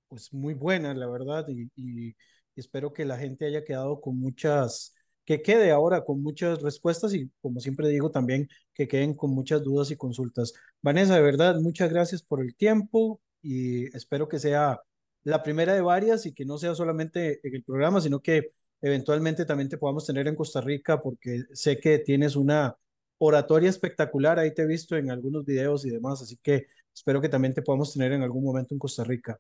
pues 0.08 0.34
muy 0.34 0.54
buena, 0.54 0.94
la 0.94 1.08
verdad, 1.08 1.46
y, 1.50 1.70
y 1.76 2.16
espero 2.56 2.94
que 2.94 3.06
la 3.06 3.18
gente 3.18 3.46
haya 3.46 3.64
quedado 3.64 4.02
con 4.02 4.18
muchas 4.20 4.96
que 5.26 5.42
quede 5.42 5.72
ahora 5.72 6.04
con 6.04 6.22
muchas 6.22 6.62
respuestas 6.62 7.14
y, 7.14 7.30
como 7.42 7.60
siempre 7.60 7.88
digo, 7.90 8.12
también 8.12 8.50
que 8.74 8.88
queden 8.88 9.14
con 9.14 9.32
muchas 9.32 9.64
dudas 9.64 9.92
y 9.92 9.96
consultas. 9.96 10.54
Vanessa, 10.82 11.16
de 11.16 11.22
verdad, 11.22 11.56
muchas 11.62 11.90
gracias 11.92 12.24
por 12.24 12.42
el 12.42 12.56
tiempo 12.56 13.22
y 13.42 13.86
espero 13.96 14.28
que 14.28 14.40
sea 14.40 14.82
la 15.24 15.44
primera 15.44 15.74
de 15.74 15.82
varias 15.82 16.26
y 16.26 16.34
que 16.34 16.46
no 16.46 16.58
sea 16.58 16.76
solamente 16.76 17.40
en 17.48 17.56
el 17.56 17.64
programa, 17.64 18.02
sino 18.02 18.20
que 18.22 18.52
eventualmente 18.82 19.46
también 19.46 19.70
te 19.70 19.78
podamos 19.78 20.06
tener 20.06 20.28
en 20.28 20.36
Costa 20.36 20.62
Rica 20.62 21.02
porque 21.02 21.44
sé 21.54 21.80
que 21.80 22.00
tienes 22.00 22.36
una 22.36 22.76
oratoria 23.20 23.70
espectacular, 23.70 24.40
ahí 24.40 24.54
te 24.54 24.64
he 24.64 24.68
visto 24.68 24.98
en 24.98 25.12
algunos 25.12 25.46
videos 25.46 25.86
y 25.86 25.92
demás, 25.92 26.22
así 26.22 26.38
que 26.42 26.68
espero 26.94 27.22
que 27.22 27.30
también 27.30 27.54
te 27.54 27.62
podamos 27.62 27.94
tener 27.94 28.12
en 28.14 28.24
algún 28.24 28.44
momento 28.44 28.74
en 28.74 28.80
Costa 28.80 29.04
Rica. 29.04 29.40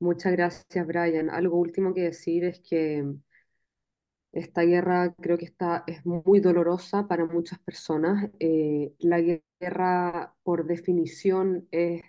Muchas 0.00 0.32
gracias, 0.32 0.86
Brian. 0.86 1.30
Algo 1.30 1.58
último 1.58 1.94
que 1.94 2.02
decir 2.02 2.44
es 2.44 2.60
que 2.60 3.04
esta 4.32 4.62
guerra 4.62 5.14
creo 5.14 5.38
que 5.38 5.44
está, 5.44 5.84
es 5.86 6.04
muy 6.04 6.40
dolorosa 6.40 7.06
para 7.06 7.24
muchas 7.24 7.58
personas. 7.60 8.30
Eh, 8.40 8.92
la 8.98 9.20
guerra, 9.60 10.34
por 10.42 10.66
definición, 10.66 11.68
es 11.70 12.02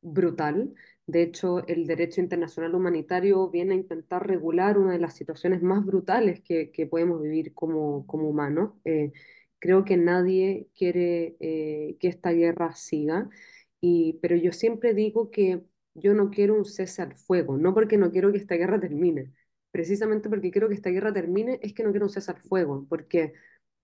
brutal. 0.00 0.74
De 1.08 1.22
hecho, 1.22 1.66
el 1.68 1.86
derecho 1.86 2.20
internacional 2.20 2.74
humanitario 2.74 3.48
viene 3.48 3.72
a 3.74 3.78
intentar 3.78 4.26
regular 4.28 4.76
una 4.78 4.92
de 4.92 4.98
las 4.98 5.16
situaciones 5.16 5.62
más 5.62 5.84
brutales 5.86 6.42
que, 6.42 6.70
que 6.70 6.86
podemos 6.86 7.22
vivir 7.22 7.54
como, 7.54 8.06
como 8.06 8.28
humanos. 8.28 8.74
Eh, 8.84 9.12
creo 9.58 9.84
que 9.86 9.96
nadie 9.96 10.68
quiere 10.76 11.34
eh, 11.40 11.96
que 11.98 12.08
esta 12.08 12.30
guerra 12.32 12.74
siga, 12.74 13.28
y, 13.80 14.18
pero 14.20 14.36
yo 14.36 14.52
siempre 14.52 14.92
digo 14.94 15.30
que 15.30 15.62
yo 15.94 16.12
no 16.14 16.28
quiero 16.30 16.54
un 16.54 16.66
cese 16.66 17.00
al 17.02 17.14
fuego, 17.16 17.56
no 17.56 17.72
porque 17.74 17.96
no 17.96 18.10
quiero 18.12 18.30
que 18.30 18.38
esta 18.38 18.56
guerra 18.56 18.78
termine, 18.80 19.32
precisamente 19.70 20.28
porque 20.28 20.50
quiero 20.50 20.68
que 20.68 20.74
esta 20.74 20.90
guerra 20.90 21.12
termine, 21.14 21.58
es 21.62 21.72
que 21.74 21.84
no 21.84 21.90
quiero 21.90 22.06
un 22.06 22.10
cese 22.12 22.32
al 22.32 22.38
fuego, 22.42 22.84
porque 22.88 23.32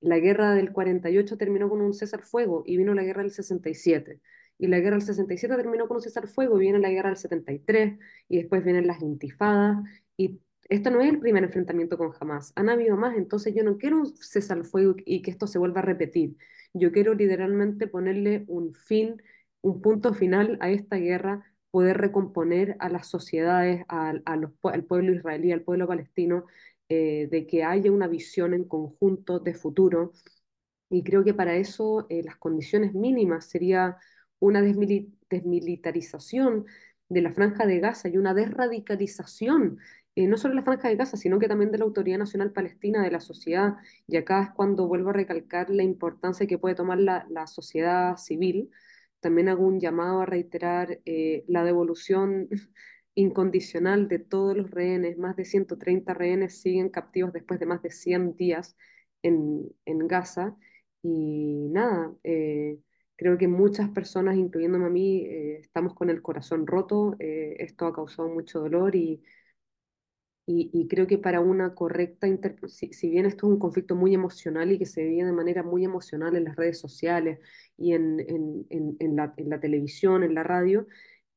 la 0.01 0.18
guerra 0.18 0.55
del 0.55 0.72
48 0.72 1.39
terminó 1.39 1.70
con 1.70 1.81
un 1.81 1.95
cese 1.95 2.16
al 2.16 2.22
fuego 2.22 2.62
y 2.66 2.77
vino 2.77 2.93
la 2.95 3.03
guerra 3.05 3.22
del 3.22 3.33
67 3.33 4.20
y 4.59 4.67
la 4.69 4.79
guerra 4.81 4.97
del 4.97 5.03
67 5.07 5.57
terminó 5.57 5.89
con 5.89 5.97
un 5.97 6.03
cesar 6.03 6.29
fuego, 6.29 6.57
y 6.57 6.61
viene 6.61 6.79
la 6.79 6.91
guerra 6.91 7.11
del 7.11 7.19
73, 7.19 7.99
y 8.29 8.39
después 8.39 8.65
vienen 8.65 8.87
las 8.87 9.03
intifadas, 9.03 9.79
y 10.17 10.41
esto 10.69 10.91
no 10.91 11.01
es 11.01 11.09
el 11.11 11.21
primer 11.21 11.45
enfrentamiento 11.45 11.99
con 11.99 12.13
Hamas, 12.19 12.53
han 12.57 12.69
habido 12.69 12.97
más, 12.97 13.17
entonces 13.17 13.55
yo 13.55 13.63
no 13.65 13.77
quiero 13.79 13.99
un 13.99 14.17
cesar 14.17 14.65
fuego 14.65 14.95
y 15.05 15.23
que 15.23 15.31
esto 15.31 15.47
se 15.47 15.59
vuelva 15.59 15.81
a 15.81 15.85
repetir, 15.85 16.37
yo 16.73 16.93
quiero 16.93 17.15
literalmente 17.15 17.87
ponerle 17.87 18.45
un 18.49 18.75
fin, 18.75 19.23
un 19.61 19.81
punto 19.81 20.15
final 20.15 20.59
a 20.61 20.71
esta 20.71 20.97
guerra, 20.97 21.45
poder 21.71 21.99
recomponer 21.99 22.77
a 22.79 22.89
las 22.89 23.09
sociedades, 23.09 23.85
a, 23.89 24.15
a 24.25 24.37
los, 24.37 24.53
al 24.63 24.85
pueblo 24.85 25.13
israelí, 25.13 25.53
al 25.53 25.63
pueblo 25.63 25.87
palestino, 25.89 26.47
eh, 26.89 27.29
de 27.31 27.47
que 27.47 27.65
haya 27.65 27.91
una 27.91 28.07
visión 28.09 28.55
en 28.55 28.65
conjunto 28.65 29.39
de 29.41 29.55
futuro. 29.55 30.13
Y 30.91 31.03
creo 31.05 31.25
que 31.25 31.35
para 31.35 31.57
eso 31.57 32.07
eh, 32.11 32.23
las 32.25 32.37
condiciones 32.37 32.95
mínimas 32.95 33.47
sería 33.47 33.97
una 34.45 34.63
desmilitarización 34.63 36.67
de 37.09 37.23
la 37.23 37.33
franja 37.33 37.67
de 37.67 37.81
Gaza 37.81 38.09
y 38.09 38.19
una 38.19 38.35
desradicalización, 38.35 39.79
eh, 40.17 40.27
no 40.27 40.37
solo 40.37 40.53
de 40.53 40.57
la 40.57 40.65
franja 40.65 40.89
de 40.89 40.97
Gaza, 40.97 41.17
sino 41.17 41.39
que 41.39 41.49
también 41.49 41.71
de 41.71 41.79
la 41.79 41.85
Autoridad 41.85 42.19
Nacional 42.19 42.53
Palestina, 42.53 43.03
de 43.03 43.11
la 43.11 43.21
sociedad. 43.21 43.77
Y 44.07 44.17
acá 44.17 44.43
es 44.43 44.51
cuando 44.51 44.87
vuelvo 44.87 45.11
a 45.11 45.13
recalcar 45.15 45.71
la 45.71 45.83
importancia 45.83 46.47
que 46.47 46.59
puede 46.59 46.75
tomar 46.75 46.99
la, 46.99 47.47
sociedad 47.47 48.17
civil. 48.17 48.71
También 49.21 49.49
hago 49.49 49.67
un 49.67 49.81
llamado 49.81 50.21
a 50.21 50.27
reiterar 50.27 51.01
eh, 51.07 51.45
la 51.49 51.65
devolución 51.65 52.49
incondicional 53.15 54.09
de 54.09 54.19
todos 54.19 54.57
los 54.57 54.71
rehenes. 54.71 55.19
Más 55.19 55.37
de 55.37 55.45
130 55.45 56.15
rehenes 56.15 56.61
siguen 56.61 56.91
captivos 56.91 57.33
después 57.33 57.61
de 57.61 57.67
más 57.67 57.83
de 57.83 57.91
100 57.91 58.37
días 58.37 58.77
en, 59.23 59.69
en 59.87 60.07
Gaza. 60.09 60.57
Y 61.03 61.69
nada, 61.71 62.15
eh, 62.25 62.79
Creo 63.17 63.39
que 63.39 63.49
muchas 63.49 63.91
personas, 63.91 64.37
incluyéndome 64.37 64.87
a 64.87 64.91
mí, 64.91 65.19
eh, 65.27 65.59
estamos 65.61 65.95
con 65.95 66.11
el 66.11 66.21
corazón 66.23 66.67
roto. 66.67 67.15
Eh, 67.21 67.57
esto 67.61 67.87
ha 67.87 67.95
causado 67.95 68.29
mucho 68.29 68.61
dolor 68.61 68.97
y, 68.97 69.23
y, 70.47 70.71
y 70.73 70.89
creo 70.89 71.07
que 71.07 71.19
para 71.19 71.41
una 71.41 71.75
correcta 71.75 72.27
si, 72.69 72.93
si, 72.93 73.09
bien 73.11 73.25
esto 73.27 73.47
es 73.47 73.53
un 73.55 73.59
conflicto 73.59 73.95
muy 73.97 74.15
emocional 74.15 74.73
y 74.73 74.79
que 74.79 74.87
se 74.87 75.03
vive 75.05 75.25
de 75.25 75.33
manera 75.33 75.62
muy 75.62 75.85
emocional 75.85 76.37
en 76.37 76.45
las 76.45 76.57
redes 76.57 76.79
sociales 76.79 77.39
y 77.79 77.95
en, 77.95 78.21
en, 78.21 78.67
en, 78.71 78.97
en 79.01 79.17
la, 79.17 79.35
la, 79.39 79.61
televisión, 79.61 80.23
en 80.23 80.35
la 80.35 80.43
radio, 80.43 80.87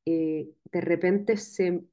eh, 0.06 0.50
de 0.72 0.82
repente 0.82 1.38
se, 1.38 1.84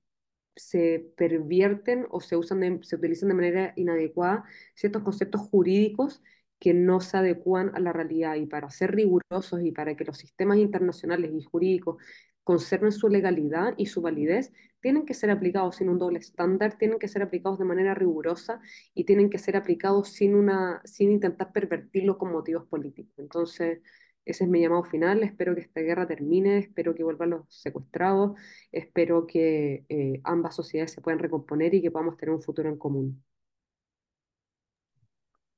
se 0.57 1.13
pervierten 1.17 2.07
o 2.11 2.21
se, 2.21 2.37
usan 2.37 2.61
de, 2.61 2.81
se 2.83 2.97
utilizan 2.97 3.29
de 3.31 3.35
manera 3.37 3.73
inadecuada 3.77 4.45
ciertos 4.75 5.03
conceptos 5.05 5.43
jurídicos 5.43 6.23
que 6.59 6.75
no 6.75 7.01
se 7.01 7.17
adecúan 7.19 7.71
a 7.75 7.81
la 7.81 7.93
realidad 7.93 8.37
y 8.37 8.47
para 8.47 8.71
ser 8.71 8.95
rigurosos 8.95 9.63
y 9.63 9.73
para 9.73 9.97
que 9.97 10.05
los 10.05 10.19
sistemas 10.19 10.59
internacionales 10.59 11.31
y 11.35 11.43
jurídicos 11.43 11.97
conserven 12.43 12.93
su 12.93 13.09
legalidad 13.09 13.75
y 13.77 13.87
su 13.87 14.03
validez, 14.03 14.53
tienen 14.81 15.07
que 15.07 15.15
ser 15.15 15.31
aplicados 15.31 15.77
sin 15.77 15.89
un 15.89 15.99
doble 15.99 16.19
estándar, 16.19 16.77
tienen 16.79 16.99
que 16.99 17.09
ser 17.09 17.23
aplicados 17.23 17.59
de 17.59 17.65
manera 17.65 17.95
rigurosa 17.95 18.61
y 18.95 19.05
tienen 19.05 19.31
que 19.31 19.39
ser 19.39 19.57
aplicados 19.57 20.11
sin, 20.11 20.35
una, 20.35 20.83
sin 20.85 21.11
intentar 21.11 21.53
pervertirlo 21.53 22.19
con 22.19 22.33
motivos 22.33 22.67
políticos. 22.69 23.13
Entonces, 23.19 23.81
Ese 24.27 24.45
es 24.45 24.51
mi 24.51 24.61
llamado 24.61 24.85
final. 24.85 25.23
Espero 25.23 25.55
que 25.55 25.61
esta 25.63 25.81
guerra 25.81 26.07
termine, 26.07 26.59
espero 26.59 26.95
que 26.95 27.05
vuelvan 27.05 27.31
los 27.31 27.47
secuestrados, 27.49 28.39
espero 28.73 29.27
que 29.27 29.85
eh, 29.89 30.21
ambas 30.25 30.57
sociedades 30.57 30.93
se 30.93 31.01
puedan 31.03 31.19
recomponer 31.21 31.75
y 31.75 31.83
que 31.83 31.91
podamos 31.91 32.17
tener 32.17 32.35
un 32.35 32.43
futuro 32.43 32.69
en 32.69 32.79
común. 32.79 33.23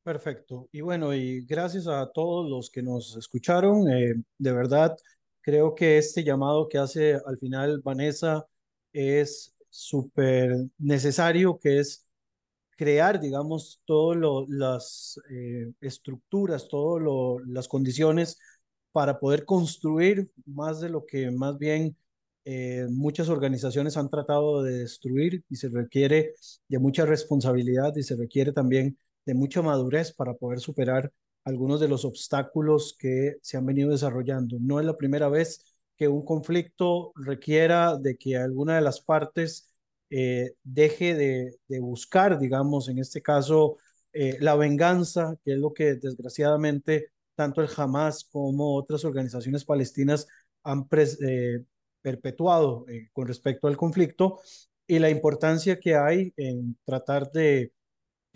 Perfecto. 0.06 0.68
Y 0.70 0.82
bueno, 0.82 1.12
y 1.14 1.44
gracias 1.46 1.88
a 1.88 2.08
todos 2.12 2.48
los 2.48 2.70
que 2.70 2.80
nos 2.80 3.16
escucharon. 3.16 3.90
Eh, 3.90 4.14
de 4.38 4.52
verdad, 4.52 4.96
creo 5.40 5.74
que 5.74 5.98
este 5.98 6.22
llamado 6.22 6.68
que 6.68 6.78
hace 6.78 7.14
al 7.26 7.36
final 7.38 7.80
Vanessa 7.82 8.46
es 8.92 9.52
súper 9.68 10.54
necesario, 10.78 11.58
que 11.58 11.80
es 11.80 12.06
crear, 12.76 13.20
digamos, 13.20 13.80
todas 13.84 14.46
las 14.48 15.20
eh, 15.28 15.72
estructuras, 15.80 16.68
todas 16.68 17.02
las 17.48 17.66
condiciones 17.66 18.38
para 18.92 19.18
poder 19.18 19.44
construir 19.44 20.30
más 20.44 20.80
de 20.80 20.90
lo 20.90 21.04
que 21.04 21.32
más 21.32 21.58
bien 21.58 21.96
eh, 22.44 22.86
muchas 22.90 23.28
organizaciones 23.28 23.96
han 23.96 24.08
tratado 24.08 24.62
de 24.62 24.78
destruir 24.78 25.44
y 25.50 25.56
se 25.56 25.68
requiere 25.68 26.34
de 26.68 26.78
mucha 26.78 27.04
responsabilidad 27.06 27.96
y 27.96 28.04
se 28.04 28.14
requiere 28.14 28.52
también 28.52 28.96
de 29.26 29.34
mucha 29.34 29.62
madurez 29.62 30.12
para 30.12 30.34
poder 30.34 30.60
superar 30.60 31.12
algunos 31.44 31.80
de 31.80 31.88
los 31.88 32.04
obstáculos 32.04 32.96
que 32.98 33.36
se 33.42 33.56
han 33.56 33.66
venido 33.66 33.90
desarrollando. 33.90 34.56
No 34.60 34.80
es 34.80 34.86
la 34.86 34.96
primera 34.96 35.28
vez 35.28 35.76
que 35.96 36.08
un 36.08 36.24
conflicto 36.24 37.12
requiera 37.16 37.96
de 37.96 38.16
que 38.16 38.36
alguna 38.36 38.76
de 38.76 38.82
las 38.82 39.00
partes 39.00 39.68
eh, 40.10 40.54
deje 40.62 41.14
de, 41.14 41.80
buscar, 41.80 42.38
digamos, 42.38 42.88
en 42.88 42.98
este 42.98 43.22
caso, 43.22 43.78
eh, 44.12 44.36
la 44.40 44.56
venganza, 44.56 45.36
que 45.44 45.54
es 45.54 45.58
lo 45.58 45.72
que 45.72 45.94
desgraciadamente 45.94 47.10
tanto 47.34 47.60
el 47.62 47.68
Hamas 47.76 48.24
como 48.24 48.74
otras 48.76 49.04
organizaciones 49.04 49.64
palestinas 49.64 50.26
han 50.62 50.88
eh, 50.92 51.64
perpetuado 52.00 52.86
con 53.12 53.26
respecto 53.28 53.68
al 53.68 53.76
conflicto 53.76 54.40
y 54.86 54.98
la 54.98 55.10
importancia 55.10 55.78
que 55.80 55.96
hay 55.96 56.32
en 56.36 56.78
tratar 56.84 57.30
de 57.32 57.72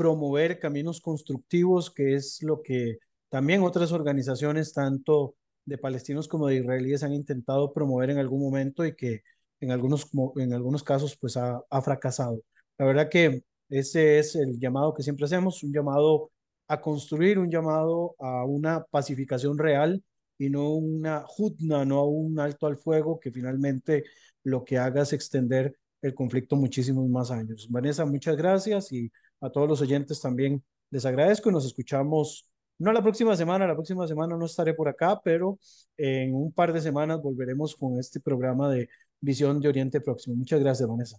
promover 0.01 0.59
caminos 0.59 0.99
constructivos, 0.99 1.91
que 1.91 2.15
es 2.15 2.43
lo 2.43 2.63
que 2.63 2.97
también 3.29 3.63
otras 3.63 3.93
organizaciones, 3.93 4.73
tanto 4.73 5.35
de 5.67 5.77
palestinos 5.77 6.27
como 6.27 6.47
de 6.47 6.57
israelíes, 6.57 7.03
han 7.03 7.13
intentado 7.13 7.75
promover 7.75 8.09
en 8.09 8.17
algún 8.17 8.41
momento 8.41 8.87
y 8.87 8.97
que 8.97 9.21
en 9.61 9.73
algunos, 9.73 10.11
en 10.37 10.55
algunos 10.55 10.83
casos 10.83 11.19
pues 11.21 11.37
ha, 11.37 11.63
fracasado. 11.83 12.41
La 12.79 12.87
verdad 12.87 13.11
que 13.11 13.43
ese 13.69 14.19
es 14.19 14.37
el 14.37 14.59
llamado 14.59 14.95
que 14.95 15.03
siempre 15.03 15.27
hacemos, 15.27 15.63
un 15.63 15.75
llamado 15.75 16.31
a 16.67 16.81
construir, 16.81 17.39
un 17.39 17.51
llamado 17.51 18.17
a 18.21 18.47
una 18.47 18.83
pacificación 18.85 19.59
real 19.59 20.03
y 20.39 20.49
no 20.49 20.71
una 20.77 21.25
jutna, 21.27 21.85
no 21.85 22.07
un 22.07 22.41
alto 22.41 22.67
al 22.67 22.79
fuego 22.79 23.21
que 23.21 23.31
finalmente 23.31 24.05
lo 24.45 24.65
que 24.65 24.79
haga 24.79 25.03
es 25.03 25.13
extender 25.13 25.77
el 26.01 26.15
conflicto 26.15 26.57
muchísimos 26.57 27.07
más 27.11 27.31
años. 27.31 27.69
Vanessa, 27.69 28.07
muchas 28.07 28.39
gracias 28.39 28.91
y 28.93 29.13
a 29.41 29.51
todos 29.51 29.69
los 29.69 29.81
oyentes 29.81 30.21
también 30.21 30.63
les 30.91 31.07
agradezco 31.07 31.51
y 31.51 31.53
nos 31.53 31.67
escuchamos 31.67 32.51
no 32.81 32.93
la 32.93 33.03
próxima 33.03 33.37
semana, 33.37 33.67
la 33.67 33.75
próxima 33.75 34.09
semana 34.09 34.39
no 34.39 34.47
estaré 34.47 34.73
por 34.73 34.89
acá, 34.89 35.21
pero 35.23 35.59
en 35.99 36.35
un 36.35 36.51
par 36.51 36.73
de 36.73 36.81
semanas 36.81 37.21
volveremos 37.21 37.77
con 37.77 37.99
este 37.99 38.21
programa 38.21 38.71
de 38.71 38.89
Visión 39.21 39.61
de 39.61 39.69
Oriente 39.69 40.01
Próximo. 40.01 40.35
Muchas 40.37 40.61
gracias, 40.61 40.89
Vanessa. 40.89 41.19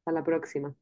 Hasta 0.00 0.12
la 0.12 0.22
próxima. 0.22 0.74